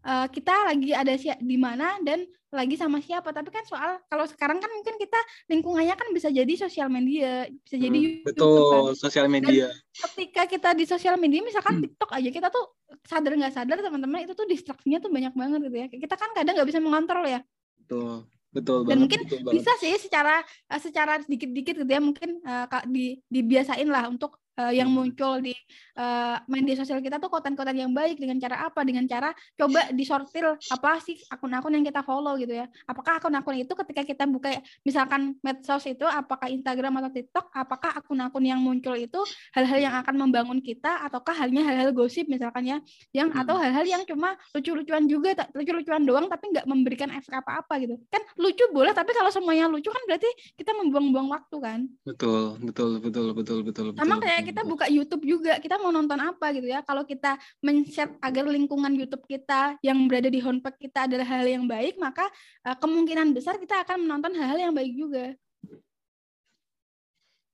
uh, 0.07 0.27
kita 0.27 0.53
lagi 0.65 0.91
ada 0.91 1.13
si- 1.13 1.41
di 1.43 1.57
mana 1.57 1.99
dan 2.01 2.23
lagi 2.47 2.73
sama 2.73 2.97
siapa, 2.97 3.29
tapi 3.29 3.51
kan 3.51 3.59
soal 3.61 3.99
kalau 4.05 4.23
sekarang 4.23 4.57
kan 4.57 4.71
mungkin 4.71 4.95
kita 4.95 5.19
lingkungannya 5.45 5.93
kan 5.93 6.07
bisa 6.09 6.31
jadi 6.31 6.47
sosial 6.57 6.87
media, 6.87 7.43
bisa 7.59 7.75
jadi 7.75 7.91
Hmm, 7.93 8.07
YouTube 8.23 8.23
kan 8.23 8.31
betul 8.31 8.85
sosial 8.95 9.27
media. 9.27 9.67
ketika 9.93 10.47
kita 10.47 10.69
di 10.71 10.83
sosial 10.83 11.15
media 11.15 11.43
misalkan 11.43 11.75
Hmm. 11.75 11.83
TikTok 11.83 12.07
aja 12.09 12.29
kita 12.31 12.47
tuh 12.47 12.71
sadar 13.03 13.35
nggak 13.35 13.51
sadar 13.51 13.77
teman-teman 13.77 14.23
itu 14.23 14.31
tuh 14.31 14.47
distraksinya 14.47 14.97
tuh 14.97 15.11
banyak 15.11 15.33
banget 15.33 15.59
gitu 15.61 15.75
ya 15.77 15.87
kita 15.89 16.15
kan 16.15 16.31
kadang 16.31 16.55
nggak 16.55 16.65
bisa 16.65 16.79
mengontrol 16.79 17.27
ya 17.27 17.43
Betul. 17.77 18.23
Betul 18.47 18.77
dan 18.79 18.85
banget. 18.87 18.97
mungkin 18.97 19.19
betul 19.21 19.39
banget. 19.43 19.53
bisa 19.59 19.71
sih 19.77 19.93
secara 19.99 20.39
eh, 20.41 20.79
secara 20.79 21.13
sedikit-dikit 21.19 21.75
gitu 21.77 21.91
ya 21.91 21.99
mungkin 21.99 22.39
ka- 22.41 22.87
di 22.87 23.19
dibiasain 23.27 23.85
lah 23.85 24.07
untuk 24.07 24.39
eh, 24.57 24.73
yang 24.75 24.89
Hmm. 24.89 24.97
muncul 25.05 25.39
di 25.39 25.53
eh, 25.97 26.37
media 26.45 26.75
sosial 26.77 26.99
kita 26.99 27.17
tuh 27.17 27.29
konten-konten 27.29 27.73
yang 27.73 27.89
baik 27.89 28.17
dengan 28.17 28.37
cara 28.37 28.65
apa 28.65 28.81
dengan 28.81 29.05
cara 29.05 29.29
coba 29.53 29.89
disortir 29.91 30.45
apa 30.45 30.91
sih 31.01 31.17
akun-akun 31.29 31.73
yang 31.73 31.85
kita 31.85 32.01
follow 32.01 32.37
gitu 32.37 32.53
ya 32.53 32.65
apakah 32.85 33.17
akun-akun 33.17 33.57
itu 33.57 33.73
ketika 33.73 34.01
kita 34.05 34.23
buka 34.25 34.49
misalkan 34.81 35.33
medsos 35.41 35.83
itu 35.85 36.05
apakah 36.05 36.47
Instagram 36.47 37.01
atau 37.01 37.11
TikTok 37.11 37.49
apakah 37.49 37.97
akun-akun 37.97 38.45
yang 38.45 38.61
muncul 38.61 38.93
itu 38.93 39.17
hal-hal 39.53 39.79
yang 39.81 39.95
akan 39.97 40.15
membangun 40.17 40.61
kita 40.61 41.05
ataukah 41.05 41.33
halnya 41.33 41.65
hal-hal 41.65 41.89
gosip 41.93 42.25
misalkan 42.25 42.65
ya 42.65 42.77
yang 43.13 43.27
Hmm. 43.27 43.41
atau 43.43 43.57
hal-hal 43.57 43.85
yang 43.85 44.01
cuma 44.05 44.33
lucu-lucuan 44.53 45.05
juga 45.05 45.33
lucu-lucuan 45.53 46.01
doang 46.01 46.25
tapi 46.25 46.49
nggak 46.49 46.65
memberikan 46.65 47.09
efek 47.11 47.37
apa-apa 47.37 47.77
gitu 47.81 47.97
kan 48.07 48.21
lucu 48.37 48.65
boleh 48.71 48.93
tapi 48.93 49.11
kalau 49.11 49.29
semuanya 49.29 49.67
lucu 49.67 49.89
kan 49.89 50.01
berarti 50.07 50.29
kita 50.55 50.71
membuang-buang 50.77 51.27
waktu 51.27 51.57
kan 51.59 51.79
Betul, 52.05 52.55
betul, 52.63 53.01
betul, 53.03 53.33
betul, 53.35 53.57
betul, 53.61 53.85
sama 53.93 54.15
betul, 54.17 54.25
kayak 54.25 54.43
kita 54.47 54.61
buka 54.63 54.85
YouTube 54.87 55.27
juga 55.27 55.59
kita 55.59 55.75
mau 55.75 55.91
nonton 55.91 56.15
apa 56.23 56.55
gitu 56.55 56.71
ya. 56.71 56.79
Kalau 56.87 57.03
kita 57.03 57.35
men-set 57.59 58.07
agar 58.23 58.47
lingkungan 58.47 58.95
YouTube 58.95 59.27
kita 59.27 59.75
yang 59.83 60.07
berada 60.07 60.31
di 60.31 60.39
homepage 60.39 60.79
kita 60.79 61.11
adalah 61.11 61.27
hal 61.27 61.43
yang 61.43 61.67
baik 61.67 61.99
maka 61.99 62.23
eh, 62.63 62.77
kemungkinan 62.79 63.35
besar 63.35 63.59
kita 63.59 63.83
akan 63.83 64.07
menonton 64.07 64.31
hal-hal 64.39 64.71
yang 64.71 64.73
baik 64.73 64.95
juga. 64.95 65.35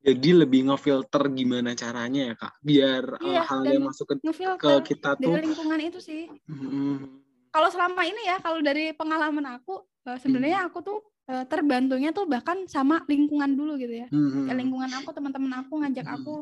Jadi 0.03 0.29
lebih 0.35 0.67
ngefilter 0.67 1.31
gimana 1.31 1.71
caranya 1.79 2.21
ya 2.27 2.35
kak, 2.35 2.53
biar 2.59 3.03
uh, 3.23 3.23
Iya, 3.23 3.41
hal 3.47 3.61
yang 3.63 3.87
masuk 3.87 4.11
ke, 4.11 4.15
ke 4.59 4.71
kita 4.91 5.15
tuh. 5.15 5.31
dari 5.31 5.47
lingkungan 5.47 5.79
itu 5.79 6.03
sih. 6.03 6.27
Hmm, 6.43 7.23
kalau 7.47 7.71
selama 7.71 8.03
ini 8.03 8.27
ya 8.27 8.43
kalau 8.43 8.59
dari 8.59 8.91
pengalaman 8.91 9.45
aku 9.55 9.79
eh, 10.11 10.19
sebenarnya 10.19 10.67
aku 10.67 10.83
tuh 10.83 10.99
eh, 11.29 11.45
terbantunya 11.47 12.09
tuh 12.11 12.25
bahkan 12.27 12.67
sama 12.67 12.99
lingkungan 13.07 13.51
dulu 13.55 13.79
gitu 13.79 14.03
ya 14.03 14.07
hmm, 14.11 14.43
Kayak 14.47 14.57
lingkungan 14.59 14.91
aku 14.99 15.09
teman-teman 15.15 15.51
aku 15.63 15.73
ngajak 15.79 16.05
Hmm. 16.07 16.15
aku 16.19 16.33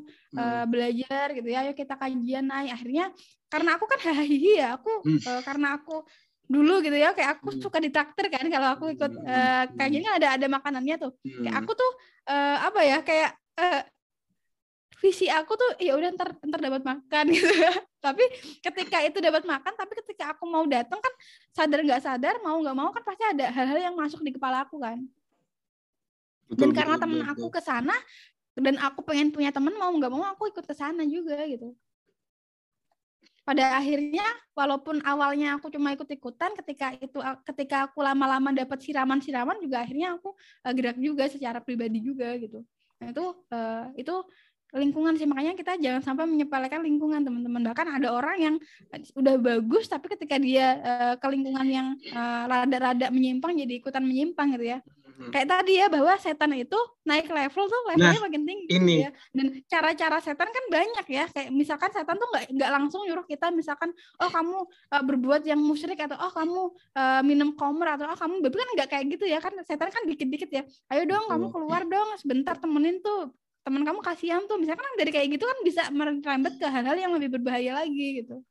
eh, 0.41 0.63
belajar 0.65 1.25
gitu 1.37 1.47
ya 1.53 1.57
ayo 1.65 1.73
kita 1.77 1.93
kajian 2.01 2.45
naik 2.49 2.71
akhirnya 2.73 3.05
karena 3.51 3.69
aku 3.77 3.85
kan 3.85 3.99
hahihi 4.01 4.51
ya 4.57 4.77
aku 4.79 4.91
Hmm. 5.05 5.19
eh, 5.21 5.41
karena 5.45 5.67
aku 5.77 5.95
dulu 6.51 6.83
gitu 6.83 6.97
ya 6.99 7.15
kayak 7.15 7.39
aku 7.39 7.49
Hmm. 7.55 7.61
suka 7.63 7.77
ditraktir 7.79 8.25
kan 8.27 8.45
kalau 8.49 8.67
aku 8.75 8.85
ikut 8.91 9.11
Hmm. 9.11 9.27
eh, 9.29 9.63
kajian 9.77 10.01
kan 10.03 10.13
ada 10.17 10.27
ada 10.35 10.47
makanannya 10.49 10.95
tuh 10.97 11.11
kayak 11.23 11.53
hmm. 11.53 11.61
aku 11.61 11.71
tuh 11.77 11.91
eh, 12.27 12.57
apa 12.59 12.79
ya 12.81 12.97
kayak 13.05 13.31
eh, 13.61 13.81
visi 15.01 15.25
aku 15.29 15.53
tuh 15.57 15.69
ya 15.81 15.97
udah 15.97 16.09
ntar 16.13 16.29
ntar 16.45 16.59
dapat 16.61 16.81
makan 16.85 17.25
gitu 17.37 17.53
ya 17.53 17.73
tapi 18.01 18.25
ketika 18.65 18.97
itu 19.05 19.21
dapat 19.21 19.45
makan 19.45 19.73
tapi 19.77 19.93
ketika 20.01 20.33
aku 20.33 20.49
mau 20.49 20.65
datang 20.65 20.97
kan 20.97 21.13
sadar 21.53 21.85
nggak 21.85 22.01
sadar 22.01 22.35
mau 22.41 22.57
nggak 22.57 22.73
mau 22.73 22.89
kan 22.89 23.05
pasti 23.05 23.23
ada 23.29 23.53
hal-hal 23.53 23.77
yang 23.77 23.95
masuk 23.95 24.25
di 24.25 24.33
kepala 24.33 24.65
aku 24.65 24.81
kan. 24.81 24.97
Betul, 26.49 26.67
dan 26.67 26.69
karena 26.73 26.95
betul, 26.97 27.03
temen 27.05 27.19
betul, 27.21 27.31
aku 27.31 27.45
betul. 27.47 27.55
ke 27.55 27.61
sana 27.61 27.95
dan 28.57 28.75
aku 28.81 28.99
pengen 29.05 29.29
punya 29.31 29.53
temen 29.53 29.71
mau 29.77 29.93
nggak 29.93 30.11
mau 30.11 30.25
aku 30.33 30.49
ikut 30.49 30.65
ke 30.65 30.75
sana 30.75 31.05
juga 31.05 31.37
gitu. 31.45 31.77
Pada 33.41 33.77
akhirnya 33.77 34.25
walaupun 34.53 35.01
awalnya 35.05 35.57
aku 35.57 35.69
cuma 35.69 35.93
ikut-ikutan 35.93 36.57
ketika 36.61 36.93
itu 36.97 37.21
ketika 37.53 37.89
aku 37.89 38.01
lama-lama 38.01 38.49
dapat 38.53 38.81
siraman-siraman 38.81 39.61
juga 39.61 39.85
akhirnya 39.85 40.17
aku 40.17 40.33
eh, 40.65 40.73
gerak 40.73 40.97
juga 40.97 41.29
secara 41.29 41.61
pribadi 41.61 42.01
juga 42.01 42.33
gitu. 42.37 42.65
Nah 43.01 43.07
itu 43.13 43.25
eh, 43.53 43.85
itu 44.01 44.15
lingkungan 44.71 45.13
sih. 45.19 45.27
Makanya 45.27 45.53
kita 45.53 45.75
jangan 45.77 46.01
sampai 46.01 46.25
menyepelekan 46.27 46.81
lingkungan 46.83 47.21
teman-teman. 47.21 47.61
Bahkan 47.71 47.87
ada 48.01 48.07
orang 48.11 48.37
yang 48.39 48.55
udah 49.15 49.35
bagus 49.39 49.91
tapi 49.91 50.07
ketika 50.15 50.39
dia 50.39 50.79
eh, 50.79 51.13
ke 51.19 51.27
lingkungan 51.27 51.67
yang 51.67 51.87
eh, 51.99 52.43
rada-rada 52.47 53.11
menyimpang 53.11 53.55
jadi 53.55 53.73
ikutan 53.79 54.03
menyimpang 54.03 54.55
gitu 54.55 54.77
ya. 54.77 54.79
Hmm. 55.21 55.29
kayak 55.29 55.47
tadi 55.53 55.73
ya 55.77 55.85
bahwa 55.85 56.13
setan 56.17 56.49
itu 56.57 56.79
naik 57.05 57.29
level 57.29 57.63
tuh 57.69 57.81
levelnya 57.93 58.21
makin 58.25 58.41
tinggi 58.41 58.65
gitu 58.65 58.81
ini. 58.81 59.05
ya. 59.05 59.11
Dan 59.29 59.45
cara-cara 59.69 60.17
setan 60.17 60.49
kan 60.49 60.63
banyak 60.65 61.05
ya. 61.13 61.25
Kayak 61.29 61.49
misalkan 61.53 61.89
setan 61.93 62.17
tuh 62.17 62.27
nggak 62.33 62.45
nggak 62.57 62.71
langsung 62.73 63.05
nyuruh 63.05 63.25
kita 63.29 63.53
misalkan 63.53 63.93
oh 64.17 64.29
kamu 64.33 64.57
uh, 64.65 65.03
berbuat 65.05 65.45
yang 65.45 65.61
musyrik 65.61 66.01
atau 66.01 66.17
oh 66.17 66.33
kamu 66.33 66.61
uh, 66.97 67.21
minum 67.21 67.53
komer 67.53 68.01
atau 68.01 68.09
oh 68.09 68.17
kamu 68.17 68.41
babi 68.41 68.55
kan 68.57 68.69
nggak 68.73 68.89
kayak 68.89 69.05
gitu 69.13 69.25
ya. 69.29 69.37
Kan 69.37 69.53
setan 69.61 69.93
kan 69.93 70.03
dikit-dikit 70.09 70.49
ya. 70.49 70.63
Ayo 70.89 71.05
dong 71.05 71.29
kamu 71.29 71.45
keluar 71.53 71.81
dong 71.85 72.09
sebentar 72.17 72.57
temenin 72.57 72.97
tuh 73.05 73.29
teman 73.61 73.85
kamu 73.85 73.99
kasihan 74.01 74.41
tuh 74.49 74.57
misalkan 74.57 74.81
kan 74.81 74.95
dari 74.97 75.11
kayak 75.13 75.27
gitu 75.37 75.45
kan 75.45 75.59
bisa 75.61 75.81
merembet 75.93 76.57
ke 76.57 76.65
hal-hal 76.65 76.97
yang 76.97 77.13
lebih 77.13 77.37
berbahaya 77.37 77.81
lagi 77.81 78.25
gitu 78.25 78.41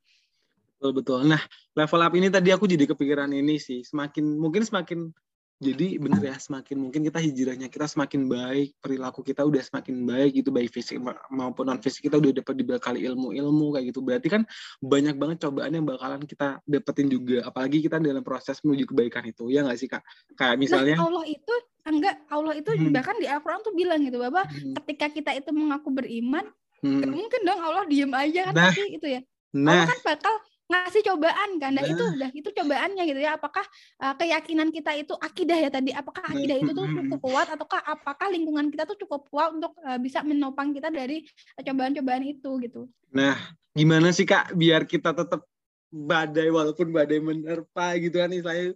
Betul 0.81 0.97
betul. 0.97 1.19
Nah, 1.29 1.37
level 1.77 2.01
up 2.01 2.13
ini 2.17 2.33
tadi 2.33 2.49
aku 2.49 2.65
jadi 2.65 2.89
kepikiran 2.89 3.29
ini 3.29 3.61
sih. 3.61 3.85
Semakin 3.85 4.41
mungkin 4.41 4.65
semakin 4.65 5.13
jadi 5.61 6.01
bener 6.01 6.21
ya 6.25 6.35
semakin 6.35 6.75
mungkin 6.75 7.05
kita 7.05 7.21
hijrahnya 7.21 7.69
kita 7.69 7.85
semakin 7.85 8.25
baik 8.25 8.73
perilaku 8.81 9.21
kita 9.21 9.45
udah 9.45 9.61
semakin 9.61 9.93
baik 10.01 10.31
gitu 10.35 10.49
baik 10.49 10.67
fisik 10.67 10.97
ma- 10.97 11.21
maupun 11.29 11.69
non 11.69 11.77
fisik 11.77 12.09
kita 12.09 12.17
udah 12.17 12.33
dapat 12.33 12.57
dibekali 12.57 13.05
ilmu-ilmu 13.05 13.77
kayak 13.77 13.93
gitu 13.93 14.01
berarti 14.01 14.27
kan 14.27 14.41
banyak 14.81 15.13
banget 15.15 15.37
cobaan 15.45 15.71
yang 15.71 15.85
bakalan 15.85 16.25
kita 16.25 16.57
dapetin 16.65 17.07
juga 17.07 17.45
apalagi 17.45 17.77
kita 17.79 18.01
dalam 18.01 18.25
proses 18.25 18.57
menuju 18.59 18.89
kebaikan 18.89 19.21
itu 19.23 19.47
ya 19.47 19.61
nggak 19.61 19.77
sih 19.77 19.85
kak 19.85 20.01
kayak 20.33 20.57
misalnya 20.57 20.97
Nah, 20.97 21.05
Allah 21.05 21.25
itu 21.29 21.53
enggak 21.81 22.15
Allah 22.27 22.53
itu 22.53 22.69
Hmm. 22.71 22.89
bahkan 22.89 23.15
di 23.15 23.25
Al-Qur'an 23.25 23.61
tuh 23.61 23.71
bilang 23.71 24.01
gitu 24.01 24.17
bahwa 24.17 24.41
Hmm, 24.43 24.73
ketika 24.81 25.09
kita 25.09 25.31
itu 25.33 25.49
mengaku 25.49 25.89
beriman, 25.89 26.45
hmm. 26.81 27.05
mungkin 27.05 27.41
dong 27.41 27.57
Allah 27.57 27.85
diem 27.85 28.09
aja 28.09 28.49
kan 28.49 28.53
Nah. 28.53 28.65
pasti 28.65 28.97
itu 28.97 29.07
ya. 29.07 29.21
nah 29.51 29.83
Allah 29.83 29.89
kan 29.89 29.99
bakal 30.07 30.33
ngasih 30.71 31.03
cobaan 31.03 31.59
kan. 31.59 31.75
Nah, 31.75 31.83
itu 31.83 31.99
udah 31.99 32.31
itu 32.31 32.49
cobaannya 32.55 33.03
gitu 33.03 33.19
ya. 33.19 33.35
Apakah 33.35 33.67
uh, 33.99 34.15
keyakinan 34.15 34.71
kita 34.71 34.95
itu 34.95 35.11
akidah 35.19 35.57
ya 35.59 35.69
tadi? 35.69 35.91
Apakah 35.91 36.21
Nah, 36.21 36.37
akidah 36.37 36.57
itu 36.63 36.71
tuh 36.71 36.85
cukup 36.87 37.19
kuat 37.19 37.47
ataukah 37.51 37.81
apakah 37.83 38.27
lingkungan 38.31 38.69
kita 38.71 38.87
tuh 38.87 38.95
cukup 39.03 39.27
kuat 39.27 39.51
untuk 39.51 39.75
uh, 39.83 39.99
bisa 39.99 40.23
menopang 40.23 40.71
kita 40.71 40.87
dari 40.87 41.25
uh, 41.59 41.63
cobaan-cobaan 41.65 42.23
itu 42.23 42.51
gitu. 42.61 42.87
Nah, 43.11 43.35
gimana 43.75 44.15
sih 44.15 44.23
Kak 44.23 44.55
biar 44.55 44.87
kita 44.87 45.11
tetap 45.11 45.43
badai 45.91 46.47
walaupun 46.47 46.95
badai 46.95 47.19
menerpa 47.19 47.99
gitu 47.99 48.23
kan 48.23 48.31
istilahnya 48.31 48.71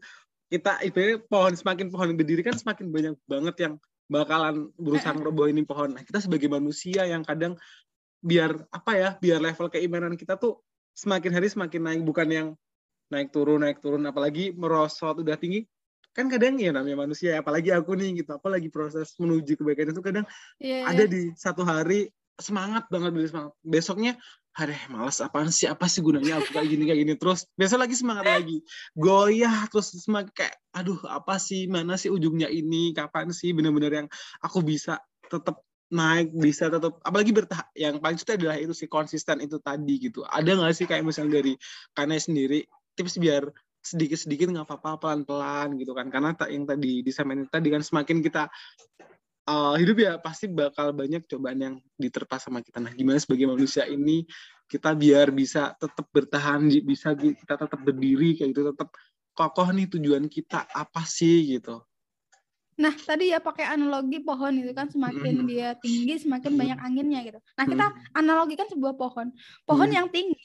kita 0.52 0.84
ibaratnya 0.84 1.24
pohon 1.32 1.54
semakin 1.56 1.88
pohon 1.88 2.10
berdiri 2.20 2.44
kan 2.44 2.60
semakin 2.60 2.92
banyak 2.92 3.16
banget 3.24 3.56
yang 3.62 3.74
bakalan 4.12 4.70
berusaha 4.78 5.14
ngerobohin 5.14 5.66
pohon. 5.66 5.94
Nah, 5.96 6.04
kita 6.06 6.22
sebagai 6.22 6.50
manusia 6.50 7.06
yang 7.06 7.22
kadang 7.26 7.58
biar 8.26 8.58
apa 8.74 8.92
ya, 8.98 9.10
biar 9.22 9.38
level 9.38 9.70
keimanan 9.70 10.18
kita 10.18 10.38
tuh 10.38 10.65
semakin 10.96 11.32
hari 11.36 11.48
semakin 11.52 11.82
naik 11.84 12.02
bukan 12.08 12.28
yang 12.32 12.48
naik 13.12 13.30
turun 13.30 13.62
naik 13.62 13.84
turun 13.84 14.02
apalagi 14.08 14.56
merosot 14.56 15.22
udah 15.22 15.38
tinggi. 15.38 15.68
Kan 16.16 16.32
kadang 16.32 16.56
ya 16.56 16.72
namanya 16.72 17.04
manusia 17.04 17.36
apalagi 17.44 17.76
aku 17.76 17.92
nih 18.00 18.24
gitu 18.24 18.32
apalagi 18.40 18.72
proses 18.72 19.12
menuju 19.20 19.60
kebaikan 19.60 19.92
itu 19.92 20.00
kadang 20.00 20.26
Iya, 20.64 20.88
ada 20.88 21.04
iya. 21.04 21.12
di 21.12 21.22
satu 21.36 21.68
hari 21.68 22.08
semangat 22.40 22.88
banget 22.88 23.12
beli 23.12 23.28
semangat. 23.28 23.52
Besoknya 23.60 24.16
hari 24.56 24.80
malas 24.88 25.20
apaan 25.20 25.52
sih 25.52 25.68
apa 25.68 25.92
sih 25.92 26.00
gunanya 26.00 26.40
aku 26.40 26.56
kayak 26.56 26.72
gini 26.72 26.88
kayak 26.88 27.00
gini? 27.04 27.14
Terus 27.20 27.44
besok 27.60 27.84
lagi 27.84 28.00
semangat 28.00 28.32
lagi. 28.32 28.64
Goyah 28.96 29.68
terus 29.68 29.92
semakin 29.92 30.32
kayak 30.32 30.56
aduh 30.72 31.00
apa 31.12 31.36
sih 31.36 31.68
mana 31.68 32.00
sih 32.00 32.08
ujungnya 32.08 32.48
ini 32.48 32.96
kapan 32.96 33.36
sih 33.36 33.52
bener-bener 33.52 34.04
yang 34.04 34.08
aku 34.40 34.64
bisa 34.64 35.04
tetap 35.28 35.60
naik 35.94 36.34
bisa 36.34 36.66
tetap 36.68 36.98
apalagi 37.06 37.30
bertahan 37.30 37.70
yang 37.78 38.02
paling 38.02 38.18
susah 38.18 38.36
adalah 38.36 38.58
itu 38.58 38.74
sih 38.74 38.90
konsisten 38.90 39.38
itu 39.38 39.62
tadi 39.62 40.02
gitu 40.02 40.26
ada 40.26 40.50
nggak 40.50 40.74
sih 40.74 40.90
kayak 40.90 41.06
misalnya 41.06 41.42
dari 41.42 41.54
Kane 41.94 42.18
sendiri 42.18 42.66
tips 42.98 43.22
biar 43.22 43.46
sedikit-sedikit 43.86 44.50
nggak 44.50 44.66
apa-apa 44.66 44.98
pelan-pelan 44.98 45.78
gitu 45.78 45.94
kan 45.94 46.10
karena 46.10 46.34
tak 46.34 46.50
yang 46.50 46.66
tadi 46.66 47.06
disampaikan 47.06 47.46
tadi 47.46 47.68
kan 47.70 47.86
semakin 47.86 48.18
kita 48.26 48.50
uh, 49.46 49.76
hidup 49.78 49.98
ya 50.02 50.14
pasti 50.18 50.50
bakal 50.50 50.92
banyak 50.92 51.26
cobaan 51.30 51.60
yang 51.62 51.76
diterpa 51.96 52.42
sama 52.42 52.66
kita. 52.66 52.82
Nah, 52.82 52.92
gimana 52.94 53.22
sebagai 53.22 53.46
manusia 53.46 53.86
ini 53.86 54.26
kita 54.66 54.98
biar 54.98 55.30
bisa 55.30 55.78
tetap 55.78 56.10
bertahan, 56.10 56.66
bisa 56.82 57.14
kita 57.14 57.56
tetap 57.56 57.80
berdiri 57.86 58.34
kayak 58.34 58.50
gitu, 58.52 58.74
tetap 58.74 58.90
kokoh 59.38 59.70
nih 59.70 59.86
tujuan 59.86 60.26
kita 60.26 60.66
apa 60.66 61.06
sih 61.06 61.58
gitu. 61.58 61.86
Nah, 62.76 62.92
tadi 62.92 63.32
ya 63.32 63.40
pakai 63.40 63.72
analogi 63.72 64.20
pohon 64.20 64.52
itu 64.60 64.76
kan 64.76 64.92
semakin 64.92 65.34
Mm. 65.44 65.48
dia 65.48 65.68
tinggi 65.80 66.20
semakin 66.20 66.52
Mm. 66.52 66.60
banyak 66.60 66.80
anginnya 66.84 67.20
gitu. 67.24 67.40
Nah, 67.56 67.66
kita 67.72 67.86
Hmm, 67.88 68.20
analogikan 68.20 68.68
sebuah 68.68 69.00
pohon. 69.00 69.32
Pohon 69.64 69.88
Mm. 69.88 69.96
yang 69.96 70.08
tinggi 70.12 70.36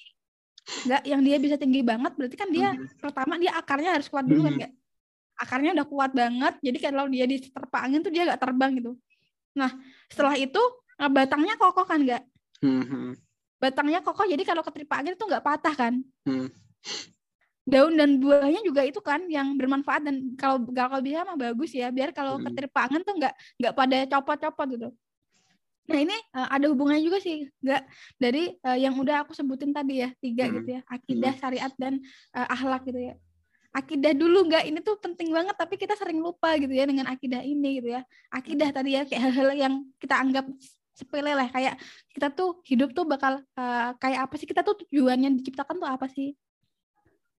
enggak 0.86 1.02
yang 1.02 1.20
dia 1.26 1.36
bisa 1.42 1.56
tinggi 1.58 1.82
banget 1.82 2.14
berarti 2.14 2.36
kan 2.38 2.48
dia 2.48 2.72
hmm, 2.72 3.02
pertama 3.02 3.34
dia 3.36 3.52
akarnya 3.58 3.90
harus 3.98 4.06
kuat 4.06 4.24
dulu 4.24 4.46
kan 4.46 4.52
Mm. 4.54 4.58
enggak? 4.62 4.72
Akarnya 5.40 5.70
udah 5.74 5.86
kuat 5.90 6.10
banget. 6.14 6.54
Jadi 6.62 6.78
kalau 6.78 7.04
dia 7.10 7.26
diterpa 7.26 7.78
angin 7.82 8.00
tuh 8.06 8.12
dia 8.14 8.22
nggak 8.28 8.40
terbang 8.40 8.70
gitu. 8.78 8.92
Nah, 9.58 9.70
setelah 10.06 10.38
itu 10.38 10.62
eh, 11.02 11.10
batangnya 11.10 11.58
kokoh 11.58 11.82
kan 11.82 11.98
enggak? 12.06 12.22
hmm, 12.62 12.84
hmm, 12.86 13.10
Batangnya 13.58 14.00
kokoh 14.06 14.24
jadi 14.24 14.40
kalau 14.46 14.62
keterpa 14.62 15.02
angin 15.02 15.18
itu 15.18 15.24
nggak 15.26 15.42
patah 15.42 15.74
kan? 15.74 15.94
hmm. 16.30 16.48
Daun 17.70 17.94
dan 17.94 18.18
buahnya 18.18 18.60
juga 18.66 18.82
itu 18.82 18.98
kan 18.98 19.22
yang 19.30 19.54
bermanfaat 19.54 20.02
dan 20.02 20.34
kalau 20.34 20.66
kalau 20.74 20.98
bisa 20.98 21.22
mah 21.22 21.38
bagus 21.38 21.70
ya 21.70 21.88
biar 21.94 22.10
kalau 22.10 22.36
Hmm. 22.42 22.50
ketirpa 22.50 22.90
angin 22.90 23.02
tuh 23.06 23.14
nggak 23.14 23.34
nggak 23.62 23.74
pada 23.78 23.98
copot-copot 24.10 24.68
gitu. 24.74 24.88
Nah 25.90 25.98
ini 25.98 26.14
eh, 26.14 26.48
ada 26.54 26.66
hubungannya 26.70 27.02
juga 27.02 27.18
sih 27.22 27.46
nggak 27.62 27.82
dari 28.18 28.54
eh, 28.58 28.78
yang 28.82 28.94
udah 28.98 29.22
aku 29.26 29.32
sebutin 29.34 29.70
tadi 29.70 30.02
ya 30.02 30.10
tiga 30.18 30.50
Hmm. 30.50 30.54
gitu 30.58 30.68
ya 30.78 30.80
akidah 30.90 31.32
syariat 31.38 31.72
dan 31.78 32.02
eh, 32.34 32.46
akhlak 32.50 32.82
gitu 32.90 33.00
ya. 33.10 33.14
Akidah 33.70 34.12
dulu 34.18 34.50
nggak 34.50 34.66
ini 34.66 34.82
tuh 34.82 34.98
penting 34.98 35.30
banget 35.30 35.54
tapi 35.54 35.78
kita 35.78 35.94
sering 35.94 36.18
lupa 36.18 36.58
gitu 36.58 36.74
ya 36.74 36.90
dengan 36.90 37.06
akidah 37.06 37.42
ini 37.42 37.78
gitu 37.78 37.94
ya. 37.94 38.02
Akidah 38.34 38.68
tadi 38.74 38.98
ya 38.98 39.06
kayak 39.06 39.22
hal-hal 39.30 39.50
yang 39.54 39.74
kita 40.02 40.18
anggap 40.18 40.46
sepele 40.90 41.32
lah 41.32 41.48
kayak 41.48 41.78
kita 42.12 42.28
tuh 42.34 42.60
hidup 42.66 42.90
tuh 42.92 43.06
bakal 43.06 43.38
eh, 43.38 43.90
kayak 44.02 44.26
apa 44.26 44.34
sih 44.38 44.46
kita 44.50 44.66
tuh 44.66 44.74
tujuannya 44.86 45.38
diciptakan 45.38 45.78
tuh 45.78 45.86
apa 45.86 46.06
sih? 46.10 46.34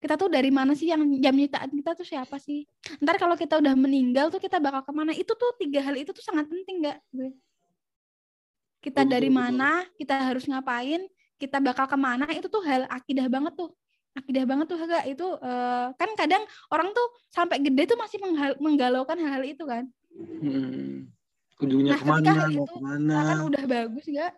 Kita 0.01 0.17
tuh 0.17 0.33
dari 0.33 0.49
mana 0.49 0.73
sih 0.73 0.89
yang 0.89 1.05
jam 1.21 1.37
nyiptaan 1.37 1.71
kita 1.77 1.93
tuh 1.93 2.09
siapa 2.09 2.41
sih? 2.41 2.65
Ntar 2.99 3.21
kalau 3.21 3.37
kita 3.37 3.61
udah 3.61 3.77
meninggal 3.77 4.33
tuh 4.33 4.41
kita 4.41 4.57
bakal 4.57 4.81
ke 4.81 4.93
mana? 4.97 5.13
Itu 5.13 5.37
tuh 5.37 5.53
tiga 5.61 5.85
hal 5.85 5.95
itu 6.01 6.11
tuh 6.11 6.25
sangat 6.25 6.49
penting 6.49 6.81
nggak 6.83 6.99
gue 7.13 7.31
kita 8.81 9.05
dari 9.05 9.29
mana 9.29 9.85
kita 10.01 10.17
harus 10.33 10.49
ngapain 10.49 11.05
kita 11.37 11.61
bakal 11.61 11.85
ke 11.85 11.97
mana 12.01 12.25
itu 12.33 12.49
tuh 12.49 12.65
hal 12.65 12.89
akidah 12.89 13.29
banget 13.29 13.53
tuh. 13.57 13.71
Akidah 14.11 14.43
banget 14.43 14.67
tuh 14.67 14.81
enggak 14.81 15.05
itu 15.07 15.27
eh, 15.39 15.87
kan 15.95 16.11
kadang 16.17 16.43
orang 16.73 16.91
tuh 16.91 17.07
sampai 17.31 17.61
gede 17.61 17.95
tuh 17.95 17.99
masih 18.01 18.19
menggalaukan 18.59 19.17
hal-hal 19.21 19.45
itu 19.45 19.65
kan. 19.69 19.85
Hmm. 20.17 21.13
Ujungnya 21.61 21.93
Nah, 21.95 22.01
ke 22.01 22.05
mana, 22.09 22.19
ketika 22.25 22.41
hal 22.41 22.51
itu 22.57 22.65
ke 22.73 22.81
mana. 22.81 23.17
kan 23.21 23.39
udah 23.47 23.65
bagus 23.69 24.05
nggak 24.09 24.33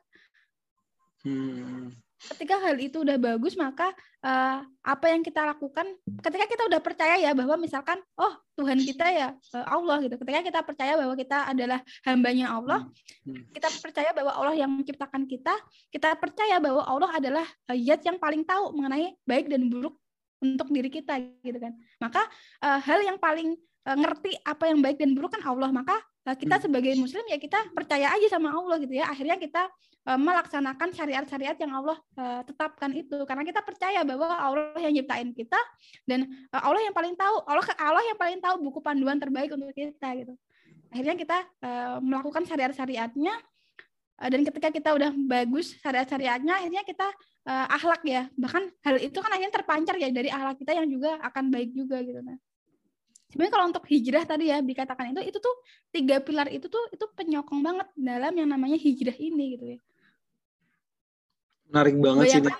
Hmm. 1.22 1.94
Ketika 2.30 2.54
hal 2.62 2.78
itu 2.78 3.02
udah 3.02 3.18
bagus 3.18 3.58
maka 3.58 3.90
eh, 4.22 4.58
apa 4.62 5.06
yang 5.10 5.26
kita 5.26 5.42
lakukan 5.42 5.86
ketika 6.22 6.46
kita 6.46 6.62
udah 6.70 6.78
percaya 6.78 7.18
ya 7.18 7.34
bahwa 7.34 7.58
misalkan 7.58 7.98
oh 8.14 8.32
Tuhan 8.54 8.78
kita 8.78 9.06
ya 9.10 9.28
eh, 9.34 9.66
Allah 9.66 9.98
gitu 10.06 10.14
ketika 10.22 10.40
kita 10.46 10.60
percaya 10.62 10.94
bahwa 10.94 11.14
kita 11.18 11.50
adalah 11.50 11.80
hambanya 12.06 12.54
Allah 12.54 12.86
Hmm. 13.22 13.46
kita 13.54 13.70
percaya 13.78 14.10
bahwa 14.10 14.34
Allah 14.34 14.66
yang 14.66 14.70
menciptakan 14.74 15.30
kita 15.30 15.54
kita 15.94 16.18
percaya 16.18 16.58
bahwa 16.58 16.82
Allah 16.82 17.10
adalah 17.14 17.46
zat 17.70 18.02
yang 18.02 18.18
paling 18.18 18.42
tahu 18.42 18.74
mengenai 18.74 19.14
baik 19.22 19.46
dan 19.46 19.70
buruk 19.70 19.94
untuk 20.42 20.66
diri 20.74 20.90
kita 20.90 21.22
gitu 21.46 21.54
kan 21.62 21.70
maka 22.02 22.26
eh, 22.66 22.78
hal 22.82 22.98
yang 23.06 23.22
paling 23.22 23.54
ngerti 23.82 24.38
apa 24.46 24.70
yang 24.70 24.78
baik 24.78 24.96
dan 25.02 25.10
buruk 25.18 25.34
kan 25.34 25.42
Allah. 25.42 25.70
Maka 25.74 25.98
eh, 26.30 26.36
kita 26.38 26.56
Hmm. 26.58 26.64
sebagai 26.70 26.94
muslim 26.94 27.24
ya 27.26 27.38
kita 27.38 27.58
percaya 27.74 28.14
aja 28.14 28.26
sama 28.30 28.54
Allah 28.54 28.78
gitu 28.78 28.94
ya. 28.94 29.10
Akhirnya 29.10 29.34
kita 29.38 29.66
eh, 30.06 30.18
melaksanakan 30.18 30.88
syariat-syariat 30.94 31.58
yang 31.58 31.72
Allah 31.74 31.98
eh, 31.98 32.40
tetapkan 32.46 32.90
itu. 32.94 33.18
Karena 33.26 33.42
kita 33.42 33.60
percaya 33.66 34.06
bahwa 34.06 34.30
Allah 34.30 34.78
yang 34.78 34.94
nyiptain 34.94 35.34
kita 35.34 35.58
dan 36.06 36.30
eh, 36.30 36.62
Allah 36.62 36.82
yang 36.86 36.94
paling 36.94 37.18
tahu. 37.18 37.42
Allah 37.42 37.64
Allah 37.82 38.02
yang 38.06 38.18
paling 38.18 38.38
tahu 38.38 38.54
buku 38.62 38.78
panduan 38.78 39.18
terbaik 39.18 39.50
untuk 39.50 39.74
kita 39.74 40.14
gitu. 40.14 40.34
Akhirnya 40.94 41.16
kita 41.18 41.38
eh, 41.66 41.96
melakukan 41.98 42.46
syariat-syariatnya. 42.46 43.34
Eh, 44.22 44.28
dan 44.30 44.46
ketika 44.46 44.70
kita 44.70 44.94
udah 44.94 45.10
bagus 45.26 45.74
syariat-syariatnya 45.82 46.54
akhirnya 46.54 46.82
kita 46.86 47.10
eh, 47.50 47.66
akhlak 47.66 48.02
ya. 48.06 48.30
Bahkan 48.38 48.62
hal 48.86 48.96
itu 49.02 49.18
kan 49.18 49.30
akhirnya 49.34 49.50
terpancar 49.58 49.98
ya 49.98 50.06
dari 50.14 50.30
akhlak 50.30 50.62
kita 50.62 50.78
yang 50.78 50.86
juga 50.86 51.18
akan 51.18 51.50
baik 51.50 51.74
juga 51.74 51.98
gitu 51.98 52.22
nah 52.22 52.38
sebenarnya 53.32 53.52
kalau 53.56 53.66
untuk 53.72 53.84
hijrah 53.88 54.24
tadi 54.28 54.52
ya 54.52 54.60
dikatakan 54.60 55.16
itu 55.16 55.32
itu 55.32 55.38
tuh 55.40 55.56
tiga 55.88 56.20
pilar 56.20 56.52
itu 56.52 56.68
tuh 56.68 56.84
itu 56.92 57.04
penyokong 57.16 57.64
banget 57.64 57.88
dalam 57.96 58.32
yang 58.36 58.48
namanya 58.52 58.76
hijrah 58.76 59.16
ini 59.16 59.56
gitu 59.56 59.66
ya 59.76 59.80
Menarik 61.72 61.96
banget 61.96 62.24
sih. 62.28 62.42
Nek. 62.44 62.56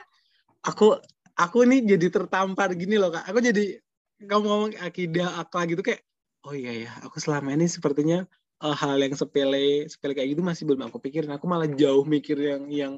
Aku 0.65 0.97
aku 1.37 1.59
nih 1.69 1.85
jadi 1.85 2.07
tertampar 2.09 2.73
gini 2.73 2.97
loh 2.97 3.13
kak. 3.13 3.29
Aku 3.29 3.45
jadi 3.45 3.77
kamu 4.25 4.45
ngomong 4.49 4.73
akidah 4.81 5.37
akhlak 5.45 5.77
gitu 5.77 5.83
kayak 5.85 6.01
oh 6.49 6.57
iya 6.57 6.89
ya 6.89 6.91
aku 7.05 7.21
selama 7.21 7.53
ini 7.53 7.69
sepertinya 7.69 8.25
eh, 8.65 8.77
hal 8.81 8.97
yang 8.97 9.13
sepele 9.13 9.85
sepele 9.93 10.17
kayak 10.17 10.33
gitu 10.33 10.41
masih 10.41 10.65
belum 10.65 10.89
aku 10.89 10.97
pikirin. 10.97 11.29
Aku 11.37 11.45
malah 11.45 11.69
jauh 11.69 12.09
mikir 12.09 12.41
yang 12.41 12.65
yang 12.73 12.93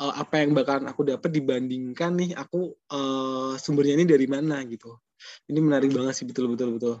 eh, 0.00 0.14
apa 0.16 0.40
yang 0.40 0.56
bakalan 0.56 0.88
aku 0.88 1.04
dapat 1.04 1.28
dibandingkan 1.28 2.16
nih 2.16 2.30
aku 2.40 2.72
eh, 2.88 3.52
sumbernya 3.60 4.00
ini 4.00 4.08
dari 4.08 4.24
mana 4.24 4.64
gitu. 4.64 4.96
Ini 5.44 5.60
menarik 5.60 5.92
banget 5.92 6.16
sih 6.16 6.24
betul 6.24 6.48
betul 6.56 6.80
betul. 6.80 6.96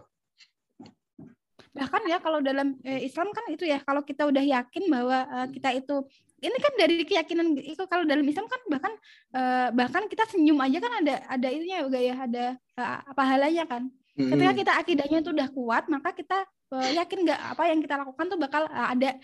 Bahkan 1.70 2.02
ya 2.10 2.18
kalau 2.18 2.42
dalam 2.42 2.74
eh, 2.82 3.06
Islam 3.06 3.30
kan 3.30 3.46
itu 3.46 3.62
ya 3.62 3.78
kalau 3.86 4.02
kita 4.02 4.26
udah 4.26 4.42
yakin 4.42 4.90
bahwa 4.90 5.18
eh, 5.22 5.46
kita 5.54 5.70
itu 5.78 6.02
ini 6.40 6.56
kan 6.56 6.72
dari 6.74 7.04
keyakinan 7.04 7.52
itu 7.60 7.82
kalau 7.86 8.02
dalam 8.02 8.26
Islam 8.26 8.50
kan 8.50 8.60
bahkan 8.66 8.92
eh, 9.36 9.68
bahkan 9.70 10.02
kita 10.10 10.26
senyum 10.34 10.58
aja 10.58 10.82
kan 10.82 10.92
ada 11.04 11.14
ada 11.30 11.48
itunya 11.52 11.86
juga 11.86 11.98
ya 12.02 12.14
ada 12.18 12.44
eh, 12.58 12.98
pahalanya 13.14 13.64
kan. 13.70 13.86
Ketika 14.20 14.52
kita 14.52 14.72
akidahnya 14.76 15.18
itu 15.24 15.32
udah 15.32 15.48
kuat 15.48 15.88
maka 15.88 16.12
kita 16.12 16.44
yakin 16.70 17.24
nggak 17.24 17.40
apa 17.56 17.62
yang 17.72 17.80
kita 17.80 17.94
lakukan 17.96 18.26
tuh 18.28 18.36
bakal 18.36 18.68
ada 18.68 19.16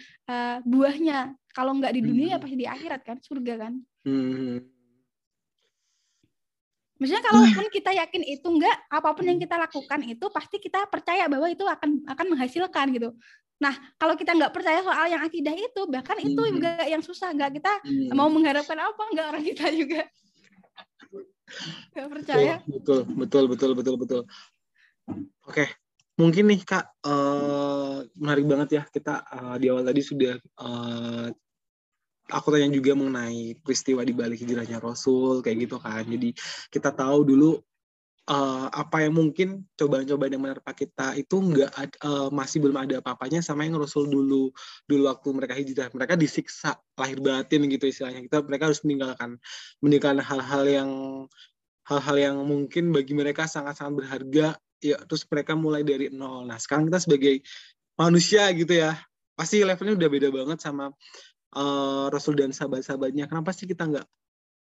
buahnya. 0.64 1.36
Kalau 1.52 1.76
nggak 1.76 1.92
di 1.92 2.00
dunia 2.00 2.26
ya 2.32 2.38
pasti 2.40 2.56
di 2.56 2.64
akhirat 2.64 3.04
kan 3.04 3.20
surga 3.20 3.54
kan. 3.60 3.72
Hmm. 4.08 4.75
Maksudnya 6.96 7.20
kalaupun 7.20 7.68
kita 7.68 7.90
yakin 7.92 8.22
itu 8.24 8.46
enggak, 8.48 8.76
apa 8.88 9.12
pun 9.12 9.28
yang 9.28 9.36
kita 9.36 9.60
lakukan 9.60 10.00
itu 10.08 10.26
pasti 10.32 10.56
kita 10.56 10.88
percaya 10.88 11.28
bahwa 11.28 11.44
itu 11.52 11.60
akan 11.68 12.08
akan 12.08 12.26
menghasilkan 12.32 12.88
gitu. 12.96 13.12
Nah, 13.56 13.72
kalau 14.00 14.16
kita 14.16 14.32
nggak 14.36 14.52
percaya 14.52 14.80
soal 14.80 15.08
yang 15.08 15.20
akidah 15.24 15.52
itu, 15.52 15.80
bahkan 15.88 16.16
itu 16.20 16.36
Hmm. 16.36 16.52
juga 16.56 16.72
yang 16.88 17.00
susah. 17.04 17.32
Nggak 17.36 17.60
kita 17.60 17.72
Hmm. 17.84 18.16
mau 18.16 18.28
mengharapkan 18.32 18.80
apa, 18.80 19.02
nggak 19.12 19.26
orang 19.28 19.44
kita 19.44 19.66
juga 19.76 20.02
nggak 21.92 22.08
percaya. 22.08 22.54
Betul, 22.64 23.00
betul, 23.12 23.44
betul, 23.48 23.70
betul, 23.76 23.94
betul. 24.00 24.22
Oke, 25.46 25.64
mungkin 26.16 26.44
nih 26.48 26.60
Kak, 26.64 26.84
eh, 27.04 27.96
menarik 28.16 28.44
banget 28.48 28.68
ya 28.80 28.82
kita 28.88 29.24
eh, 29.24 29.56
di 29.60 29.66
awal 29.68 29.84
tadi 29.84 30.00
sudah 30.00 30.34
eh, 30.40 31.26
aku 32.30 32.46
tanya 32.54 32.68
juga 32.72 32.92
mengenai 32.98 33.58
peristiwa 33.62 34.02
di 34.02 34.14
balik 34.14 34.42
hijrahnya 34.42 34.82
Rasul 34.82 35.40
kayak 35.44 35.68
gitu 35.68 35.76
kan. 35.78 36.02
Jadi 36.06 36.34
kita 36.70 36.90
tahu 36.94 37.26
dulu 37.26 37.50
eh, 38.26 38.66
apa 38.70 38.96
yang 39.06 39.14
mungkin 39.14 39.64
cobaan-cobaan 39.78 40.32
yang 40.34 40.42
menerpa 40.42 40.72
kita 40.74 41.14
itu 41.14 41.36
enggak 41.38 41.70
ad- 41.78 41.98
eh, 41.98 42.28
masih 42.34 42.58
belum 42.62 42.78
ada 42.78 42.94
apa-apanya 42.98 43.40
sama 43.42 43.66
yang 43.66 43.78
Rasul 43.78 44.10
dulu 44.10 44.50
dulu 44.86 45.02
waktu 45.06 45.28
mereka 45.34 45.54
hijrah. 45.54 45.88
Mereka 45.94 46.14
disiksa 46.18 46.78
lahir 46.98 47.18
batin 47.22 47.66
gitu 47.70 47.86
istilahnya. 47.86 48.26
Kita 48.26 48.42
mereka 48.42 48.70
harus 48.70 48.82
meninggalkan 48.82 49.38
meninggalkan 49.78 50.22
hal-hal 50.22 50.64
yang 50.66 50.90
hal-hal 51.86 52.16
yang 52.18 52.36
mungkin 52.42 52.90
bagi 52.90 53.14
mereka 53.14 53.46
sangat-sangat 53.46 53.94
berharga 53.94 54.58
ya 54.82 54.98
terus 55.06 55.24
mereka 55.30 55.56
mulai 55.56 55.86
dari 55.86 56.12
nol 56.12 56.44
nah 56.44 56.60
sekarang 56.60 56.90
kita 56.90 57.00
sebagai 57.00 57.34
manusia 57.96 58.44
gitu 58.52 58.76
ya 58.76 58.98
pasti 59.36 59.64
levelnya 59.64 59.96
udah 59.96 60.10
beda 60.10 60.28
banget 60.32 60.58
sama 60.60 60.92
eh, 61.54 62.06
Rasul 62.10 62.34
dan 62.34 62.50
sahabat-sahabatnya 62.50 63.30
kenapa 63.30 63.54
sih 63.54 63.68
kita 63.68 63.86
nggak 63.86 64.06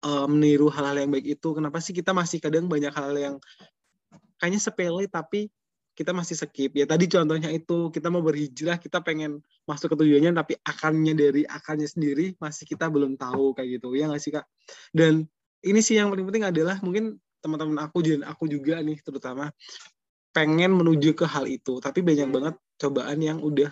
eh, 0.07 0.27
meniru 0.31 0.67
hal-hal 0.73 0.97
yang 1.05 1.11
baik 1.13 1.27
itu? 1.37 1.49
Kenapa 1.53 1.77
sih 1.83 1.93
kita 1.93 2.15
masih 2.15 2.41
kadang 2.41 2.65
banyak 2.65 2.93
hal 2.93 3.13
yang 3.13 3.35
kayaknya 4.41 4.61
sepele 4.61 5.05
tapi 5.05 5.51
kita 5.93 6.15
masih 6.15 6.39
skip? 6.39 6.71
Ya 6.73 6.89
tadi 6.89 7.05
contohnya 7.05 7.51
itu 7.53 7.93
kita 7.93 8.07
mau 8.09 8.25
berhijrah 8.25 8.81
kita 8.81 9.03
pengen 9.05 9.43
masuk 9.69 9.93
ke 9.93 9.95
tujuannya 10.01 10.31
tapi 10.33 10.53
akannya 10.65 11.13
dari 11.13 11.41
akannya 11.45 11.85
sendiri 11.85 12.33
masih 12.41 12.65
kita 12.65 12.89
belum 12.89 13.19
tahu 13.19 13.53
kayak 13.53 13.77
gitu. 13.77 13.93
Ya 13.93 14.09
nggak 14.09 14.21
sih 14.23 14.31
kak? 14.33 14.47
Dan 14.95 15.27
ini 15.61 15.79
sih 15.85 16.01
yang 16.01 16.09
paling 16.09 16.25
penting 16.25 16.45
adalah 16.49 16.81
mungkin 16.81 17.21
teman-teman 17.41 17.77
aku 17.81 18.05
dan 18.05 18.21
aku 18.25 18.45
juga 18.45 18.81
nih 18.81 19.01
terutama 19.01 19.49
pengen 20.31 20.71
menuju 20.71 21.11
ke 21.17 21.25
hal 21.27 21.49
itu 21.49 21.81
tapi 21.83 21.99
banyak 22.05 22.29
banget 22.31 22.55
cobaan 22.79 23.19
yang 23.19 23.39
udah 23.41 23.69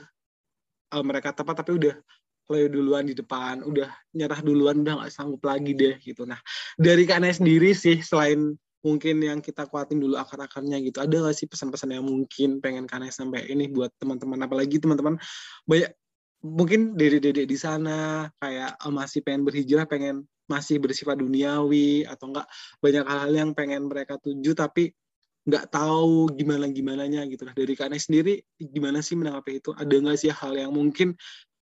eh, 0.91 1.03
mereka 1.05 1.31
tepat 1.31 1.63
tapi 1.63 1.77
udah 1.77 1.95
play 2.49 2.65
duluan 2.65 3.05
di 3.05 3.13
depan 3.13 3.61
udah 3.61 3.93
nyerah 4.17 4.41
duluan 4.41 4.81
udah 4.81 5.05
nggak 5.05 5.13
sanggup 5.13 5.45
lagi 5.45 5.77
deh 5.77 6.01
gitu. 6.01 6.25
Nah 6.25 6.41
dari 6.81 7.05
Naya 7.05 7.29
sendiri 7.29 7.77
sih 7.77 8.01
selain 8.01 8.57
mungkin 8.81 9.21
yang 9.21 9.37
kita 9.45 9.69
kuatin 9.69 10.01
dulu 10.01 10.17
akar-akarnya 10.17 10.81
gitu 10.81 10.97
ada 10.97 11.13
nggak 11.13 11.35
sih 11.37 11.45
pesan-pesan 11.45 11.93
yang 11.93 12.09
mungkin 12.09 12.57
pengen 12.57 12.89
Naya 12.89 13.13
sampai 13.13 13.45
ini 13.53 13.69
buat 13.69 13.93
teman-teman? 14.01 14.41
Apalagi 14.41 14.81
teman-teman 14.81 15.21
banyak 15.69 15.93
mungkin 16.41 16.97
dedek-dedek 16.97 17.45
di 17.45 17.57
sana 17.59 18.25
kayak 18.41 18.81
eh, 18.81 18.93
masih 18.93 19.21
pengen 19.21 19.45
berhijrah 19.45 19.85
pengen 19.85 20.25
masih 20.49 20.81
bersifat 20.81 21.21
duniawi 21.21 22.09
atau 22.09 22.33
enggak 22.33 22.49
banyak 22.81 23.05
hal-hal 23.05 23.33
yang 23.37 23.51
pengen 23.53 23.85
mereka 23.85 24.17
tuju 24.17 24.57
tapi 24.57 24.89
nggak 25.45 25.71
tahu 25.73 26.29
gimana 26.37 26.69
gimananya 26.69 27.25
gitu. 27.29 27.45
Nah 27.45 27.53
dari 27.53 27.73
Naya 27.77 28.01
sendiri 28.01 28.33
gimana 28.57 29.05
sih 29.05 29.13
menanggapi 29.17 29.61
itu? 29.61 29.69
Ada 29.77 29.93
nggak 29.93 30.17
sih 30.17 30.31
hal 30.33 30.53
yang 30.57 30.73
mungkin 30.73 31.13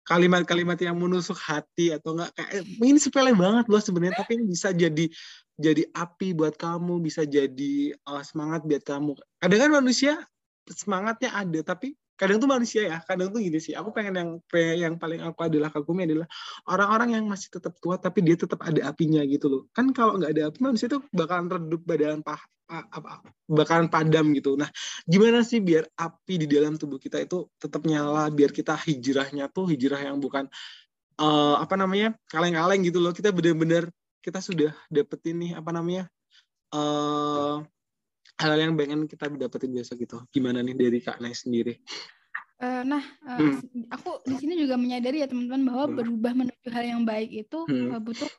kalimat-kalimat 0.02 0.78
yang 0.82 0.98
menusuk 0.98 1.38
hati 1.38 1.94
atau 1.94 2.18
enggak 2.18 2.34
kayak 2.34 2.66
ini 2.82 2.98
sepele 2.98 3.30
banget 3.32 3.70
loh 3.70 3.78
sebenarnya 3.78 4.18
tapi 4.18 4.34
ini 4.38 4.44
bisa 4.50 4.74
jadi 4.74 5.06
jadi 5.60 5.82
api 5.94 6.34
buat 6.34 6.58
kamu 6.58 6.98
bisa 7.04 7.22
jadi 7.22 7.94
uh, 8.08 8.22
semangat 8.24 8.66
buat 8.66 8.82
kamu. 8.82 9.14
Kadang 9.38 9.60
kan 9.62 9.70
manusia 9.70 10.12
semangatnya 10.66 11.30
ada 11.34 11.60
tapi 11.62 11.94
kadang 12.22 12.38
tuh 12.38 12.46
manusia 12.46 12.82
ya 12.86 12.96
kadang 13.02 13.34
tuh 13.34 13.42
gini 13.42 13.58
sih. 13.58 13.74
Aku 13.74 13.90
pengen 13.90 14.14
yang 14.14 14.30
yang 14.78 14.94
paling 15.02 15.18
aku 15.26 15.42
adalah 15.50 15.74
kagumi 15.74 16.06
adalah 16.06 16.30
orang-orang 16.70 17.18
yang 17.18 17.24
masih 17.26 17.50
tetap 17.50 17.74
kuat 17.82 17.98
tapi 17.98 18.22
dia 18.22 18.38
tetap 18.38 18.62
ada 18.62 18.78
apinya 18.86 19.26
gitu 19.26 19.50
loh. 19.50 19.62
Kan 19.74 19.90
kalau 19.90 20.22
nggak 20.22 20.30
ada 20.38 20.42
api 20.54 20.58
manusia 20.62 20.86
tuh 20.86 21.02
bakalan 21.10 21.50
redup 21.50 21.82
badan 21.82 22.22
pah 22.22 22.38
pa- 22.70 22.86
apa 22.94 23.26
bakalan 23.50 23.90
padam 23.90 24.30
gitu. 24.38 24.54
Nah 24.54 24.70
gimana 25.10 25.42
sih 25.42 25.58
biar 25.58 25.90
api 25.98 26.34
di 26.38 26.46
dalam 26.46 26.78
tubuh 26.78 27.02
kita 27.02 27.18
itu 27.18 27.50
tetap 27.58 27.82
nyala 27.82 28.30
biar 28.30 28.54
kita 28.54 28.78
hijrahnya 28.78 29.50
tuh 29.50 29.66
hijrah 29.74 29.98
yang 30.06 30.22
bukan 30.22 30.46
eh, 31.18 31.56
apa 31.58 31.74
namanya 31.74 32.14
kaleng-kaleng 32.30 32.86
gitu 32.86 33.02
loh. 33.02 33.10
Kita 33.10 33.34
benar-benar 33.34 33.90
kita 34.22 34.38
sudah 34.38 34.70
dapetin 34.86 35.42
nih 35.42 35.52
apa 35.58 35.74
namanya 35.74 36.06
eh 36.72 37.56
hal 38.40 38.54
yang 38.58 38.74
pengen 38.74 39.06
kita 39.06 39.30
dapetin 39.30 39.70
biasa 39.70 39.94
gitu 39.98 40.22
gimana 40.34 40.62
nih 40.64 40.74
dari 40.74 40.98
kak 40.98 41.18
Nai 41.22 41.34
sendiri 41.36 41.78
Eh, 42.62 42.82
nah, 42.86 43.02
eh, 43.02 43.38
Hmm. 43.42 43.58
aku 43.90 44.22
di 44.22 44.38
sini 44.38 44.54
juga 44.54 44.78
menyadari 44.78 45.18
ya 45.18 45.26
teman-teman 45.26 45.66
bahwa 45.66 45.84
Hmm. 45.90 45.96
berubah 45.98 46.30
menuju 46.30 46.68
hal 46.70 46.84
yang 46.94 47.02
baik 47.02 47.34
itu 47.34 47.58
Hmm. 47.66 47.90
eh, 47.90 47.98
butuh 47.98 48.30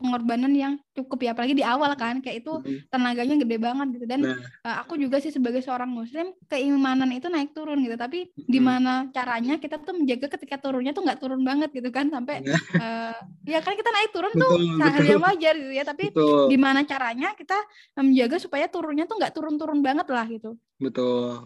pengorbanan 0.00 0.50
yang 0.56 0.74
cukup 0.96 1.20
ya, 1.20 1.30
apalagi 1.36 1.52
di 1.52 1.60
awal 1.62 1.92
kan, 1.94 2.24
kayak 2.24 2.40
itu 2.40 2.52
tenaganya 2.88 3.36
gede 3.36 3.56
banget 3.60 3.86
gitu. 4.00 4.06
Dan 4.08 4.20
Nah. 4.24 4.40
eh, 4.64 4.76
aku 4.80 4.96
juga 4.96 5.20
sih 5.20 5.28
sebagai 5.28 5.60
seorang 5.60 5.92
Muslim 5.92 6.32
keimanan 6.48 7.12
itu 7.12 7.28
naik 7.28 7.52
turun 7.52 7.84
gitu. 7.84 7.94
Tapi 7.94 8.32
Hmm. 8.32 8.48
gimana 8.48 8.92
caranya 9.12 9.60
kita 9.60 9.76
tuh 9.78 9.92
menjaga 10.00 10.26
ketika 10.34 10.56
turunnya 10.58 10.96
tuh 10.96 11.04
nggak 11.04 11.20
turun 11.20 11.44
banget 11.44 11.68
gitu 11.70 11.92
kan 11.92 12.08
sampai 12.08 12.40
eh, 12.82 13.14
ya 13.46 13.60
kan 13.60 13.76
kita 13.76 13.90
naik 13.92 14.10
turun 14.16 14.32
tuh 14.34 14.52
Betul, 14.56 14.80
hal 14.80 14.90
betul. 14.96 15.10
yang 15.12 15.22
wajar 15.22 15.54
gitu 15.60 15.72
ya. 15.76 15.84
Tapi 15.84 16.04
betul 16.10 16.40
gimana 16.48 16.80
caranya 16.82 17.28
kita 17.36 17.56
menjaga 18.00 18.36
supaya 18.40 18.66
turunnya 18.72 19.04
tuh 19.04 19.20
nggak 19.20 19.32
turun-turun 19.36 19.84
banget 19.84 20.08
lah 20.08 20.24
gitu. 20.26 20.56
betul 20.80 21.44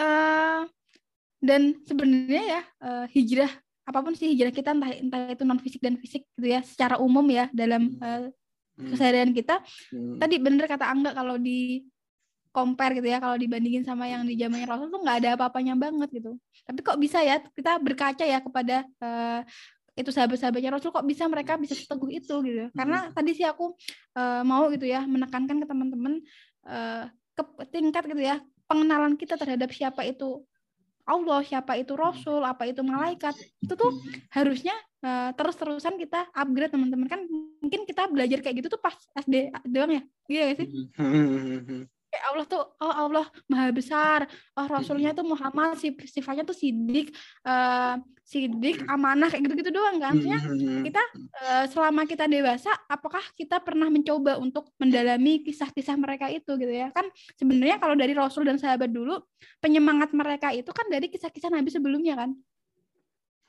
eh 0.00 0.60
dan 1.40 1.62
sebenarnya 1.84 2.42
ya 2.44 2.62
eh, 2.84 3.04
hijrah 3.12 3.52
apa 3.90 3.98
pun 4.06 4.14
sih 4.14 4.30
hijrah 4.30 4.54
kita 4.54 4.70
entah 4.72 4.90
entah 4.94 5.20
itu 5.34 5.42
non 5.42 5.58
fisik 5.58 5.82
dan 5.82 5.98
fisik 5.98 6.22
gitu 6.38 6.46
ya 6.46 6.62
secara 6.62 6.96
umum 7.02 7.26
ya 7.26 7.50
dalam 7.50 7.90
Hmm. 8.80 8.96
keseharian 8.96 9.36
kita. 9.36 9.60
Hmm. 9.92 10.16
tadi 10.16 10.40
bener 10.40 10.64
kata 10.64 10.88
Angga 10.88 11.12
kalau 11.12 11.36
di 11.36 11.84
compare 12.50 12.96
gitu 12.98 13.12
ya 13.12 13.20
kalau 13.20 13.36
dibandingin 13.36 13.84
sama 13.84 14.08
yang 14.08 14.24
di 14.24 14.34
zamannya 14.40 14.64
Rasul 14.66 14.88
tuh 14.88 15.04
nggak 15.04 15.16
ada 15.20 15.28
apa-apanya 15.36 15.76
banget 15.76 16.08
gitu. 16.16 16.34
Tapi 16.64 16.80
kok 16.80 16.96
bisa 16.96 17.20
ya 17.20 17.44
kita 17.44 17.76
berkaca 17.78 18.24
ya 18.24 18.40
kepada 18.40 18.82
eh, 18.88 19.40
itu 20.00 20.10
sahabat-sahabatnya 20.10 20.70
Rasul 20.80 20.90
kok 20.90 21.04
bisa 21.04 21.28
mereka 21.28 21.60
bisa 21.60 21.76
seteguh 21.76 22.08
itu 22.10 22.34
gitu. 22.42 22.72
Karena 22.72 23.12
tadi 23.12 23.36
sih 23.36 23.44
aku 23.44 23.76
eh, 24.16 24.42
mau 24.48 24.66
gitu 24.72 24.88
ya 24.88 25.04
menekankan 25.04 25.60
ke 25.62 25.66
teman-teman 25.68 26.12
eh, 26.66 27.04
ke 27.36 27.42
tingkat 27.70 28.08
gitu 28.08 28.22
ya 28.24 28.40
pengenalan 28.66 29.14
kita 29.14 29.34
terhadap 29.36 29.70
siapa 29.70 30.02
itu 30.08 30.42
Allah, 31.04 31.40
siapa 31.42 31.76
itu 31.76 31.92
Rasul, 31.94 32.42
apa 32.42 32.66
itu 32.66 32.80
malaikat, 32.82 33.32
itu 33.60 33.72
tuh 33.74 33.92
harusnya 34.30 34.72
eh, 35.00 35.30
terus-terusan 35.34 35.96
kita 35.96 36.28
upgrade 36.32 36.72
teman-teman. 36.72 37.06
Kan 37.06 37.20
mungkin 37.60 37.84
kita 37.84 38.08
belajar 38.08 38.38
kayak 38.40 38.56
gitu 38.64 38.68
tuh 38.74 38.80
pas 38.80 38.94
SD 39.16 39.52
doang 39.68 39.92
ya, 39.96 40.02
iya 40.28 40.40
gak 40.52 40.58
sih? 40.60 40.68
Kayak 42.10 42.24
Allah 42.26 42.44
tuh, 42.50 42.62
oh 42.82 42.94
Allah 43.06 43.26
maha 43.46 43.70
besar, 43.70 44.26
oh 44.58 44.66
Rasulnya 44.66 45.14
tuh 45.14 45.22
Muhammad, 45.22 45.78
sif- 45.78 46.10
sifatnya 46.10 46.42
tuh 46.42 46.58
sidik, 46.58 47.14
eh, 47.46 47.94
sidik, 48.26 48.82
amanah 48.90 49.30
kayak 49.30 49.46
gitu-gitu 49.46 49.70
doang 49.70 50.02
kan? 50.02 50.18
Maksudnya 50.18 50.42
kita 50.90 51.02
eh, 51.38 51.64
selama 51.70 52.02
kita 52.10 52.26
dewasa 52.26 52.74
apakah 52.90 53.22
kita 53.38 53.62
pernah 53.62 53.86
mencoba 53.86 54.42
untuk 54.42 54.74
mendalami 54.82 55.46
kisah-kisah 55.46 55.94
mereka 55.94 56.26
itu 56.26 56.50
gitu 56.58 56.74
ya? 56.74 56.90
Kan 56.90 57.06
sebenarnya 57.38 57.78
kalau 57.78 57.94
dari 57.94 58.10
Rasul 58.10 58.42
dan 58.42 58.58
sahabat 58.58 58.90
dulu 58.90 59.22
penyemangat 59.62 60.10
mereka 60.10 60.50
itu 60.50 60.70
kan 60.74 60.90
dari 60.90 61.06
kisah-kisah 61.06 61.54
Nabi 61.54 61.70
sebelumnya 61.70 62.18
kan 62.18 62.34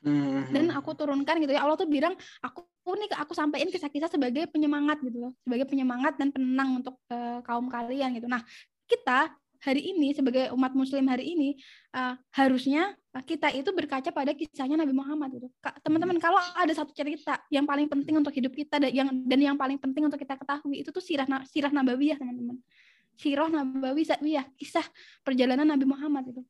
Hmm. 0.02 0.50
dan 0.50 0.74
aku 0.74 0.98
turunkan 0.98 1.38
gitu 1.46 1.54
ya 1.54 1.62
Allah 1.62 1.78
tuh 1.78 1.86
bilang 1.86 2.18
aku 2.42 2.66
nih 2.98 3.14
aku 3.22 3.38
sampaikan 3.38 3.70
kisah-kisah 3.70 4.10
sebagai 4.10 4.50
penyemangat 4.50 4.98
gitu 5.06 5.30
loh 5.30 5.38
sebagai 5.46 5.70
penyemangat 5.70 6.18
dan 6.18 6.34
penenang 6.34 6.82
untuk 6.82 6.98
eh, 7.14 7.38
kaum 7.46 7.70
kalian 7.70 8.18
gitu. 8.18 8.26
Nah 8.26 8.42
kita 8.90 9.30
hari 9.62 9.94
ini 9.94 10.18
sebagai 10.18 10.50
umat 10.58 10.74
muslim 10.74 11.06
hari 11.06 11.38
ini 11.38 11.50
eh, 11.94 12.16
harusnya 12.34 12.98
kita 13.14 13.54
itu 13.54 13.70
berkaca 13.78 14.10
pada 14.10 14.34
kisahnya 14.34 14.82
Nabi 14.82 14.90
Muhammad 14.96 15.38
gitu. 15.38 15.48
Teman-teman 15.86 16.18
kalau 16.18 16.42
ada 16.58 16.74
satu 16.74 16.90
cerita 16.98 17.38
yang 17.54 17.70
paling 17.70 17.86
penting 17.86 18.18
untuk 18.18 18.34
hidup 18.34 18.58
kita 18.58 18.82
dan 18.82 18.90
yang 18.90 19.10
dan 19.30 19.40
yang 19.54 19.58
paling 19.60 19.78
penting 19.78 20.10
untuk 20.10 20.18
kita 20.18 20.34
ketahui 20.34 20.82
itu 20.82 20.90
tuh 20.90 21.04
sirah 21.04 21.30
sirah 21.46 21.70
nabawiyah 21.70 22.18
teman-teman. 22.18 22.58
Sirah 23.22 23.54
nabawiyah 23.54 24.50
kisah 24.58 24.86
perjalanan 25.22 25.70
Nabi 25.70 25.86
Muhammad 25.86 26.34
itu 26.34 26.42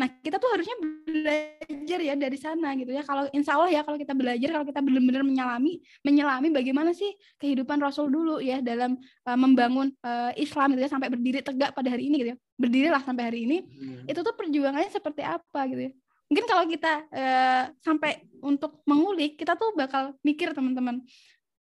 Nah, 0.00 0.08
kita 0.24 0.40
tuh 0.40 0.48
harusnya 0.48 0.76
belajar 0.80 2.00
ya 2.00 2.14
dari 2.16 2.38
sana 2.40 2.72
gitu 2.72 2.88
ya. 2.88 3.04
Kalau 3.04 3.28
insya 3.36 3.60
Allah 3.60 3.68
ya 3.68 3.84
kalau 3.84 4.00
kita 4.00 4.16
belajar, 4.16 4.48
kalau 4.48 4.64
kita 4.64 4.80
benar-benar 4.80 5.20
menyelami, 5.20 5.84
menyelami 6.00 6.48
bagaimana 6.48 6.96
sih 6.96 7.12
kehidupan 7.36 7.76
Rasul 7.76 8.08
dulu 8.08 8.40
ya 8.40 8.64
dalam 8.64 8.96
uh, 9.28 9.36
membangun 9.36 9.92
uh, 10.00 10.32
Islam 10.40 10.72
gitu 10.72 10.88
ya 10.88 10.90
sampai 10.90 11.12
berdiri 11.12 11.44
tegak 11.44 11.76
pada 11.76 11.92
hari 11.92 12.08
ini 12.08 12.24
gitu 12.24 12.30
ya. 12.32 12.38
Berdirilah 12.56 13.04
sampai 13.04 13.28
hari 13.28 13.44
ini. 13.44 13.60
Hmm. 13.60 14.08
Itu 14.08 14.24
tuh 14.24 14.32
perjuangannya 14.32 14.88
seperti 14.88 15.20
apa 15.20 15.68
gitu 15.68 15.92
ya. 15.92 15.92
Mungkin 16.32 16.44
kalau 16.48 16.64
kita 16.64 16.92
uh, 17.12 17.64
sampai 17.84 18.24
untuk 18.40 18.80
mengulik, 18.88 19.36
kita 19.36 19.52
tuh 19.52 19.76
bakal 19.76 20.16
mikir 20.24 20.56
teman-teman. 20.56 21.04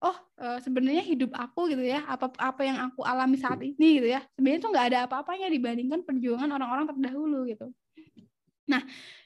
oh 0.03 0.17
uh, 0.43 0.59
sebenarnya 0.59 0.99
hidup 0.99 1.31
aku 1.31 1.71
gitu 1.71 1.79
ya 1.79 2.03
apa 2.03 2.27
apa 2.35 2.59
yang 2.67 2.75
aku 2.75 3.07
alami 3.07 3.39
saat 3.39 3.63
ini 3.63 4.03
gitu 4.03 4.11
ya 4.11 4.19
sebenarnya 4.35 4.59
tuh 4.59 4.69
nggak 4.75 4.87
ada 4.91 4.99
apa-apanya 5.07 5.47
dibandingkan 5.47 6.03
perjuangan 6.03 6.51
orang-orang 6.51 6.91
terdahulu 6.91 7.47
gitu 7.47 7.71
nah 8.69 8.81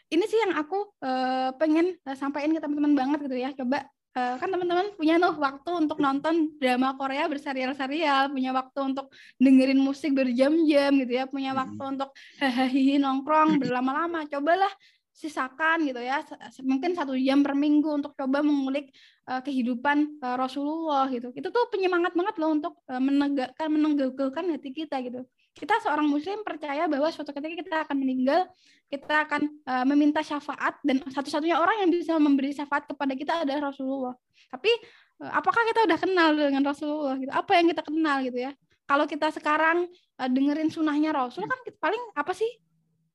ini 0.07 0.23
sih 0.23 0.39
yang 0.39 0.55
aku 0.55 0.87
uh, 1.03 1.51
pengen 1.59 1.99
uh, 2.07 2.15
sampaikan 2.15 2.55
ke 2.55 2.63
teman-teman 2.63 2.95
banget 2.95 3.27
gitu 3.27 3.37
ya. 3.37 3.51
Coba 3.51 3.83
uh, 4.15 4.35
kan 4.39 4.47
teman-teman 4.47 4.95
punya 4.95 5.19
tuh 5.19 5.35
waktu 5.35 5.71
untuk 5.75 5.99
nonton 5.99 6.55
drama 6.55 6.95
Korea 6.95 7.27
berserial-serial 7.27 8.31
punya 8.31 8.55
waktu 8.55 8.79
untuk 8.95 9.11
dengerin 9.35 9.79
musik 9.79 10.15
berjam-jam 10.15 10.91
gitu 11.03 11.11
ya 11.11 11.27
punya 11.27 11.51
waktu 11.51 11.83
untuk 11.83 12.09
hahaha 12.39 12.95
nongkrong 13.03 13.59
berlama-lama. 13.59 14.23
Cobalah 14.31 14.71
sisakan 15.17 15.81
gitu 15.89 15.97
ya 15.97 16.21
mungkin 16.61 16.93
satu 16.93 17.17
jam 17.17 17.41
per 17.41 17.57
minggu 17.57 17.89
untuk 17.89 18.13
coba 18.13 18.45
mengulik 18.45 18.93
uh, 19.27 19.41
kehidupan 19.43 20.23
uh, 20.23 20.39
Rasulullah 20.39 21.11
gitu. 21.11 21.35
Itu 21.35 21.51
tuh 21.51 21.67
penyemangat 21.67 22.15
banget 22.15 22.39
loh 22.39 22.55
untuk 22.55 22.73
uh, 22.87 23.01
menegakkan 23.01 23.67
menegakkan 23.67 24.45
hati 24.55 24.71
kita 24.71 25.03
gitu 25.03 25.27
kita 25.57 25.81
seorang 25.81 26.05
muslim 26.05 26.45
percaya 26.45 26.85
bahwa 26.85 27.09
suatu 27.09 27.33
ketika 27.33 27.55
kita 27.57 27.75
akan 27.89 27.97
meninggal 27.97 28.45
kita 28.87 29.27
akan 29.27 29.41
uh, 29.67 29.85
meminta 29.89 30.23
syafaat 30.23 30.79
dan 30.85 31.03
satu-satunya 31.11 31.59
orang 31.59 31.83
yang 31.83 31.89
bisa 31.91 32.15
memberi 32.15 32.55
syafaat 32.55 32.87
kepada 32.87 33.13
kita 33.17 33.43
adalah 33.43 33.73
Rasulullah. 33.73 34.15
Tapi 34.47 34.71
uh, 35.19 35.31
apakah 35.35 35.59
kita 35.67 35.83
udah 35.83 35.99
kenal 35.99 36.29
dengan 36.31 36.63
Rasulullah 36.63 37.19
gitu? 37.19 37.31
Apa 37.33 37.51
yang 37.59 37.67
kita 37.67 37.83
kenal 37.83 38.23
gitu 38.23 38.39
ya? 38.39 38.51
Kalau 38.87 39.03
kita 39.03 39.27
sekarang 39.35 39.91
uh, 40.21 40.29
dengerin 40.31 40.71
sunahnya 40.71 41.11
Rasul 41.11 41.43
kan 41.49 41.59
kita 41.67 41.77
paling 41.83 41.99
apa 42.15 42.31
sih? 42.31 42.47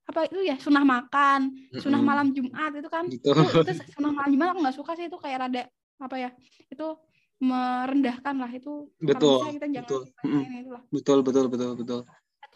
Apa 0.04 0.28
itu 0.28 0.44
ya? 0.44 0.60
Sunah 0.60 0.84
makan 0.84 1.56
sunah 1.80 2.00
malam 2.04 2.36
Jumat 2.36 2.76
itu 2.76 2.88
kan. 2.92 3.08
Itu, 3.08 3.32
itu 3.32 3.72
sunah 3.96 4.12
malam 4.12 4.28
Jumat 4.28 4.52
aku 4.52 4.60
nggak 4.60 4.76
suka 4.76 4.92
sih 4.98 5.08
itu 5.08 5.16
kayak 5.16 5.48
rada 5.48 5.64
apa 6.02 6.16
ya? 6.20 6.30
Itu 6.68 7.00
merendahkan 7.42 8.38
lah 8.38 8.50
itu 8.54 8.86
betul 9.02 9.42
kita 9.50 9.66
jangan 9.66 9.82
betul. 9.82 10.02
Itulah. 10.22 10.82
betul 10.94 11.18
betul 11.26 11.44
betul 11.50 11.70
betul 11.74 12.00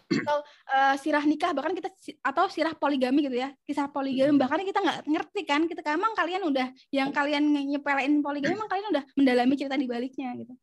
atau 0.06 0.38
uh, 0.70 0.94
sirah 0.98 1.24
nikah 1.26 1.50
bahkan 1.50 1.74
kita 1.74 1.90
atau 2.22 2.46
sirah 2.46 2.74
poligami 2.78 3.26
gitu 3.26 3.36
ya. 3.42 3.50
Kisah 3.66 3.90
poligami 3.90 4.38
bahkan 4.38 4.62
kita 4.62 4.78
nggak 4.78 4.98
ngerti 5.06 5.40
kan 5.42 5.66
kita 5.66 5.82
emang 5.94 6.14
kalian 6.14 6.46
udah 6.46 6.66
yang 6.94 7.10
kalian 7.10 7.42
nyepelein 7.74 8.22
poligami 8.22 8.54
emang 8.54 8.70
kalian 8.70 8.86
udah 8.94 9.04
mendalami 9.18 9.54
cerita 9.58 9.74
di 9.74 9.86
baliknya 9.90 10.34
gitu. 10.38 10.54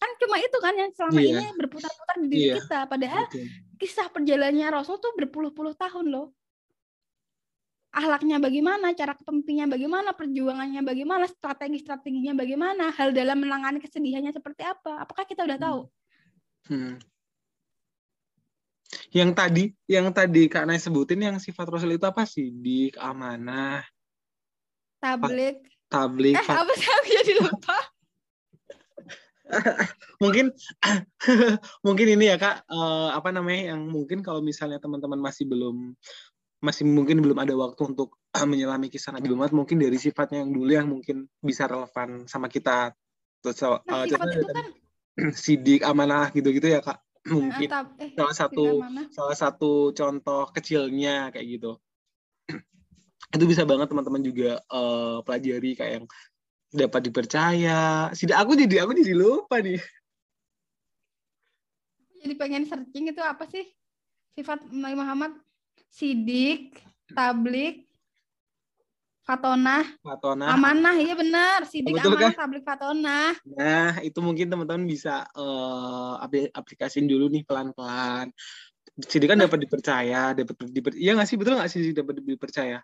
Kan 0.00 0.10
cuma 0.16 0.40
itu 0.40 0.58
kan 0.64 0.74
yang 0.80 0.90
selama 0.96 1.20
yeah. 1.20 1.28
ini 1.28 1.46
berputar-putar 1.60 2.16
di 2.24 2.26
diri 2.32 2.40
yeah. 2.48 2.56
kita. 2.56 2.78
Padahal 2.88 3.24
okay. 3.28 3.46
kisah 3.76 4.08
perjalanannya 4.08 4.66
Rasul 4.72 4.96
tuh 4.96 5.12
berpuluh-puluh 5.12 5.76
tahun 5.76 6.08
loh. 6.08 6.32
Ahlaknya 7.90 8.38
bagaimana 8.38 8.94
cara 8.94 9.18
kepemimpinya 9.18 9.66
bagaimana 9.66 10.14
perjuangannya 10.14 10.78
bagaimana 10.86 11.26
strategi-strateginya 11.26 12.38
bagaimana 12.38 12.94
hal 12.94 13.10
dalam 13.10 13.42
menangani 13.42 13.82
kesedihannya 13.82 14.30
seperti 14.30 14.62
apa. 14.62 15.04
Apakah 15.04 15.26
kita 15.26 15.42
udah 15.42 15.58
tahu? 15.58 15.80
Hmm. 16.70 17.02
Yang 19.10 19.34
tadi 19.34 19.74
yang 19.90 20.06
tadi 20.14 20.46
Kak 20.46 20.70
Nay 20.70 20.78
sebutin 20.78 21.18
yang 21.18 21.36
sifat 21.42 21.66
Rasul 21.66 21.98
itu 21.98 22.06
apa 22.06 22.22
sih? 22.22 22.54
Di 22.54 22.94
amanah 22.94 23.82
tablik. 25.02 25.66
Tablik. 25.90 26.38
Eh 26.38 26.46
apa 26.46 26.72
sih? 26.78 26.86
Aku 26.86 27.08
jadi 27.22 27.32
lupa. 27.42 27.78
Mungkin 30.22 30.54
mungkin 31.86 32.06
ini 32.06 32.30
ya 32.30 32.38
kak. 32.38 32.70
Uh, 32.70 33.10
apa 33.10 33.34
namanya? 33.34 33.74
Yang 33.74 33.82
mungkin 33.90 34.18
kalau 34.22 34.38
misalnya 34.38 34.78
teman-teman 34.78 35.18
masih 35.18 35.50
belum 35.50 35.90
masih 36.62 36.86
mungkin 36.86 37.18
belum 37.18 37.34
ada 37.34 37.56
waktu 37.58 37.82
untuk 37.82 38.14
uh, 38.30 38.46
menyelami 38.50 38.86
kisah 38.86 39.10
Nabi 39.10 39.34
Muhammad 39.34 39.50
mungkin 39.50 39.82
dari 39.82 39.98
sifatnya 39.98 40.46
yang 40.46 40.54
dulu 40.54 40.70
yang 40.70 40.86
mungkin 40.86 41.26
bisa 41.42 41.66
relevan 41.66 42.30
sama 42.30 42.46
kita. 42.46 42.94
Terus 43.42 43.58
uh, 43.66 43.82
nah, 43.90 44.06
itu 44.06 44.14
kan 44.14 44.30
sidik 45.42 45.82
amanah 45.82 46.30
gitu-gitu 46.30 46.70
ya 46.70 46.78
kak 46.78 47.02
mungkin 47.28 47.68
nah, 47.68 47.84
eh, 48.00 48.16
salah 48.16 48.36
satu 48.36 48.64
salah 49.12 49.36
satu 49.36 49.92
contoh 49.92 50.48
kecilnya 50.56 51.28
kayak 51.28 51.46
gitu 51.60 51.72
itu 53.36 53.44
bisa 53.44 53.68
banget 53.68 53.92
teman-teman 53.92 54.24
juga 54.24 54.58
uh, 54.72 55.20
pelajari 55.20 55.76
kayak 55.76 55.92
yang 56.00 56.06
dapat 56.70 57.10
dipercaya. 57.10 58.10
Sudah 58.14 58.42
aku 58.42 58.54
jadi 58.54 58.86
aku 58.86 58.94
jadi 58.94 59.14
lupa 59.14 59.58
nih. 59.58 59.82
Jadi 62.20 62.34
pengen 62.38 62.64
searching 62.68 63.10
itu 63.10 63.22
apa 63.22 63.44
sih? 63.50 63.66
Sifat 64.38 64.62
Nabi 64.70 64.94
Muhammad 64.94 65.32
sidik, 65.90 66.78
tablik, 67.10 67.89
fatonah, 69.30 69.84
fatonah, 70.02 70.48
amanah, 70.58 70.98
iya 70.98 71.14
benar, 71.14 71.62
sidik, 71.62 71.94
Betul, 71.94 72.18
amanah, 72.18 72.34
kan? 72.34 72.40
tablik, 72.42 72.64
fatonah. 72.66 73.30
Nah, 73.46 74.02
itu 74.02 74.18
mungkin 74.18 74.50
teman-teman 74.50 74.90
bisa 74.90 75.22
uh, 75.38 76.18
aplikasiin 76.50 77.06
dulu 77.06 77.30
nih 77.30 77.46
pelan-pelan. 77.46 78.34
Sidik 78.98 79.30
kan 79.30 79.38
dapat 79.38 79.62
dipercaya, 79.62 80.34
dapat 80.34 80.54
diper, 80.74 80.98
iya 80.98 81.14
nggak 81.14 81.30
sih 81.30 81.38
betul 81.38 81.54
nggak 81.54 81.70
sih 81.70 81.94
dapat 81.94 82.18
dipercaya? 82.26 82.82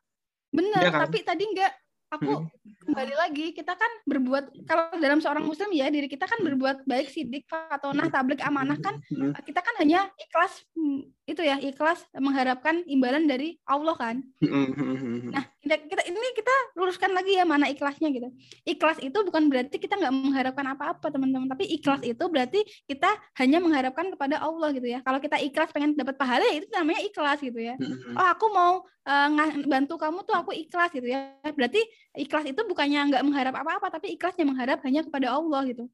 Benar, 0.55 0.81
ya 0.87 0.91
kan? 0.95 1.11
tapi 1.11 1.27
tadi 1.27 1.43
nggak 1.51 1.73
aku 2.07 2.47
kembali 2.87 3.15
lagi 3.19 3.47
kita 3.51 3.75
kan 3.75 3.93
berbuat 4.07 4.55
kalau 4.71 4.95
dalam 5.03 5.19
seorang 5.19 5.43
muslim 5.43 5.75
ya 5.75 5.91
diri 5.91 6.07
kita 6.07 6.31
kan 6.31 6.39
berbuat 6.39 6.87
baik 6.87 7.11
sidik 7.11 7.51
fatonah 7.51 8.07
tablik 8.07 8.39
amanah 8.47 8.79
kan 8.79 9.03
kita 9.43 9.59
kan 9.59 9.75
hanya 9.83 10.07
ikhlas 10.15 10.63
mm, 10.79 11.11
itu 11.27 11.43
ya 11.43 11.59
ikhlas 11.59 12.07
mengharapkan 12.15 12.87
imbalan 12.87 13.27
dari 13.27 13.59
Allah 13.67 13.99
kan 13.99 14.17
nah 15.35 15.45
kita 15.67 16.03
ini 16.07 16.19
kita 16.39 16.55
luruskan 16.79 17.11
lagi 17.11 17.35
ya 17.35 17.45
mana 17.45 17.67
ikhlasnya 17.67 18.09
gitu. 18.15 18.29
Ikhlas 18.63 19.03
itu 19.03 19.19
bukan 19.27 19.51
berarti 19.51 19.77
kita 19.83 19.99
nggak 19.99 20.15
mengharapkan 20.15 20.67
apa-apa 20.73 21.07
teman-teman. 21.11 21.51
Tapi 21.51 21.67
ikhlas 21.77 22.01
itu 22.07 22.25
berarti 22.31 22.63
kita 22.87 23.11
hanya 23.43 23.59
mengharapkan 23.59 24.07
kepada 24.15 24.39
Allah 24.39 24.71
gitu 24.73 24.87
ya. 24.87 25.03
Kalau 25.03 25.19
kita 25.19 25.37
ikhlas 25.43 25.75
pengen 25.75 25.99
dapat 25.99 26.15
pahala 26.15 26.47
ya 26.47 26.63
itu 26.63 26.67
namanya 26.71 27.01
ikhlas 27.03 27.39
gitu 27.43 27.59
ya. 27.59 27.75
Oh 28.15 28.27
aku 28.31 28.47
mau 28.55 28.73
uh, 28.87 29.29
bantu 29.67 29.99
kamu 29.99 30.23
tuh 30.23 30.35
aku 30.39 30.55
ikhlas 30.55 30.95
gitu 30.95 31.07
ya. 31.11 31.35
Berarti 31.43 31.83
ikhlas 32.15 32.47
itu 32.47 32.61
bukannya 32.65 33.13
nggak 33.13 33.23
mengharap 33.27 33.55
apa-apa 33.59 33.99
tapi 33.99 34.15
ikhlasnya 34.15 34.47
mengharap 34.47 34.81
hanya 34.87 35.03
kepada 35.03 35.35
Allah 35.35 35.67
gitu. 35.67 35.91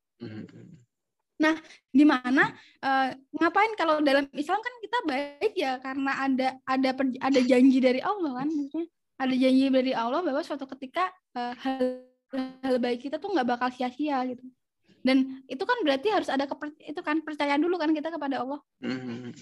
Nah, 1.43 1.59
di 1.91 2.07
mana 2.07 2.55
uh, 2.87 3.09
ngapain 3.35 3.75
kalau 3.75 3.99
dalam 3.99 4.31
Islam 4.31 4.63
kan 4.63 4.75
kita 4.79 4.99
baik 5.03 5.53
ya 5.59 5.83
karena 5.83 6.13
ada 6.23 6.49
ada 6.63 6.91
ada 7.19 7.41
janji 7.43 7.83
dari 7.83 7.99
Allah 7.99 8.39
kan 8.39 8.47
maksudnya 8.47 8.87
ada 9.21 9.35
janji 9.35 9.69
dari 9.69 9.93
Allah 9.93 10.21
bahwa 10.25 10.41
suatu 10.41 10.65
ketika 10.77 11.11
uh, 11.37 11.55
hal 11.59 12.05
hal 12.65 12.77
baik 12.81 13.05
kita 13.05 13.21
tuh 13.21 13.33
nggak 13.33 13.49
bakal 13.49 13.69
sia-sia 13.69 14.25
gitu. 14.29 14.45
Dan 15.03 15.43
itu 15.51 15.63
kan 15.67 15.83
berarti 15.83 16.09
harus 16.15 16.31
ada 16.31 16.47
keper, 16.47 16.71
itu 16.79 17.01
kan 17.03 17.19
percaya 17.27 17.59
dulu 17.59 17.75
kan 17.75 17.91
kita 17.91 18.09
kepada 18.09 18.41
Allah. 18.47 18.61
Mm-hmm. 18.81 19.35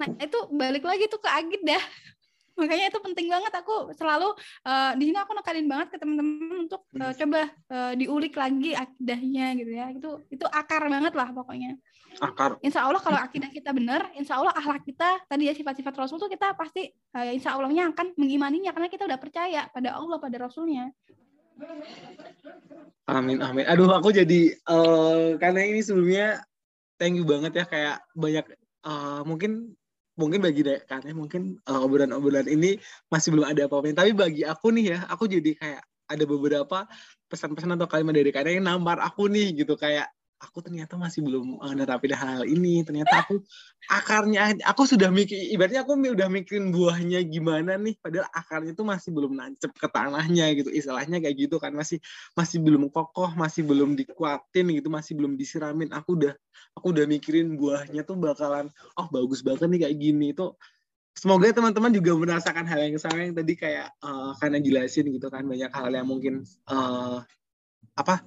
nah 0.00 0.08
itu 0.18 0.38
balik 0.50 0.82
lagi 0.82 1.06
tuh 1.06 1.22
ke 1.22 1.30
agit 1.30 1.62
dah 1.62 1.78
makanya 2.58 2.92
itu 2.92 2.98
penting 3.00 3.26
banget. 3.28 3.52
Aku 3.62 3.92
selalu 3.96 4.34
uh, 4.66 4.92
di 4.98 5.10
sini 5.10 5.18
aku 5.18 5.32
nekalin 5.36 5.66
banget 5.68 5.88
ke 5.92 5.96
teman-teman 6.00 6.68
untuk 6.68 6.82
uh, 6.98 7.12
coba 7.12 7.40
uh, 7.72 7.92
diulik 7.96 8.34
lagi 8.36 8.76
akidahnya 8.76 9.46
gitu 9.60 9.72
ya. 9.72 9.86
Itu 9.92 10.10
itu 10.28 10.44
akar 10.48 10.86
banget 10.88 11.12
lah 11.16 11.28
pokoknya. 11.32 11.78
Akar. 12.20 12.60
Insya 12.60 12.84
Allah 12.84 13.00
kalau 13.00 13.16
akidah 13.16 13.48
kita 13.48 13.72
benar 13.72 14.12
insya 14.16 14.36
Allah 14.36 14.52
akhlak 14.52 14.84
kita 14.84 15.24
tadi 15.24 15.48
ya 15.48 15.54
sifat-sifat 15.56 15.94
Rasul 15.96 16.20
tuh 16.20 16.28
kita 16.28 16.52
pasti 16.52 16.92
uh, 17.16 17.32
insya 17.32 17.56
Allahnya 17.56 17.92
akan 17.92 18.16
mengimaninya 18.20 18.76
karena 18.76 18.88
kita 18.92 19.08
udah 19.08 19.18
percaya 19.20 19.60
pada 19.72 19.96
Allah 19.96 20.20
pada 20.20 20.36
Rasulnya. 20.36 20.92
Amin 23.08 23.40
amin. 23.40 23.64
Aduh 23.68 23.88
aku 23.92 24.12
jadi 24.12 24.56
uh, 24.68 25.36
karena 25.40 25.68
ini 25.68 25.80
sebelumnya 25.80 26.42
thank 27.00 27.16
you 27.16 27.24
banget 27.24 27.52
ya 27.58 27.64
kayak 27.66 27.96
banyak 28.12 28.46
uh, 28.86 29.22
mungkin 29.26 29.74
mungkin 30.16 30.44
bagi 30.44 30.62
karena 30.84 31.10
mungkin 31.16 31.56
uh, 31.64 31.80
obrolan-obrolan 31.84 32.48
ini 32.48 32.76
masih 33.08 33.32
belum 33.32 33.46
ada 33.48 33.66
apa-apa. 33.66 33.92
Tapi 33.96 34.12
bagi 34.12 34.42
aku 34.44 34.72
nih 34.74 34.84
ya, 34.96 34.98
aku 35.08 35.24
jadi 35.28 35.50
kayak 35.56 35.82
ada 36.12 36.24
beberapa 36.28 36.78
pesan-pesan 37.32 37.80
atau 37.80 37.88
kalimat 37.88 38.12
dari 38.12 38.28
karena 38.28 38.50
yang 38.60 38.66
nampar 38.68 39.00
aku 39.00 39.32
nih 39.32 39.64
gitu 39.64 39.74
kayak 39.80 40.12
aku 40.42 40.58
ternyata 40.58 40.98
masih 40.98 41.22
belum 41.22 41.62
nerapin 41.78 42.12
hal 42.18 42.42
ini. 42.42 42.82
Ternyata 42.82 43.22
aku 43.22 43.40
akarnya 43.86 44.58
aku 44.66 44.82
sudah 44.90 45.08
mikir 45.14 45.38
ibaratnya 45.54 45.86
aku 45.86 45.94
udah 45.94 46.26
mikirin 46.26 46.74
buahnya 46.74 47.22
gimana 47.30 47.78
nih 47.78 47.94
padahal 48.02 48.26
akarnya 48.34 48.74
itu 48.74 48.82
masih 48.82 49.10
belum 49.14 49.32
nancep 49.38 49.70
ke 49.70 49.86
tanahnya 49.86 50.50
gitu. 50.58 50.68
Istilahnya 50.74 51.22
kayak 51.22 51.36
gitu 51.38 51.56
kan 51.62 51.70
masih 51.72 52.02
masih 52.34 52.58
belum 52.58 52.90
kokoh 52.90 53.30
masih 53.38 53.62
belum 53.62 53.94
dikuatin 53.94 54.66
gitu 54.74 54.88
masih 54.90 55.14
belum 55.14 55.38
disiramin. 55.38 55.94
Aku 55.94 56.18
udah 56.18 56.34
aku 56.74 56.90
udah 56.90 57.06
mikirin 57.06 57.54
buahnya 57.54 58.02
tuh 58.02 58.18
bakalan 58.18 58.66
oh 58.98 59.06
bagus 59.08 59.46
banget 59.46 59.70
nih 59.70 59.80
kayak 59.86 59.96
gini. 59.96 60.26
Itu 60.34 60.58
semoga 61.14 61.46
teman-teman 61.54 61.92
juga 61.94 62.18
merasakan 62.18 62.66
hal 62.66 62.88
yang 62.88 62.98
sama 62.98 63.30
yang 63.30 63.36
tadi 63.36 63.52
kayak 63.54 63.94
uh, 64.00 64.32
karena 64.40 64.58
jelasin 64.58 65.06
gitu 65.12 65.28
kan 65.28 65.44
banyak 65.44 65.70
hal 65.70 65.92
yang 65.92 66.08
mungkin 66.08 66.42
uh, 66.66 67.20
apa 67.92 68.24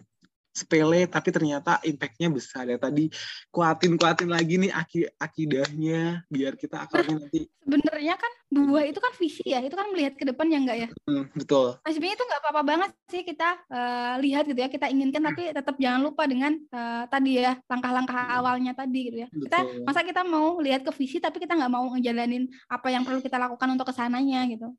sepele 0.55 1.03
tapi 1.11 1.29
ternyata 1.35 1.83
impactnya 1.83 2.31
besar 2.31 2.63
ya 2.71 2.79
tadi 2.79 3.11
kuatin 3.51 3.99
kuatin 3.99 4.31
lagi 4.31 4.55
nih 4.55 4.71
aki 4.71 5.11
akidahnya 5.19 6.23
biar 6.31 6.55
kita 6.55 6.87
akarnya 6.87 7.27
nanti 7.27 7.51
Sebenarnya 7.65 8.13
kan 8.13 8.29
dua 8.45 8.85
itu 8.85 9.01
kan 9.01 9.09
visi 9.17 9.41
ya, 9.41 9.57
itu 9.57 9.73
kan 9.73 9.89
melihat 9.89 10.13
ke 10.13 10.21
depan 10.21 10.45
ya 10.53 10.61
enggak 10.61 10.77
ya? 10.85 10.89
Hmm, 11.09 11.25
betul 11.33 11.81
Nah, 11.81 11.89
sebenarnya 11.89 12.15
itu 12.21 12.25
nggak 12.29 12.41
apa-apa 12.45 12.61
banget 12.61 12.89
sih 13.09 13.21
kita 13.25 13.49
eh, 13.73 14.13
lihat 14.21 14.43
gitu 14.45 14.59
ya, 14.61 14.69
kita 14.69 14.85
inginkan 14.85 15.21
tapi 15.25 15.49
tetap 15.49 15.75
jangan 15.81 16.01
lupa 16.05 16.29
dengan 16.29 16.53
eh, 16.53 17.03
tadi 17.09 17.41
ya 17.41 17.57
langkah-langkah 17.65 18.21
awalnya 18.37 18.77
tadi 18.77 18.99
gitu 19.09 19.17
ya. 19.25 19.27
Kita 19.33 19.57
Betul. 19.65 19.81
masa 19.81 20.01
kita 20.05 20.21
mau 20.21 20.61
lihat 20.61 20.85
ke 20.85 20.93
visi 20.93 21.17
tapi 21.17 21.41
kita 21.41 21.57
nggak 21.57 21.73
mau 21.73 21.89
ngejalanin 21.97 22.45
apa 22.69 22.87
yang 22.93 23.01
perlu 23.01 23.17
kita 23.25 23.41
lakukan 23.41 23.69
untuk 23.73 23.89
ke 23.89 23.93
sananya 23.97 24.45
gitu. 24.45 24.69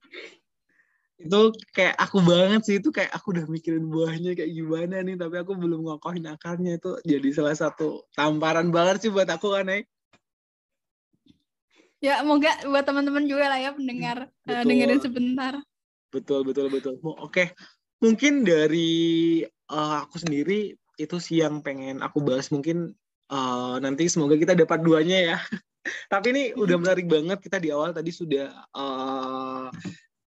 Itu 1.17 1.41
kayak 1.73 1.97
aku 1.97 2.21
banget 2.21 2.61
sih 2.69 2.77
itu 2.77 2.93
kayak 2.93 3.09
aku 3.17 3.33
udah 3.33 3.49
mikirin 3.49 3.89
buahnya 3.89 4.37
kayak 4.37 4.53
gimana 4.53 5.01
nih 5.01 5.17
tapi 5.17 5.41
aku 5.41 5.57
belum 5.57 5.89
ngokohin 5.89 6.29
akarnya 6.29 6.77
itu 6.77 7.01
jadi 7.09 7.29
salah 7.33 7.57
satu 7.57 8.05
tamparan 8.13 8.69
banget 8.69 9.09
sih 9.09 9.11
buat 9.13 9.29
aku 9.29 9.57
kan 9.57 9.73
eh. 9.73 9.85
Ya, 12.05 12.21
moga 12.21 12.53
buat 12.69 12.85
teman-teman 12.85 13.25
juga 13.25 13.49
lah 13.49 13.57
ya 13.57 13.73
pendengar 13.73 14.29
eh, 14.29 14.61
Betul. 14.61 14.69
dengerin 14.69 15.01
sebentar. 15.01 15.55
betul 16.13 16.47
betul 16.47 16.71
betul 16.71 16.95
Mo- 17.03 17.19
oke 17.19 17.57
mungkin 18.05 18.45
dari 18.45 19.43
eh, 19.49 19.97
aku 20.05 20.21
sendiri 20.21 20.77
itu 21.01 21.17
sih 21.17 21.41
yang 21.41 21.65
pengen 21.65 22.05
aku 22.05 22.21
bahas 22.21 22.53
mungkin 22.53 22.93
eh, 23.33 23.77
nanti 23.81 24.05
semoga 24.13 24.37
kita 24.37 24.53
dapat 24.53 24.85
duanya 24.85 25.19
ya 25.35 25.37
tapi 26.13 26.37
ini 26.37 26.43
udah 26.53 26.77
menarik 26.77 27.09
banget 27.09 27.41
kita 27.41 27.57
di 27.57 27.73
awal 27.73 27.97
tadi 27.97 28.13
sudah 28.13 28.53
eh, 28.53 29.67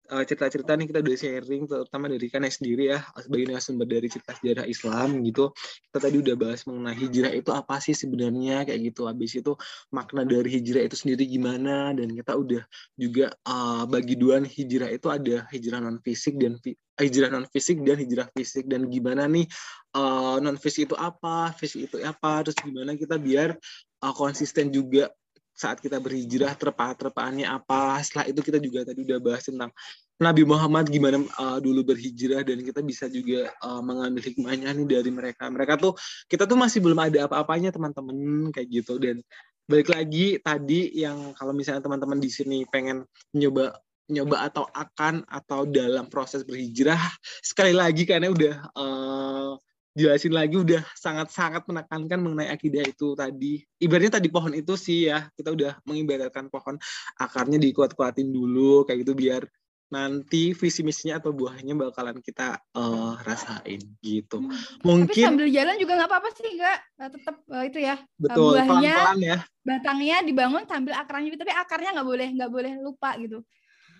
cerita-cerita 0.05 0.77
nih 0.77 0.87
kita 0.93 1.01
udah 1.01 1.17
sharing 1.17 1.63
terutama 1.65 2.13
dari 2.13 2.27
Kanai 2.29 2.53
sendiri 2.53 2.93
ya 2.93 3.01
sebagai 3.17 3.49
narasumber 3.49 3.87
dari 3.89 4.09
cerita 4.13 4.37
sejarah 4.37 4.67
Islam 4.69 5.25
gitu. 5.25 5.51
Kita 5.89 5.99
tadi 5.99 6.17
udah 6.21 6.35
bahas 6.37 6.61
mengenai 6.69 6.97
hijrah 6.97 7.33
itu 7.33 7.51
apa 7.57 7.81
sih 7.81 7.97
sebenarnya 7.97 8.69
kayak 8.69 8.81
gitu. 8.93 9.09
Habis 9.09 9.41
itu 9.41 9.53
makna 9.89 10.29
dari 10.29 10.61
hijrah 10.61 10.85
itu 10.85 10.97
sendiri 11.01 11.25
gimana 11.25 11.97
dan 11.97 12.13
kita 12.13 12.37
udah 12.37 12.63
juga 13.01 13.33
uh, 13.49 13.89
bagi 13.89 14.15
dua 14.21 14.45
hijrah 14.45 14.93
itu 14.93 15.09
ada 15.09 15.49
hijrah 15.49 15.81
non 15.81 15.97
fisik 16.05 16.37
dan 16.37 16.61
fi- 16.61 16.77
hijrah 17.01 17.33
non 17.33 17.49
fisik 17.49 17.81
dan 17.81 17.97
hijrah 17.97 18.29
fisik. 18.37 18.69
Dan 18.69 18.93
gimana 18.93 19.25
nih 19.25 19.49
uh, 19.97 20.37
non 20.45 20.61
fisik 20.61 20.93
itu 20.93 20.97
apa 21.01 21.57
fisik 21.57 21.89
itu 21.89 21.97
apa 22.05 22.45
terus 22.45 22.61
gimana 22.61 22.93
kita 22.93 23.17
biar 23.17 23.57
uh, 24.05 24.15
konsisten 24.15 24.69
juga 24.69 25.09
saat 25.55 25.79
kita 25.79 26.03
berhijrah 26.03 26.59
terpa-terpaannya 26.59 27.47
apa. 27.47 28.03
Setelah 28.03 28.27
itu 28.29 28.41
kita 28.43 28.59
juga 28.59 28.83
tadi 28.91 29.07
udah 29.07 29.19
bahas 29.23 29.47
tentang 29.47 29.71
Nabi 30.19 30.43
Muhammad 30.47 30.87
gimana 30.91 31.23
uh, 31.39 31.59
dulu 31.59 31.95
berhijrah 31.95 32.47
dan 32.47 32.63
kita 32.63 32.83
bisa 32.83 33.11
juga 33.11 33.51
uh, 33.63 33.83
mengambil 33.83 34.23
hikmahnya 34.23 34.75
nih 34.75 34.87
dari 34.87 35.11
mereka. 35.15 35.47
Mereka 35.51 35.79
tuh 35.79 35.95
kita 36.27 36.47
tuh 36.47 36.59
masih 36.59 36.83
belum 36.83 36.99
ada 36.99 37.31
apa-apanya 37.31 37.71
teman-teman 37.71 38.51
kayak 38.51 38.69
gitu. 38.71 38.99
Dan 38.99 39.23
balik 39.65 39.91
lagi 39.91 40.39
tadi 40.43 40.93
yang 40.93 41.33
kalau 41.39 41.57
misalnya 41.57 41.83
teman-teman 41.83 42.21
di 42.21 42.31
sini 42.31 42.69
pengen 42.69 43.07
nyoba 43.33 43.75
nyoba 44.13 44.53
atau 44.53 44.69
akan 44.69 45.25
atau 45.25 45.65
dalam 45.65 46.13
proses 46.13 46.45
berhijrah 46.45 47.01
sekali 47.41 47.73
lagi 47.73 48.05
karena 48.05 48.29
udah 48.29 48.55
eh, 48.77 49.53
jelasin 49.95 50.35
lagi 50.35 50.59
udah 50.59 50.83
sangat-sangat 50.99 51.63
menekankan 51.71 52.19
mengenai 52.19 52.51
akidah 52.51 52.83
itu 52.83 53.15
tadi 53.15 53.63
ibaratnya 53.79 54.19
tadi 54.19 54.27
pohon 54.27 54.51
itu 54.51 54.75
sih 54.75 55.07
ya 55.07 55.31
kita 55.39 55.55
udah 55.55 55.79
mengibaratkan 55.87 56.51
pohon 56.51 56.75
akarnya 57.15 57.63
dikuat-kuatin 57.63 58.27
dulu 58.27 58.83
kayak 58.85 59.07
gitu 59.07 59.15
biar 59.15 59.47
nanti 59.85 60.51
visi 60.51 60.83
misinya 60.83 61.23
atau 61.23 61.31
buahnya 61.31 61.79
bakalan 61.79 62.19
kita 62.19 62.59
eh, 62.59 63.13
rasain 63.23 63.79
gitu 64.03 64.43
Hmm. 64.43 64.51
Tapi 64.51 64.83
mungkin 64.83 65.25
sambil 65.31 65.47
jalan 65.47 65.77
juga 65.79 65.93
nggak 66.03 66.11
apa-apa 66.11 66.29
sih, 66.35 66.51
nggak 66.59 66.79
Eh, 66.95 67.11
tetap 67.15 67.37
eh, 67.47 67.65
itu 67.71 67.79
ya 67.79 67.95
betul 68.19 68.59
buahnya- 68.59 68.67
pelan-pelan 68.67 69.19
ya 69.23 69.39
batangnya 69.63 70.17
dibangun 70.27 70.65
sambil 70.67 70.95
akarnya 70.99 71.39
tapi 71.39 71.53
akarnya 71.55 71.91
nggak 71.95 72.09
boleh 72.11 72.29
nggak 72.35 72.51
boleh 72.51 72.73
lupa 72.83 73.15
gitu. 73.23 73.47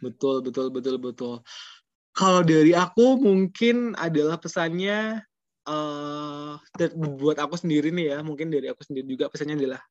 Betul, 0.03 0.43
betul, 0.43 0.75
betul, 0.75 0.97
betul. 0.99 1.35
Kalau 2.11 2.43
dari 2.43 2.75
aku 2.75 3.17
mungkin 3.17 3.95
adalah 3.95 4.37
pesannya 4.37 5.23
ter- 6.77 6.95
buat 6.97 7.41
aku 7.41 7.57
sendiri 7.57 7.89
nih 7.91 8.17
ya, 8.17 8.19
mungkin 8.21 8.53
dari 8.53 8.69
aku 8.69 8.85
sendiri 8.85 9.09
juga 9.09 9.33
pesannya 9.33 9.57
adalah 9.57 9.83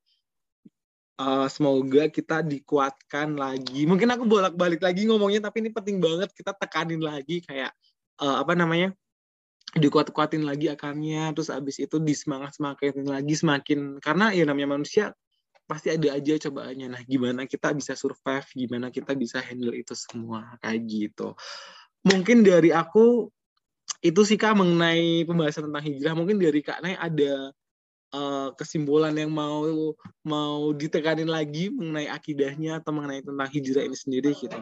eh, 1.22 1.48
semoga 1.50 2.04
kita 2.10 2.46
dikuatkan 2.46 3.34
lagi. 3.38 3.90
Mungkin 3.90 4.10
aku 4.14 4.24
bolak-balik 4.30 4.82
lagi 4.82 5.10
ngomongnya, 5.10 5.50
tapi 5.50 5.66
ini 5.66 5.70
penting 5.74 5.98
banget 5.98 6.30
kita 6.34 6.54
tekanin 6.54 7.02
lagi 7.02 7.42
kayak 7.42 7.74
eh, 8.22 8.38
apa 8.40 8.54
namanya? 8.54 8.94
dikuat-kuatin 9.74 10.46
lagi 10.46 10.70
akarnya, 10.70 11.34
terus 11.34 11.50
abis 11.50 11.82
itu 11.82 11.98
disemangat-semangatin 11.98 13.10
lagi 13.10 13.34
semakin 13.34 13.98
karena 13.98 14.30
ya 14.30 14.46
namanya 14.46 14.78
manusia 14.78 15.18
pasti 15.66 15.90
ada 15.90 16.14
aja 16.14 16.38
cobaannya. 16.38 16.94
Nah, 16.94 17.02
gimana 17.08 17.50
kita 17.50 17.74
bisa 17.74 17.98
survive, 17.98 18.46
gimana 18.54 18.94
kita 18.94 19.18
bisa 19.18 19.42
handle 19.42 19.74
itu 19.74 19.98
semua 19.98 20.60
kayak 20.62 20.82
gitu. 20.86 21.34
Mungkin 22.06 22.46
dari 22.46 22.70
aku 22.70 23.32
itu 24.04 24.22
sih 24.28 24.36
Kak 24.36 24.60
mengenai 24.60 25.24
pembahasan 25.24 25.72
tentang 25.72 25.84
hijrah. 25.84 26.14
Mungkin 26.16 26.36
dari 26.36 26.60
Kak 26.60 26.84
Nay 26.84 27.00
ada 27.00 27.56
eh, 28.14 28.50
kesimpulan 28.60 29.16
yang 29.16 29.32
mau 29.32 29.64
mau 30.28 30.76
ditekanin 30.76 31.32
lagi 31.32 31.72
mengenai 31.72 32.12
akidahnya 32.12 32.84
atau 32.84 32.92
mengenai 32.92 33.24
tentang 33.24 33.50
hijrah 33.50 33.84
ini 33.88 33.96
sendiri 33.96 34.36
gitu. 34.36 34.60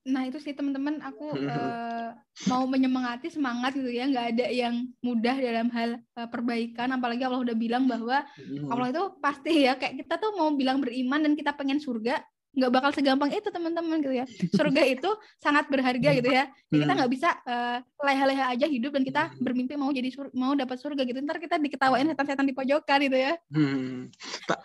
Nah 0.00 0.24
itu 0.24 0.40
sih 0.40 0.56
teman-teman 0.56 0.98
aku 1.06 1.28
eh, 1.54 2.10
mau 2.50 2.64
menyemangati 2.66 3.30
semangat 3.30 3.78
gitu 3.78 3.92
ya 3.92 4.10
nggak 4.10 4.26
ada 4.34 4.46
yang 4.50 4.90
mudah 5.04 5.36
dalam 5.38 5.68
hal 5.70 6.02
eh, 6.02 6.28
perbaikan 6.32 6.90
apalagi 6.90 7.22
Allah 7.22 7.46
udah 7.46 7.56
bilang 7.56 7.86
bahwa 7.86 8.26
Hmm. 8.40 8.72
Allah 8.72 8.90
itu 8.90 9.04
pasti 9.22 9.70
ya 9.70 9.78
kayak 9.78 10.02
kita 10.02 10.18
tuh 10.18 10.34
mau 10.34 10.50
bilang 10.56 10.82
beriman 10.82 11.22
dan 11.22 11.32
kita 11.38 11.54
pengen 11.54 11.78
surga 11.78 12.18
nggak 12.50 12.70
bakal 12.74 12.90
segampang 12.90 13.30
itu 13.30 13.46
teman-teman 13.46 14.02
gitu 14.02 14.14
ya. 14.14 14.26
Surga 14.58 14.82
itu 14.82 15.10
sangat 15.38 15.70
berharga 15.70 16.10
gitu 16.18 16.30
ya. 16.30 16.50
Jadi 16.70 16.82
kita 16.82 16.92
Hmm. 16.92 16.98
nggak 16.98 17.12
bisa 17.12 17.28
eh, 17.46 17.78
leha-leha 18.02 18.44
aja 18.50 18.66
hidup 18.66 18.90
dan 18.94 19.02
kita 19.06 19.22
bermimpi 19.38 19.78
mau 19.78 19.90
jadi 19.90 20.10
sur- 20.10 20.34
mau 20.34 20.58
dapat 20.58 20.76
surga 20.78 21.02
gitu. 21.06 21.22
Ntar 21.22 21.38
kita 21.38 21.56
diketawain 21.56 22.10
setan-setan 22.10 22.46
di 22.46 22.54
pojokan 22.54 22.98
gitu 23.06 23.18
ya. 23.18 23.32
Hmm. 23.54 24.10
Ta- 24.46 24.62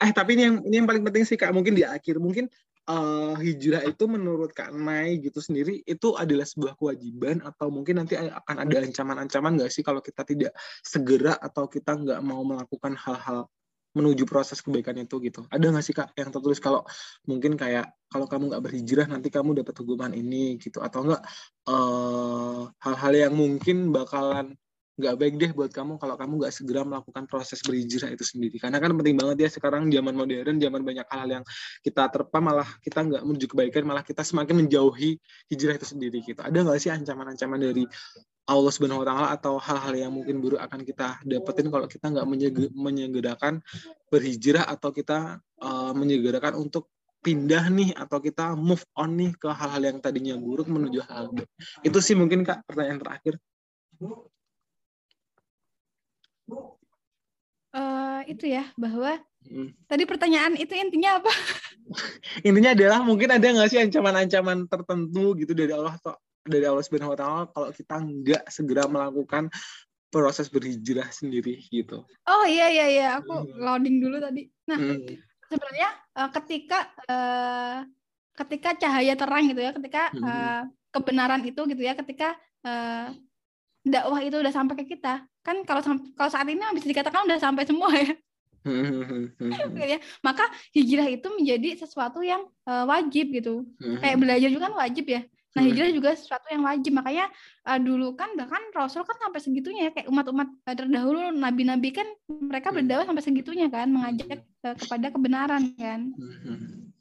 eh 0.00 0.10
tapi 0.10 0.34
ini 0.34 0.42
yang 0.50 0.56
ini 0.66 0.74
yang 0.82 0.88
paling 0.90 1.04
penting 1.06 1.22
sih 1.22 1.38
kak 1.38 1.54
mungkin 1.54 1.78
di 1.78 1.86
akhir. 1.86 2.18
Mungkin 2.18 2.50
eh, 2.80 3.34
hijrah 3.38 3.86
itu 3.86 4.04
menurut 4.10 4.50
kak 4.50 4.74
Mai 4.74 5.22
gitu 5.22 5.38
sendiri 5.38 5.86
itu 5.86 6.18
adalah 6.18 6.42
sebuah 6.42 6.74
kewajiban 6.74 7.38
atau 7.46 7.70
mungkin 7.70 8.02
nanti 8.02 8.18
akan 8.18 8.66
ada 8.66 8.76
ancaman-ancaman 8.82 9.54
nggak 9.54 9.70
sih 9.70 9.86
kalau 9.86 10.02
kita 10.02 10.26
tidak 10.26 10.50
segera 10.82 11.38
atau 11.38 11.70
kita 11.70 11.94
nggak 11.94 12.18
mau 12.26 12.42
melakukan 12.42 12.98
hal-hal 12.98 13.46
menuju 13.90 14.22
proses 14.26 14.62
kebaikan 14.62 14.94
itu 15.02 15.18
gitu. 15.18 15.42
Ada 15.50 15.66
nggak 15.70 15.84
sih 15.84 15.94
kak 15.94 16.14
yang 16.14 16.30
tertulis 16.30 16.62
kalau 16.62 16.86
mungkin 17.26 17.58
kayak 17.58 17.90
kalau 18.06 18.26
kamu 18.30 18.54
nggak 18.54 18.62
berhijrah 18.62 19.06
nanti 19.10 19.28
kamu 19.30 19.62
dapat 19.62 19.74
hukuman 19.82 20.12
ini 20.14 20.58
gitu? 20.62 20.78
Atau 20.78 21.06
enggak 21.06 21.22
eh, 21.66 22.60
hal-hal 22.86 23.12
yang 23.14 23.34
mungkin 23.34 23.90
bakalan 23.90 24.54
nggak 25.00 25.16
baik 25.16 25.34
deh 25.40 25.50
buat 25.56 25.72
kamu 25.72 25.96
kalau 25.96 26.14
kamu 26.20 26.44
nggak 26.44 26.52
segera 26.52 26.84
melakukan 26.84 27.24
proses 27.24 27.64
berhijrah 27.64 28.12
itu 28.12 28.22
sendiri? 28.22 28.60
Karena 28.60 28.76
kan 28.76 28.92
penting 28.92 29.16
banget 29.16 29.36
ya 29.42 29.48
sekarang 29.48 29.88
zaman 29.88 30.12
modern 30.12 30.60
zaman 30.60 30.82
banyak 30.84 31.06
hal 31.08 31.28
yang 31.40 31.44
kita 31.80 32.12
terpa 32.12 32.38
malah 32.38 32.68
kita 32.84 33.00
nggak 33.00 33.22
menuju 33.24 33.46
kebaikan 33.48 33.82
malah 33.88 34.04
kita 34.04 34.20
semakin 34.20 34.66
menjauhi 34.66 35.16
hijrah 35.48 35.74
itu 35.80 35.86
sendiri 35.88 36.20
gitu. 36.20 36.38
Ada 36.44 36.58
nggak 36.62 36.78
sih 36.78 36.92
ancaman-ancaman 36.92 37.58
dari 37.58 37.84
Allah 38.50 38.72
Subhanahu 38.74 39.02
Wa 39.02 39.06
Taala 39.06 39.28
atau 39.32 39.54
hal-hal 39.62 39.94
yang 39.94 40.12
mungkin 40.12 40.42
buruk 40.42 40.58
akan 40.58 40.82
kita 40.82 41.22
dapetin 41.22 41.70
kalau 41.70 41.86
kita 41.86 42.10
nggak 42.10 42.26
menyege- 42.26 42.72
menyegerakan 42.74 43.62
berhijrah 44.10 44.66
atau 44.66 44.90
kita 44.90 45.38
eh, 45.62 45.92
menyegerakan 45.94 46.58
untuk 46.58 46.90
pindah 47.20 47.68
nih 47.68 47.92
atau 47.94 48.16
kita 48.16 48.56
move 48.56 48.80
on 48.96 49.12
nih 49.12 49.30
ke 49.36 49.48
hal-hal 49.52 49.82
yang 49.92 49.98
tadinya 50.00 50.34
buruk 50.40 50.66
menuju 50.66 51.04
hal 51.04 51.28
baik. 51.30 51.48
Itu 51.84 52.00
sih 52.00 52.16
mungkin 52.16 52.42
kak 52.42 52.64
pertanyaan 52.64 52.96
terakhir. 52.96 53.36
Eh, 57.70 58.20
itu 58.34 58.44
ya 58.50 58.66
bahwa 58.74 59.20
Hmm. 59.40 59.72
tadi 59.88 60.04
pertanyaan 60.04 60.52
itu 60.52 60.68
intinya 60.76 61.16
apa? 61.16 61.32
Intinya 62.48 62.76
adalah 62.76 63.00
mungkin 63.00 63.32
ada 63.32 63.40
nggak 63.40 63.72
sih 63.72 63.80
ancaman-ancaman 63.80 64.68
tertentu 64.68 65.32
gitu 65.40 65.56
dari 65.56 65.72
Allah 65.72 65.96
atau 65.96 66.12
dari 66.42 66.64
Allah 66.64 66.80
Subhanahu 66.80 67.12
Wa 67.12 67.18
Taala 67.18 67.42
kalau 67.52 67.68
kita 67.70 67.94
nggak 67.96 68.42
segera 68.48 68.84
melakukan 68.86 69.52
proses 70.10 70.50
berhijrah 70.50 71.06
sendiri 71.08 71.62
gitu. 71.70 72.02
oh 72.02 72.44
iya 72.44 72.66
iya 72.66 72.86
iya 72.90 73.06
aku 73.20 73.30
Hmm. 73.30 73.62
loading 73.62 74.02
dulu 74.02 74.18
tadi 74.18 74.50
nah 74.66 74.78
Hmm. 74.78 75.06
sebenarnya 75.46 75.90
eh, 76.18 76.30
ketika 76.34 76.78
eh, 77.06 77.78
ketika 78.34 78.70
cahaya 78.74 79.14
terang 79.14 79.44
gitu 79.46 79.60
ya 79.60 79.70
ketika 79.70 80.10
Mhm. 80.16 80.24
eh, 80.24 80.62
kebenaran 80.90 81.42
itu 81.44 81.60
gitu 81.64 81.82
ya 81.82 81.94
ketika 81.94 82.34
dakwah 83.80 84.20
itu 84.20 84.36
udah 84.36 84.52
sampai 84.52 84.76
ke 84.82 84.96
kita 84.96 85.24
kan 85.40 85.64
kalau 85.64 85.80
kalau 86.12 86.30
saat 86.30 86.44
ini 86.44 86.60
bisa 86.76 86.84
dikatakan 86.84 87.24
udah 87.24 87.38
sampai 87.40 87.64
semua 87.64 87.88
ya 87.94 88.12
Hmm. 88.60 89.32
gitu 89.40 89.80
ya 89.80 89.96
maka 90.20 90.44
hijrah 90.76 91.08
itu 91.08 91.24
menjadi 91.32 91.80
sesuatu 91.80 92.20
yang 92.20 92.44
eh, 92.66 92.84
wajib 92.84 93.32
gitu 93.32 93.64
Hmm. 93.80 93.96
kayak 94.02 94.20
belajar 94.20 94.48
juga 94.52 94.68
kan 94.68 94.76
wajib 94.76 95.06
ya 95.08 95.22
Nah, 95.50 95.66
Hmm. 95.66 95.74
hijrah 95.74 95.90
juga 95.90 96.10
sesuatu 96.14 96.46
yang 96.46 96.62
wajib. 96.62 96.94
Makanya 96.94 97.26
eh, 97.66 97.80
dulu 97.82 98.14
kan 98.14 98.30
bahkan 98.38 98.62
Rasul 98.70 99.02
kan 99.02 99.18
sampai 99.18 99.40
segitunya 99.42 99.90
ya 99.90 99.92
kayak 99.94 100.06
umat-umat 100.06 100.48
eh, 100.70 100.76
terdahulu 100.78 101.34
nabi-nabi 101.34 101.90
kan 101.90 102.06
mereka 102.30 102.70
Hmm. 102.70 102.78
berdakwah 102.82 103.06
sampai 103.10 103.24
segitunya 103.26 103.66
kan 103.66 103.90
mengajak 103.90 104.46
eh, 104.46 104.76
kepada 104.78 105.10
kebenaran 105.10 105.74
kan. 105.74 106.14
Mhm. 106.14 106.94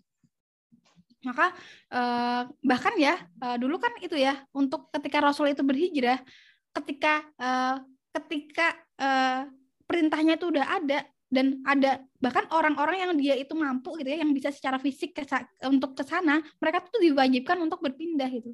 Maka 1.20 1.52
eh, 1.93 2.41
bahkan 2.66 2.93
ya 2.97 3.22
eh, 3.22 3.58
dulu 3.62 3.78
kan 3.78 3.93
itu 4.02 4.18
ya 4.18 4.34
untuk 4.56 4.89
ketika 4.97 5.22
Rasul 5.22 5.54
itu 5.54 5.62
berhijrah, 5.62 6.18
ketika 6.74 7.22
eh, 7.38 7.76
ketika 8.18 8.68
eh, 8.97 9.45
perintahnya 9.86 10.41
itu 10.41 10.50
udah 10.50 10.66
ada 10.82 11.06
dan 11.30 11.61
ada 11.63 12.01
bahkan 12.17 12.49
orang-orang 12.49 13.05
yang 13.05 13.13
dia 13.15 13.36
itu 13.38 13.53
mampu 13.53 13.95
gitu 14.01 14.09
ya 14.09 14.25
yang 14.25 14.34
bisa 14.34 14.49
secara 14.49 14.82
fisik 14.82 15.13
ke 15.13 15.23
untuk 15.69 15.93
ke 15.93 16.03
sana, 16.03 16.41
mereka 16.57 16.84
tuh 16.89 16.99
diwajibkan 16.99 17.61
untuk 17.61 17.80
berpindah 17.86 18.30
gitu. 18.34 18.51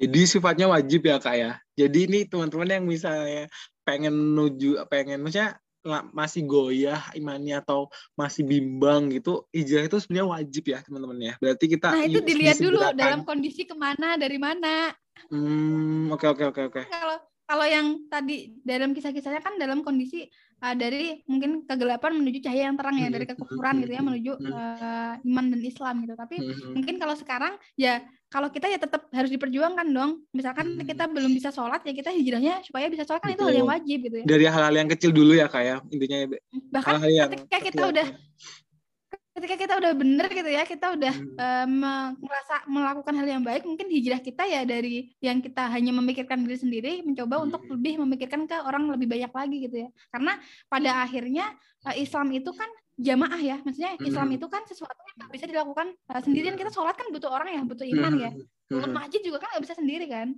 Jadi 0.00 0.20
sifatnya 0.26 0.66
wajib 0.72 1.04
ya 1.06 1.20
kak 1.20 1.36
ya. 1.36 1.52
Jadi 1.78 2.10
ini 2.10 2.18
teman-teman 2.26 2.80
yang 2.80 2.84
misalnya 2.88 3.46
pengen 3.86 4.10
menuju, 4.16 4.82
pengen 4.90 5.22
maksudnya 5.22 5.60
masih 6.10 6.46
goyah 6.46 7.10
imannya 7.18 7.58
atau 7.58 7.90
masih 8.14 8.46
bimbang 8.46 9.10
gitu, 9.10 9.46
hijrah 9.50 9.86
itu 9.86 9.98
sebenarnya 9.98 10.28
wajib 10.30 10.64
ya 10.70 10.78
teman-teman 10.82 11.18
ya. 11.18 11.34
Berarti 11.42 11.64
kita 11.66 11.90
Nah, 11.90 12.02
itu 12.06 12.22
dilihat 12.22 12.56
dulu 12.58 12.78
dalam 12.94 13.26
kondisi 13.26 13.66
ke 13.66 13.74
mana, 13.74 14.14
dari 14.14 14.38
mana. 14.38 14.94
Hmm, 15.30 16.10
oke 16.14 16.24
oke 16.24 16.44
oke 16.54 16.62
oke. 16.70 16.82
Kalau 16.86 17.18
kalau 17.42 17.66
yang 17.66 17.86
tadi 18.08 18.54
dalam 18.62 18.94
kisah-kisahnya 18.96 19.42
kan 19.42 19.58
dalam 19.60 19.82
kondisi 19.82 20.24
uh, 20.62 20.74
dari 20.78 21.20
mungkin 21.26 21.66
kegelapan 21.66 22.16
menuju 22.16 22.38
cahaya 22.48 22.70
yang 22.70 22.78
terang 22.78 22.96
ya, 22.96 23.08
dari 23.10 23.26
Hmm, 23.28 23.34
kekufuran 23.36 23.74
gitu 23.82 23.92
ya 23.92 24.00
hmm, 24.00 24.08
menuju 24.08 24.32
hmm. 24.38 24.52
uh, 24.52 25.14
iman 25.26 25.44
dan 25.52 25.60
Islam 25.60 25.94
gitu. 26.06 26.14
Tapi 26.16 26.36
mungkin 26.72 26.94
kalau 26.96 27.14
sekarang 27.18 27.54
ya 27.76 28.00
kalau 28.32 28.48
kita 28.48 28.64
ya 28.72 28.80
tetap 28.80 29.12
harus 29.12 29.28
diperjuangkan 29.28 29.86
dong. 29.92 30.24
Misalkan 30.32 30.80
Hmm. 30.80 30.86
kita 30.88 31.04
belum 31.10 31.32
bisa 31.36 31.52
sholat 31.52 31.84
ya 31.84 31.92
kita 31.92 32.08
hijrahnya 32.08 32.64
supaya 32.64 32.88
bisa 32.88 33.04
sholat 33.04 33.20
kan 33.20 33.36
itu 33.36 33.44
hal 33.44 33.52
yang 33.52 33.68
wajib 33.68 33.98
gitu 34.08 34.16
ya. 34.22 34.24
Dari 34.24 34.44
hal-hal 34.48 34.74
yang 34.74 34.88
kecil 34.88 35.10
dulu 35.12 35.36
ya 35.36 35.46
kak 35.50 35.62
ya 35.66 35.76
intinya 35.92 36.16
ya. 36.24 36.26
Bahkan 36.72 36.92
Hal-hal 36.96 37.12
yang 37.12 37.28
ketika 37.28 37.58
kita 37.60 37.74
kecil. 37.76 37.92
udah 37.92 38.06
ketika 39.32 39.56
kita 39.56 39.74
udah 39.80 39.92
bener 39.96 40.28
gitu 40.28 40.44
ya 40.44 40.62
kita 40.62 40.92
udah 40.92 41.14
Hmm. 41.14 41.36
eh, 41.40 41.66
me- 41.66 42.12
merasa 42.20 42.60
melakukan 42.68 43.14
hal 43.16 43.26
yang 43.26 43.42
baik 43.42 43.64
mungkin 43.64 43.88
hijrah 43.88 44.20
kita 44.20 44.44
ya 44.44 44.60
dari 44.62 45.16
yang 45.18 45.40
kita 45.40 45.72
hanya 45.72 45.88
memikirkan 45.90 46.44
diri 46.44 46.56
sendiri 46.56 46.92
mencoba 47.00 47.40
Hmm. 47.40 47.48
untuk 47.48 47.64
lebih 47.64 47.96
memikirkan 48.04 48.44
ke 48.44 48.56
orang 48.60 48.92
lebih 48.92 49.08
banyak 49.08 49.32
lagi 49.32 49.56
gitu 49.64 49.76
ya 49.84 49.88
karena 50.12 50.36
pada 50.68 50.90
akhirnya 51.00 51.44
eh, 51.88 52.04
Islam 52.04 52.28
itu 52.30 52.52
kan 52.52 52.68
jamaah 52.92 53.40
ya 53.40 53.56
maksudnya 53.64 53.96
Islam 53.98 54.28
Hmm. 54.28 54.36
itu 54.36 54.46
kan 54.46 54.62
sesuatu 54.68 55.00
yang 55.00 55.16
nggak 55.24 55.32
bisa 55.32 55.44
dilakukan 55.48 55.86
eh, 55.96 56.20
sendirian 56.20 56.56
kita 56.60 56.68
sholat 56.68 56.92
kan 56.92 57.08
butuh 57.08 57.32
orang 57.32 57.48
ya 57.56 57.62
butuh 57.64 57.86
iman 57.88 58.12
ya. 58.20 58.30
Turun 58.68 58.92
masjid 58.92 59.20
juga 59.20 59.40
kan 59.40 59.48
nggak 59.56 59.64
bisa 59.64 59.74
sendiri 59.76 60.06
kan. 60.08 60.28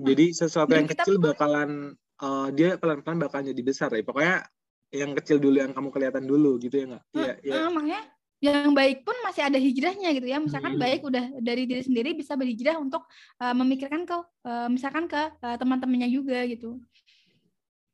Jadi 0.00 0.24
sesuatu 0.32 0.72
yang 0.72 0.88
kita 0.90 1.04
kecil 1.06 1.22
bakalan 1.22 1.94
eh, 1.96 2.48
dia 2.50 2.74
pelan-pelan 2.82 3.18
bakal 3.20 3.46
jadi 3.46 3.62
besar 3.62 3.94
ya. 3.94 4.02
Pokoknya 4.02 4.42
yang 4.90 5.14
kecil 5.14 5.38
dulu 5.38 5.56
yang 5.62 5.72
kamu 5.72 5.88
kelihatan 5.94 6.24
dulu 6.26 6.58
gitu 6.58 6.74
ya 6.74 6.84
nggak? 6.90 7.04
Iya, 7.14 7.32
iya. 7.46 7.52
Eh, 7.62 7.70
makanya 7.70 8.02
yang 8.40 8.72
baik 8.72 9.04
pun 9.04 9.12
masih 9.20 9.42
ada 9.44 9.60
hijrahnya 9.60 10.16
gitu 10.16 10.24
ya 10.24 10.40
misalkan 10.40 10.74
Hmm. 10.74 10.82
baik 10.82 11.04
udah 11.04 11.24
dari 11.44 11.68
diri 11.68 11.84
sendiri 11.84 12.16
bisa 12.16 12.34
berhijrah 12.40 12.80
untuk 12.80 13.04
eh, 13.38 13.54
memikirkan 13.54 14.08
ke 14.08 14.16
eh, 14.48 14.68
misalkan 14.72 15.04
ke 15.06 15.20
eh, 15.44 15.56
teman-temannya 15.60 16.08
juga 16.08 16.40
gitu 16.48 16.80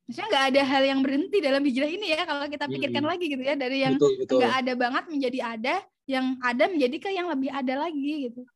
maksudnya 0.07 0.27
nggak 0.31 0.45
ada 0.55 0.61
hal 0.63 0.83
yang 0.87 0.99
berhenti 1.03 1.37
dalam 1.43 1.59
hijrah 1.67 1.91
ini 1.91 2.15
ya 2.15 2.23
kalau 2.23 2.47
kita 2.47 2.63
pikirkan 2.71 3.03
Hmm. 3.03 3.11
lagi 3.11 3.25
gitu 3.27 3.43
ya 3.43 3.53
dari 3.59 3.77
yang 3.83 3.99
nggak 3.99 4.53
ada 4.63 4.73
banget 4.79 5.03
menjadi 5.11 5.39
ada 5.43 5.75
yang 6.07 6.25
ada 6.39 6.63
menjadi 6.71 6.95
ke 6.95 7.09
yang 7.11 7.27
lebih 7.27 7.51
ada 7.51 7.73
lagi 7.83 8.31
gitu 8.31 8.47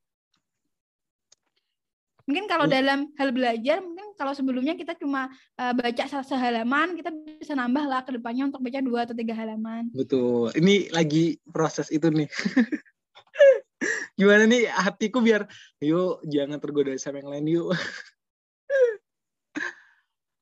mungkin 2.24 2.46
kalau 2.46 2.66
Hmm. 2.70 2.74
dalam 2.74 3.00
hal 3.18 3.30
belajar 3.32 3.82
mungkin 3.82 4.14
kalau 4.16 4.32
sebelumnya 4.32 4.78
kita 4.78 4.94
cuma 4.96 5.28
eh, 5.58 5.74
baca 5.74 6.04
se- 6.06 6.28
sehalaman 6.28 6.94
kita 6.94 7.10
bisa 7.42 7.54
nambah 7.54 7.86
lah 7.86 8.02
ke 8.06 8.14
depannya 8.16 8.48
untuk 8.48 8.62
baca 8.62 8.80
dua 8.80 9.10
atau 9.10 9.16
tiga 9.18 9.34
halaman 9.34 9.90
Betul. 9.92 10.54
Ini 10.56 10.94
lagi 10.94 11.36
proses 11.50 11.92
itu 11.92 12.08
nih. 12.08 12.30
Gimana 14.20 14.46
nih 14.46 14.70
hatiku 14.70 15.20
biar 15.20 15.50
yuk 15.82 16.22
jangan 16.30 16.62
tergoda 16.62 16.94
sama 16.96 17.20
yang 17.20 17.32
lain 17.34 17.46
yuk. 17.50 17.74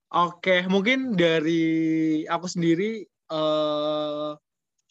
Oke, 0.10 0.66
mungkin 0.66 1.14
dari 1.14 2.26
aku 2.26 2.50
sendiri 2.50 3.06
eh 3.06 4.30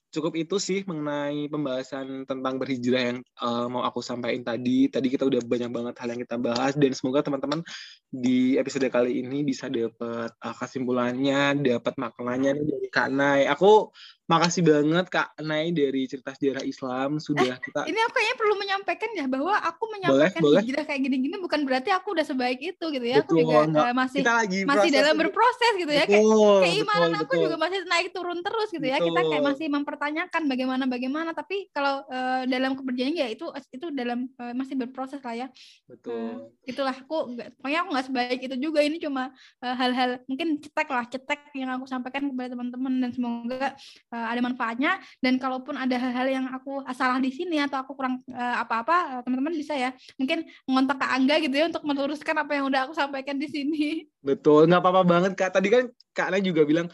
cukup 0.08 0.32
itu 0.34 0.56
sih 0.56 0.80
mengenai 0.88 1.46
pembahasan 1.46 2.24
tentang 2.24 2.56
berhijrah 2.56 3.02
yang 3.12 3.18
eh, 3.20 3.66
mau 3.68 3.84
aku 3.84 4.00
sampaikan 4.00 4.44
tadi. 4.44 4.88
Tadi 4.88 5.06
kita 5.08 5.28
udah 5.28 5.40
banyak 5.44 5.70
banget 5.70 5.94
hal 6.00 6.08
yang 6.16 6.20
kita 6.24 6.36
bahas 6.40 6.72
dan 6.74 6.92
semoga 6.96 7.20
teman-teman 7.20 7.60
di 8.08 8.56
episode 8.56 8.88
kali 8.88 9.20
ini 9.20 9.44
bisa 9.44 9.68
dapat 9.68 10.32
eh, 10.32 10.54
kesimpulannya, 10.56 11.60
dapat 11.60 11.94
maknanya 12.00 12.56
nih 12.56 12.64
dari 12.64 12.88
Kak 12.88 13.08
Nay. 13.12 13.44
Aku 13.52 13.92
makasih 14.28 14.60
banget 14.60 15.08
Kak 15.08 15.40
Nay 15.40 15.72
dari 15.72 16.04
cerita 16.04 16.36
sejarah 16.36 16.60
Islam 16.60 17.16
sudah 17.16 17.56
kita 17.64 17.88
ini 17.88 17.96
aku 17.96 18.12
kayaknya 18.12 18.36
perlu 18.36 18.54
menyampaikan 18.60 19.10
ya 19.16 19.24
bahwa 19.24 19.56
aku 19.56 19.84
menyampaikan 19.88 20.42
boleh. 20.44 20.60
hijrah 20.60 20.84
kayak 20.84 21.00
gini-gini 21.00 21.40
bukan 21.40 21.64
berarti 21.64 21.88
aku 21.96 22.12
udah 22.12 22.28
sebaik 22.28 22.60
itu 22.60 22.84
gitu 22.92 23.06
ya 23.08 23.24
aku 23.24 23.32
Betul, 23.32 23.40
juga 23.48 23.56
nggak- 23.72 23.88
eh, 23.88 23.96
masih 23.96 24.20
kita 24.20 24.34
lagi 24.36 24.58
masih 24.68 24.76
proses 24.76 24.92
dalam 25.00 25.14
berproses 25.16 25.72
gitu 25.80 25.92
ya 25.96 26.04
kayak 26.04 26.20
Betul, 26.20 26.56
keimanan 26.60 27.08
betul, 27.08 27.16
aku 27.24 27.32
betul. 27.32 27.44
juga 27.48 27.56
masih 27.56 27.78
naik 27.88 28.08
turun 28.12 28.38
terus 28.44 28.68
gitu 28.68 28.84
ya 28.86 28.98
kita 29.00 29.16
kayak 29.16 29.32
Betul. 29.32 29.48
masih 29.48 29.66
mempertanyakan 29.98 30.42
bagaimana 30.46 30.84
bagaimana. 30.86 31.30
Tapi 31.34 31.66
kalau 31.74 32.06
eh, 32.06 32.46
dalam 32.46 32.78
keperjalanan 32.78 33.18
ya 33.18 33.26
itu 33.34 33.50
itu 33.74 33.90
dalam 33.90 34.30
eh, 34.30 34.54
masih 34.54 34.78
berproses 34.78 35.18
lah 35.18 35.34
ya. 35.34 35.46
Betul. 35.90 36.54
itulah 36.62 36.94
aku 36.94 37.34
pokoknya 37.58 37.78
aku 37.82 37.88
nggak 37.90 38.06
sebaik 38.06 38.40
itu 38.46 38.56
juga. 38.62 38.78
Ini 38.86 39.02
cuma 39.02 39.34
eh, 39.58 39.74
hal-hal 39.74 40.22
mungkin 40.30 40.62
cetek 40.62 40.88
lah 40.88 41.04
cetek 41.10 41.40
yang 41.58 41.74
aku 41.74 41.90
sampaikan 41.90 42.30
kepada 42.30 42.54
teman-teman. 42.54 42.92
Dan 43.02 43.10
semoga 43.10 43.74
eh, 44.14 44.26
ada 44.30 44.38
manfaatnya. 44.38 45.02
Dan 45.18 45.42
kalaupun 45.42 45.74
ada 45.74 45.98
hal-hal 45.98 46.30
yang 46.30 46.46
aku 46.54 46.86
salah 46.94 47.18
di 47.18 47.34
sini 47.34 47.58
atau 47.58 47.82
aku 47.82 47.98
kurang 47.98 48.22
apa-apa 48.30 49.26
teman-teman 49.26 49.58
bisa 49.58 49.74
ya. 49.74 49.90
Mungkin 50.14 50.46
ngontak 50.70 51.02
ke 51.02 51.06
Angga 51.08 51.36
gitu 51.42 51.54
ya 51.58 51.66
untuk 51.66 51.82
meluruskan 51.82 52.36
apa 52.38 52.52
yang 52.54 52.70
udah 52.70 52.86
aku 52.86 52.94
sampaikan 52.94 53.34
di 53.34 53.50
sini. 53.50 54.06
Betul, 54.22 54.70
nggak 54.70 54.78
apa-apa 54.78 55.02
banget 55.02 55.32
Kak. 55.34 55.58
Tadi 55.58 55.68
kan 55.72 55.82
Kak 56.14 56.28
Nay 56.30 56.44
juga 56.44 56.62
bilang 56.62 56.86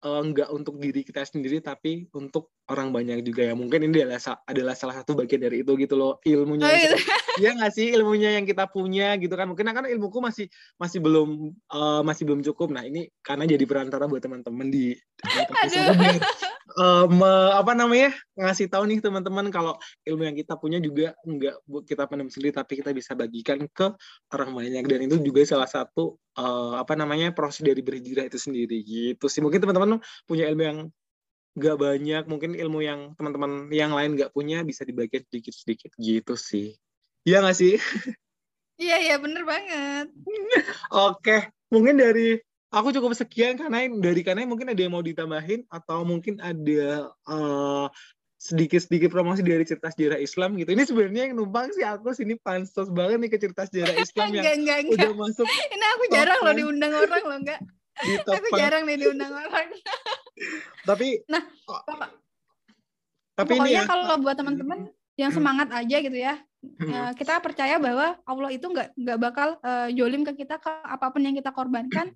nggak 0.00 0.48
untuk 0.52 0.80
diri 0.80 1.04
kita 1.04 1.24
sendiri 1.28 1.60
tapi 1.60 2.08
untuk 2.16 2.52
orang 2.70 2.94
banyak 2.94 3.26
juga 3.26 3.50
ya. 3.50 3.54
Mungkin 3.58 3.90
ini 3.90 4.06
adalah 4.06 4.22
adalah 4.46 4.74
salah 4.78 4.94
satu 5.02 5.18
bagian 5.18 5.42
dari 5.42 5.66
itu 5.66 5.74
gitu 5.74 5.98
loh 5.98 6.22
ilmunya. 6.22 6.70
Oh, 6.70 6.78
gitu. 6.78 6.96
Iya 7.40 7.56
nggak 7.56 7.72
sih 7.72 7.94
ilmunya 7.94 8.36
yang 8.36 8.44
kita 8.44 8.68
punya 8.68 9.14
gitu 9.16 9.32
kan. 9.32 9.48
Mungkin 9.48 9.64
kan 9.70 9.86
ilmuku 9.86 10.18
masih 10.18 10.46
masih 10.76 10.98
belum 10.98 11.54
eh, 11.54 12.02
masih 12.04 12.22
belum 12.26 12.42
cukup. 12.52 12.74
Nah 12.74 12.84
ini 12.84 13.06
karena 13.22 13.46
jadi 13.46 13.64
perantara 13.64 14.10
buat 14.10 14.20
teman-teman 14.20 14.66
di 14.68 14.92
eh, 16.82 17.06
me- 17.06 17.54
apa 17.54 17.72
namanya 17.72 18.12
ngasih 18.34 18.66
tahu 18.68 18.84
nih 18.90 18.98
teman-teman 19.00 19.46
kalau 19.48 19.78
ilmu 20.04 20.26
yang 20.26 20.36
kita 20.36 20.58
punya 20.58 20.82
juga 20.82 21.14
nggak 21.22 21.56
buat 21.64 21.84
kita 21.86 22.04
pendam 22.10 22.28
sendiri 22.28 22.52
tapi 22.52 22.82
kita 22.82 22.90
bisa 22.92 23.14
bagikan 23.14 23.64
ke 23.70 23.88
orang 24.34 24.50
banyak 24.52 24.84
dan 24.84 25.00
itu 25.06 25.16
juga 25.22 25.46
salah 25.46 25.70
satu 25.70 26.18
eh, 26.34 26.74
apa 26.76 26.92
namanya 26.98 27.30
proses 27.32 27.62
dari 27.62 27.80
berhijrah 27.80 28.26
itu 28.26 28.36
sendiri 28.36 28.84
gitu 28.84 29.26
sih 29.30 29.40
mungkin 29.40 29.62
teman-teman 29.62 30.02
punya 30.26 30.50
ilmu 30.50 30.62
yang 30.62 30.78
nggak 31.58 31.76
banyak 31.76 32.22
mungkin 32.30 32.54
ilmu 32.54 32.78
yang 32.82 33.00
teman-teman 33.18 33.66
yang 33.74 33.90
lain 33.90 34.14
nggak 34.14 34.30
punya 34.30 34.62
bisa 34.62 34.86
dibagikan 34.86 35.26
sedikit-sedikit 35.26 35.90
gitu 35.98 36.34
sih. 36.38 36.78
Iya 37.26 37.42
nggak 37.42 37.58
sih? 37.58 37.74
Iya 38.80 38.96
iya 39.02 39.16
bener 39.18 39.42
banget. 39.44 40.06
Oke 41.10 41.50
mungkin 41.70 41.98
dari 41.98 42.38
aku 42.70 42.94
cukup 42.94 43.14
sekian 43.18 43.58
karena 43.58 43.86
dari 43.98 44.22
karena 44.22 44.46
mungkin 44.46 44.70
ada 44.70 44.80
yang 44.80 44.94
mau 44.94 45.02
ditambahin 45.02 45.66
atau 45.70 46.06
mungkin 46.06 46.38
ada 46.38 47.10
eh, 47.10 47.86
sedikit-sedikit 48.40 49.12
promosi 49.12 49.44
dari 49.44 49.68
cerita 49.68 49.92
sejarah 49.92 50.16
Islam 50.16 50.56
gitu. 50.56 50.72
Ini 50.72 50.88
sebenarnya 50.88 51.22
yang 51.28 51.36
numpang 51.36 51.68
sih 51.76 51.84
aku 51.84 52.16
sini 52.16 52.40
pansos 52.40 52.88
banget 52.88 53.20
nih 53.20 53.30
ke 53.30 53.38
cerita 53.42 53.68
sejarah 53.68 53.94
Islam 54.06 54.32
yang 54.32 54.44
enggak 54.48 54.56
enggak 54.56 54.78
enggak. 54.80 54.96
udah 54.96 55.12
masuk 55.18 55.46
ini 55.50 55.86
aku 55.98 56.04
jarang 56.08 56.38
loh 56.40 56.48
Top 56.48 56.58
diundang 56.58 56.92
orang 56.96 57.24
loh 57.26 57.38
enggak. 57.42 57.60
Aku 58.00 58.48
5. 58.48 58.56
jarang 58.56 58.82
nih 58.88 58.96
diundang 58.96 59.32
orang 59.36 59.68
Tapi 60.82 61.24
Nah, 61.28 61.42
oh, 61.68 61.80
Bapak. 61.84 62.10
tapi 63.34 63.56
ini 63.56 63.60
pokoknya 63.72 63.82
ya. 63.84 63.88
kalau 63.88 64.16
buat 64.20 64.36
teman-teman 64.36 64.78
yang 65.16 65.30
semangat 65.32 65.68
aja 65.72 65.96
gitu 66.00 66.16
ya 66.16 66.34
Hmm. 66.60 66.92
Eh, 66.92 67.12
kita 67.16 67.40
percaya 67.40 67.80
bahwa 67.80 68.20
Allah 68.28 68.52
itu 68.52 68.68
nggak 68.68 68.92
nggak 68.92 69.16
bakal 69.16 69.56
eh, 69.64 69.96
jolim 69.96 70.28
ke 70.28 70.44
kita 70.44 70.60
ke 70.60 70.68
apa 70.68 71.08
pun 71.08 71.24
yang 71.24 71.32
kita 71.32 71.56
korbankan 71.56 72.12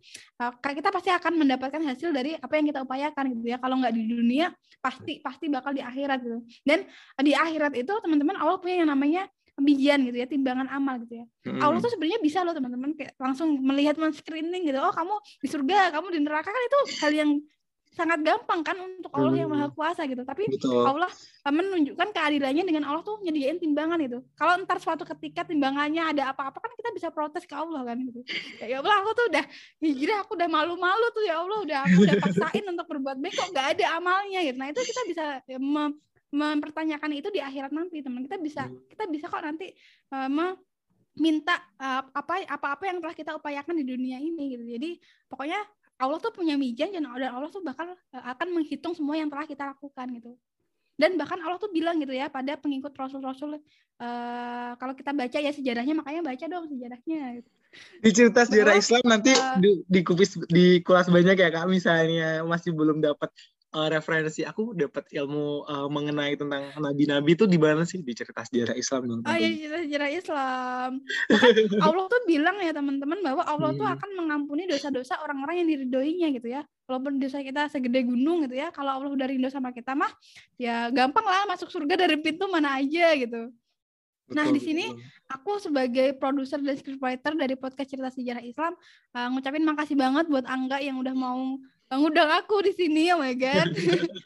kayak 0.61 0.85
kita 0.85 0.93
pasti 0.93 1.09
akan 1.09 1.41
mendapatkan 1.41 1.81
hasil 1.81 2.13
dari 2.13 2.37
apa 2.37 2.53
yang 2.61 2.69
kita 2.69 2.85
upayakan 2.85 3.33
gitu 3.33 3.49
ya 3.49 3.57
kalau 3.57 3.81
nggak 3.81 3.97
di 3.97 4.05
dunia 4.05 4.53
pasti 4.85 5.25
pasti 5.25 5.49
bakal 5.49 5.73
di 5.73 5.81
akhirat 5.81 6.21
gitu 6.21 6.45
dan 6.61 6.85
di 7.25 7.33
akhirat 7.33 7.73
itu 7.73 7.89
teman-teman 8.05 8.37
Allah 8.37 8.61
punya 8.61 8.85
yang 8.85 8.93
namanya 8.93 9.25
bijian 9.57 10.05
gitu 10.05 10.17
ya 10.21 10.29
timbangan 10.29 10.69
amal 10.69 11.01
gitu 11.01 11.25
ya 11.25 11.27
Hmm. 11.49 11.65
Allah 11.65 11.81
tuh 11.81 11.97
sebenarnya 11.97 12.21
bisa 12.21 12.45
loh 12.45 12.53
teman-teman 12.53 12.93
kayak 13.01 13.17
langsung 13.17 13.49
melihat 13.65 13.97
men 13.97 14.13
screening 14.13 14.69
gitu 14.69 14.77
oh 14.77 14.93
kamu 14.93 15.25
di 15.41 15.49
surga 15.49 15.89
kamu 15.89 16.07
di 16.13 16.21
neraka 16.21 16.53
kan 16.53 16.63
itu 16.69 16.79
hal 17.01 17.13
yang 17.17 17.31
sangat 17.95 18.27
gampang 18.27 18.61
kan 18.61 18.75
untuk 18.75 19.07
Allah 19.15 19.39
yang 19.39 19.47
Hmm. 19.49 19.63
maha 19.63 19.69
kuasa 19.71 20.03
gitu 20.05 20.27
tapi 20.27 20.51
Betul. 20.51 20.83
Allah 20.83 21.07
menunjukkan 21.47 22.11
keadilannya 22.11 22.67
dengan 22.67 22.91
Allah 22.91 23.01
tuh 23.01 23.23
nyediain 23.23 23.57
timbangan 23.57 24.03
itu. 24.03 24.19
Kalau 24.35 24.59
ntar 24.67 24.83
suatu 24.83 25.07
ketika 25.07 25.47
timbangannya 25.47 26.03
ada 26.03 26.35
apa-apa 26.35 26.59
kan 26.59 26.75
kita 26.75 26.91
bisa 26.91 27.09
protes 27.09 27.47
ke 27.47 27.55
Allah 27.55 27.87
kan 27.87 27.95
gitu. 28.03 28.27
Ya, 28.59 28.67
ya 28.67 28.77
Allah 28.83 28.99
aku 28.99 29.15
tuh 29.15 29.27
udah 29.31 29.45
hijrah 29.79 30.27
aku 30.27 30.35
udah 30.35 30.49
malu-malu 30.51 31.07
tuh 31.15 31.23
ya 31.23 31.39
Allah 31.39 31.59
udah 31.63 31.79
aku 31.87 31.99
udah 32.03 32.17
paksain 32.19 32.65
untuk 32.67 32.87
berbuat 32.91 33.17
baik 33.17 33.33
kok 33.33 33.49
nggak 33.55 33.67
ada 33.79 33.85
amalnya 33.95 34.41
gitu. 34.43 34.57
Nah 34.59 34.69
itu 34.75 34.81
kita 34.83 35.01
bisa 35.07 35.25
ya, 35.47 35.59
mem- 35.63 35.99
mempertanyakan 36.35 37.11
itu 37.15 37.31
di 37.31 37.39
akhirat 37.39 37.71
nanti 37.71 38.03
teman 38.03 38.27
kita 38.27 38.43
bisa 38.43 38.67
Hmm. 38.67 38.83
kita 38.91 39.07
bisa 39.07 39.31
kok 39.31 39.39
nanti 39.39 39.71
eh, 40.11 40.29
me- 40.29 40.59
minta 41.15 41.55
eh, 41.79 42.03
apa 42.11 42.43
apa-apa 42.43 42.91
yang 42.91 42.99
telah 42.99 43.15
kita 43.15 43.39
upayakan 43.39 43.79
di 43.79 43.87
dunia 43.87 44.19
ini 44.19 44.59
gitu. 44.59 44.65
Jadi 44.67 44.91
pokoknya 45.31 45.63
Allah 45.99 46.19
tuh 46.19 46.35
punya 46.35 46.59
mijan 46.59 46.91
dan 46.91 47.07
Allah 47.07 47.51
tuh 47.51 47.63
bakal 47.63 47.95
eh, 47.95 48.25
akan 48.25 48.49
menghitung 48.51 48.95
semua 48.95 49.15
yang 49.19 49.31
telah 49.31 49.47
kita 49.47 49.65
lakukan 49.75 50.07
gitu. 50.19 50.35
Dan 50.95 51.19
bahkan 51.19 51.43
Allah 51.43 51.59
tuh 51.59 51.75
bilang 51.75 51.99
gitu 51.99 52.15
ya 52.15 52.31
pada 52.31 52.55
pengikut 52.55 52.95
Rasul-Rasul 52.95 53.59
eh, 53.59 54.71
kalau 54.79 54.95
kita 54.95 55.11
baca 55.15 55.39
ya 55.39 55.53
sejarahnya 55.55 55.95
makanya 55.99 56.23
baca 56.23 56.45
dong 56.47 56.67
sejarahnya 56.71 57.43
gitu. 57.43 57.51
Di 57.75 58.11
cerita 58.15 58.47
sejarah 58.47 58.79
Islam 58.79 59.03
nanti 59.03 59.35
uh, 59.35 59.59
di, 59.59 59.83
di 59.91 60.01
kupis 60.07 60.39
di 60.47 60.79
kelas 60.87 61.11
banyak 61.11 61.35
ya 61.35 61.51
kak 61.51 61.67
misalnya 61.67 62.47
masih 62.47 62.71
belum 62.71 63.03
dapat 63.03 63.35
uh, 63.75 63.89
referensi 63.91 64.41
aku 64.41 64.73
dapat 64.73 65.05
ilmu 65.11 65.67
uh, 65.67 65.89
mengenai 65.91 66.39
tentang 66.39 66.71
nabi-nabi 66.79 67.35
itu 67.35 67.45
di 67.45 67.59
mana 67.59 67.83
sih 67.83 68.01
di 68.01 68.15
cerita 68.15 68.47
sejarah 68.47 68.73
Islam 68.73 69.01
dong 69.05 69.21
Oh 69.23 69.35
ya 69.35 69.51
tentunya. 69.51 69.69
sejarah, 69.85 70.11
Islam. 70.11 70.91
Bahkan 71.29 71.53
Allah 71.87 72.05
tuh 72.07 72.23
bilang 72.25 72.57
ya 72.59 72.73
teman-teman 72.73 73.19
bahwa 73.21 73.43
Allah 73.43 73.71
tuh 73.73 73.85
Hmm. 73.85 73.95
akan 73.99 74.11
mengampuni 74.17 74.65
dosa-dosa 74.65 75.19
orang-orang 75.21 75.61
yang 75.61 75.69
diridhoinya 75.69 76.29
gitu 76.33 76.49
ya. 76.49 76.63
Walaupun 76.87 77.19
dosa 77.19 77.41
kita 77.41 77.69
segede 77.69 78.05
gunung 78.05 78.47
gitu 78.47 78.55
ya, 78.55 78.71
kalau 78.71 78.97
Allah 78.97 79.11
udah 79.11 79.27
rindu 79.27 79.51
sama 79.51 79.75
kita 79.75 79.93
mah 79.93 80.09
ya 80.57 80.89
gampang 80.89 81.25
lah 81.25 81.45
masuk 81.47 81.69
surga 81.69 81.99
dari 81.99 82.17
pintu 82.17 82.47
mana 82.47 82.79
aja 82.79 83.13
gitu. 83.17 83.51
Nah, 84.33 84.49
Betul, 84.49 84.57
di 84.57 84.61
sini 84.63 84.85
betul. 84.89 85.05
Aku 85.37 85.53
sebagai 85.59 86.17
produser 86.17 86.57
dan 86.57 86.77
scriptwriter 86.77 87.37
dari 87.37 87.57
podcast 87.57 87.93
Cerita 87.93 88.09
Sejarah 88.09 88.41
Islam 88.41 88.73
uh, 89.13 89.29
ngucapin 89.29 89.65
makasih 89.65 89.97
banget 89.97 90.29
buat 90.29 90.45
Angga 90.45 90.81
yang 90.81 90.97
udah 90.97 91.13
mau 91.13 91.61
uh, 91.95 91.97
ngundang 92.03 92.27
aku 92.35 92.67
di 92.67 92.75
sini 92.75 93.15
oh 93.15 93.23
my 93.23 93.31
god 93.43 93.71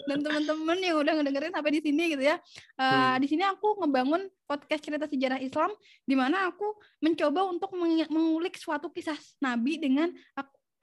dan 0.09 0.19
teman-teman 0.25 0.81
yang 0.81 0.97
udah 0.97 1.13
ngedengerin 1.21 1.53
sampai 1.53 1.73
di 1.77 1.81
sini 1.85 2.17
gitu 2.17 2.25
ya. 2.25 2.41
Uh, 2.81 2.87
Hmm. 2.89 3.21
Di 3.21 3.29
sini 3.29 3.45
aku 3.45 3.85
ngebangun 3.85 4.25
podcast 4.49 4.81
Cerita 4.81 5.05
Sejarah 5.05 5.37
Islam 5.37 5.69
di 6.09 6.17
mana 6.17 6.49
aku 6.49 6.81
mencoba 7.05 7.45
untuk 7.45 7.77
meng- 7.77 8.09
mengulik 8.09 8.57
suatu 8.57 8.89
kisah 8.89 9.17
Nabi 9.45 9.77
dengan 9.77 10.09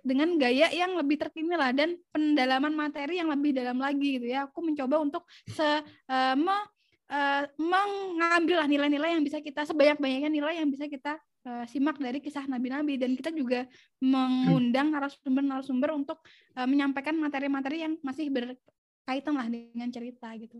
dengan 0.06 0.38
gaya 0.38 0.70
yang 0.70 0.94
lebih 0.94 1.18
terkini 1.18 1.58
lah 1.58 1.74
dan 1.74 1.98
pendalaman 2.14 2.78
materi 2.78 3.18
yang 3.18 3.34
lebih 3.34 3.58
dalam 3.58 3.82
lagi 3.82 4.22
gitu 4.22 4.30
ya. 4.30 4.46
Aku 4.46 4.62
mencoba 4.62 5.02
untuk 5.02 5.26
se 5.50 5.66
uh, 5.66 6.36
me- 6.38 6.70
eh, 7.10 7.44
mengambil 7.58 8.62
lah 8.62 8.68
nilai-nilai 8.70 9.18
yang 9.18 9.24
bisa 9.26 9.42
kita 9.42 9.66
sebanyak-banyaknya 9.66 10.30
nilai 10.30 10.62
yang 10.62 10.70
bisa 10.70 10.86
kita 10.90 11.18
eh, 11.46 11.66
simak 11.70 12.02
dari 12.02 12.20
kisah 12.20 12.50
nabi-nabi 12.50 12.98
dan 12.98 13.14
kita 13.14 13.30
juga 13.32 13.70
mengundang 14.02 14.90
narasumber-narasumber 14.92 15.94
untuk 15.94 16.20
eh, 16.58 16.68
menyampaikan 16.68 17.16
materi-materi 17.16 17.86
yang 17.86 17.94
masih 18.02 18.34
berkaitan 18.34 19.38
lah 19.38 19.48
dengan 19.48 19.90
cerita 19.94 20.34
gitu. 20.36 20.60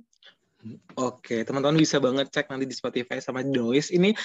Oke, 0.98 1.46
teman-teman 1.46 1.78
bisa 1.78 2.02
banget 2.02 2.32
cek 2.34 2.50
nanti 2.50 2.66
di 2.66 2.74
Spotify 2.74 3.22
sama 3.22 3.46
Dois. 3.46 3.94
Ini 3.94 4.18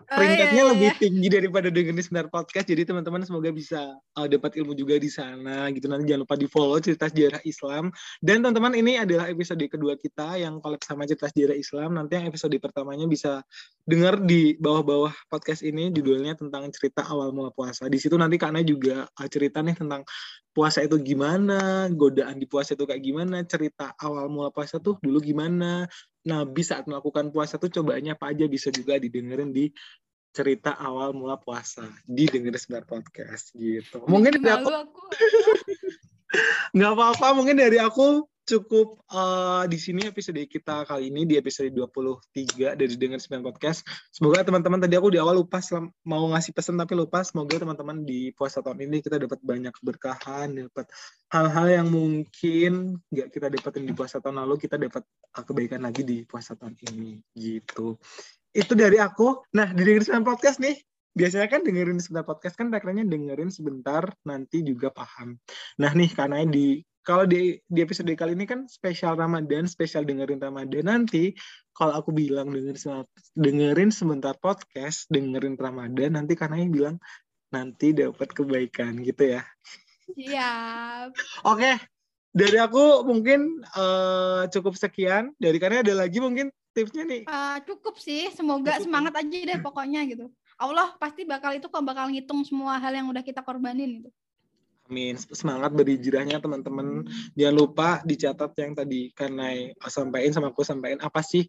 Oh, 0.00 0.16
peringkatnya 0.16 0.62
iya, 0.64 0.70
lebih 0.72 0.90
iya. 0.90 1.00
tinggi 1.00 1.28
daripada 1.28 1.68
dengerin 1.68 2.00
sebentar 2.00 2.28
podcast. 2.32 2.66
Jadi 2.66 2.82
teman-teman 2.88 3.20
semoga 3.22 3.50
bisa 3.52 3.94
uh, 4.16 4.28
dapat 4.28 4.56
ilmu 4.56 4.72
juga 4.72 4.96
di 4.96 5.10
sana 5.12 5.68
gitu. 5.74 5.86
Nanti 5.86 6.08
jangan 6.08 6.22
lupa 6.24 6.36
di 6.40 6.46
follow 6.48 6.78
cerita 6.80 7.06
sejarah 7.12 7.42
Islam. 7.44 7.92
Dan 8.24 8.40
teman-teman 8.40 8.72
ini 8.74 8.96
adalah 8.96 9.28
episode 9.28 9.60
kedua 9.68 9.94
kita 10.00 10.40
yang 10.40 10.58
collab 10.64 10.80
sama 10.80 11.04
cerita 11.04 11.28
sejarah 11.28 11.56
Islam. 11.56 11.96
Nanti 11.96 12.12
yang 12.16 12.26
episode 12.32 12.56
pertamanya 12.56 13.04
bisa 13.04 13.44
dengar 13.84 14.18
di 14.24 14.56
bawah-bawah 14.56 15.12
podcast 15.28 15.60
ini 15.60 15.92
judulnya 15.92 16.38
tentang 16.40 16.66
cerita 16.72 17.04
awal 17.04 17.30
mula 17.36 17.52
puasa. 17.52 17.86
Di 17.92 18.00
situ 18.00 18.16
nanti 18.16 18.40
karena 18.40 18.64
juga 18.64 19.04
uh, 19.04 19.28
cerita 19.28 19.60
nih 19.60 19.76
tentang 19.76 20.02
puasa 20.50 20.82
itu 20.82 20.98
gimana, 20.98 21.86
godaan 21.94 22.36
di 22.36 22.46
puasa 22.46 22.74
itu 22.74 22.82
kayak 22.82 23.02
gimana, 23.02 23.46
cerita 23.46 23.94
awal 24.02 24.26
mula 24.26 24.50
puasa 24.50 24.82
tuh 24.82 24.98
dulu 24.98 25.22
gimana, 25.22 25.86
Nabi 26.28 26.60
saat 26.60 26.84
melakukan 26.84 27.32
puasa 27.32 27.56
tuh 27.56 27.72
cobaannya 27.72 28.16
apa 28.16 28.32
aja 28.32 28.44
bisa 28.44 28.68
juga 28.68 29.00
didengerin 29.00 29.50
di 29.50 29.72
cerita 30.30 30.78
awal 30.78 31.10
mula 31.10 31.40
puasa 31.40 31.82
di 32.06 32.30
dengerin 32.30 32.60
sebentar 32.60 32.86
podcast 32.86 33.50
gitu. 33.58 34.06
Mungkin 34.06 34.38
dari 34.38 34.62
aku. 34.62 34.70
nggak 36.76 36.92
apa-apa, 36.94 37.26
mungkin 37.34 37.58
dari 37.58 37.82
aku 37.82 38.29
cukup 38.50 38.98
eh, 39.06 39.64
di 39.70 39.78
sini 39.78 40.10
episode 40.10 40.42
kita 40.50 40.82
kali 40.82 41.06
ini 41.06 41.22
di 41.22 41.38
episode 41.38 41.70
23 41.70 42.74
dari 42.74 42.94
Dengar 42.98 43.22
Sembilan 43.22 43.46
Podcast. 43.46 43.86
Semoga 44.10 44.42
teman-teman 44.42 44.82
tadi 44.82 44.98
aku 44.98 45.14
di 45.14 45.22
awal 45.22 45.38
lupa 45.38 45.62
mau 46.02 46.26
ngasih 46.34 46.50
pesan 46.50 46.74
tapi 46.74 46.98
lupa. 46.98 47.22
Semoga 47.22 47.62
teman-teman 47.62 48.02
di 48.02 48.34
puasa 48.34 48.58
tahun 48.58 48.90
ini 48.90 49.06
kita 49.06 49.22
dapat 49.22 49.38
banyak 49.38 49.70
keberkahan, 49.70 50.66
dapat 50.66 50.90
hal-hal 51.30 51.66
yang 51.70 51.88
mungkin 51.94 52.98
nggak 53.14 53.28
kita 53.30 53.46
dapetin 53.46 53.86
di 53.86 53.94
puasa 53.94 54.18
tahun 54.18 54.42
lalu, 54.42 54.58
kita 54.58 54.74
dapat 54.74 55.06
eh, 55.06 55.44
kebaikan 55.46 55.86
lagi 55.86 56.02
di 56.02 56.26
puasa 56.26 56.58
tahun 56.58 56.74
ini 56.90 57.22
gitu. 57.38 57.94
Itu 58.50 58.74
dari 58.74 58.98
aku. 58.98 59.46
Nah, 59.54 59.70
di 59.70 59.86
Dengar 59.86 60.02
Sembilan 60.02 60.26
Podcast 60.26 60.58
nih, 60.58 60.74
biasanya 61.14 61.46
kan 61.50 61.62
dengerin 61.66 61.98
sebentar 61.98 62.22
podcast 62.26 62.54
kan 62.54 62.70
tagline 62.70 63.06
dengerin 63.06 63.50
sebentar 63.50 64.10
nanti 64.22 64.62
juga 64.62 64.94
paham. 64.94 65.38
Nah 65.82 65.90
nih 65.90 66.10
karena 66.14 66.46
di 66.46 66.78
kalau 67.10 67.26
di 67.26 67.58
di 67.66 67.82
episode 67.82 68.14
kali 68.14 68.38
ini 68.38 68.46
kan 68.46 68.70
spesial 68.70 69.18
Ramadan, 69.18 69.66
spesial 69.66 70.06
dengerin 70.06 70.38
Ramadan 70.38 70.86
nanti 70.86 71.34
kalau 71.74 71.98
aku 71.98 72.14
bilang 72.14 72.54
dengerin 72.54 73.02
dengerin 73.34 73.90
sebentar 73.90 74.38
podcast, 74.38 75.10
dengerin 75.10 75.58
Ramadan 75.58 76.14
nanti 76.14 76.38
karena 76.38 76.62
yang 76.62 76.70
bilang 76.70 76.96
nanti 77.50 77.90
dapat 77.90 78.30
kebaikan 78.30 79.02
gitu 79.02 79.34
ya. 79.34 79.42
Siap. 80.14 81.10
Oke, 81.50 81.82
dari 82.30 82.58
aku 82.62 83.02
mungkin 83.02 83.58
eh, 83.58 84.42
cukup 84.54 84.78
sekian. 84.78 85.34
Dari 85.34 85.58
karena 85.58 85.82
ada 85.82 86.06
lagi 86.06 86.22
mungkin 86.22 86.54
tipsnya 86.70 87.02
nih. 87.10 87.26
Eh, 87.26 87.58
cukup 87.66 87.98
sih, 87.98 88.30
semoga 88.30 88.78
Cukup. 88.78 88.86
semangat 88.86 89.14
aja 89.18 89.38
deh 89.50 89.58
pokoknya 89.58 90.06
gitu. 90.06 90.30
Allah 90.62 90.94
pasti 91.02 91.26
bakal 91.26 91.58
itu 91.58 91.66
kok 91.66 91.82
bakal 91.82 92.06
ngitung 92.06 92.46
semua 92.46 92.78
hal 92.78 92.94
yang 92.94 93.10
udah 93.10 93.26
kita 93.26 93.42
korbanin 93.42 93.98
gitu. 93.98 94.10
Amin. 94.90 95.14
Semangat 95.14 95.70
berhijrahnya 95.70 96.42
teman-teman. 96.42 97.06
Jangan 97.38 97.54
lupa 97.54 97.88
dicatat 98.02 98.50
yang 98.58 98.74
tadi 98.74 99.14
karena 99.14 99.70
sampaikan 99.86 100.34
sama 100.34 100.50
aku 100.50 100.66
sampaikan 100.66 100.98
apa 100.98 101.22
sih 101.22 101.46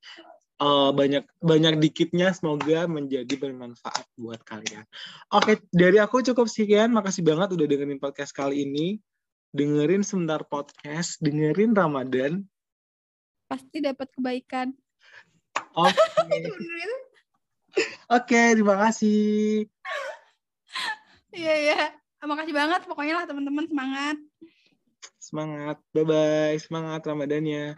eh, 0.62 0.90
banyak 0.94 1.26
banyak 1.42 1.82
dikitnya 1.82 2.38
semoga 2.38 2.86
menjadi 2.86 3.34
bermanfaat 3.34 4.06
buat 4.14 4.46
kalian. 4.46 4.86
Oke, 5.34 5.58
dari 5.74 5.98
aku 5.98 6.22
cukup 6.22 6.46
sekian. 6.46 6.94
Makasih 6.94 7.26
banget 7.26 7.58
udah 7.58 7.66
dengerin 7.66 7.98
podcast 7.98 8.30
kali 8.30 8.62
ini. 8.62 9.02
Dengerin 9.52 10.06
sebentar 10.06 10.46
podcast, 10.46 11.18
dengerin 11.20 11.74
Ramadan. 11.74 12.46
Pasti 13.50 13.82
dapat 13.82 14.08
kebaikan. 14.14 14.70
Oke, 15.76 15.98
itu? 16.38 16.54
Oke, 18.06 18.54
terima 18.54 18.78
kasih. 18.86 19.66
Iya 21.34 21.54
iya. 21.58 22.01
Makasih 22.22 22.54
banget 22.54 22.82
pokoknya 22.86 23.14
lah 23.22 23.26
teman-teman 23.26 23.66
semangat. 23.66 24.18
Semangat. 25.18 25.78
Bye 25.94 26.06
bye. 26.06 26.56
Semangat 26.62 27.02
Ramadannya. 27.06 27.78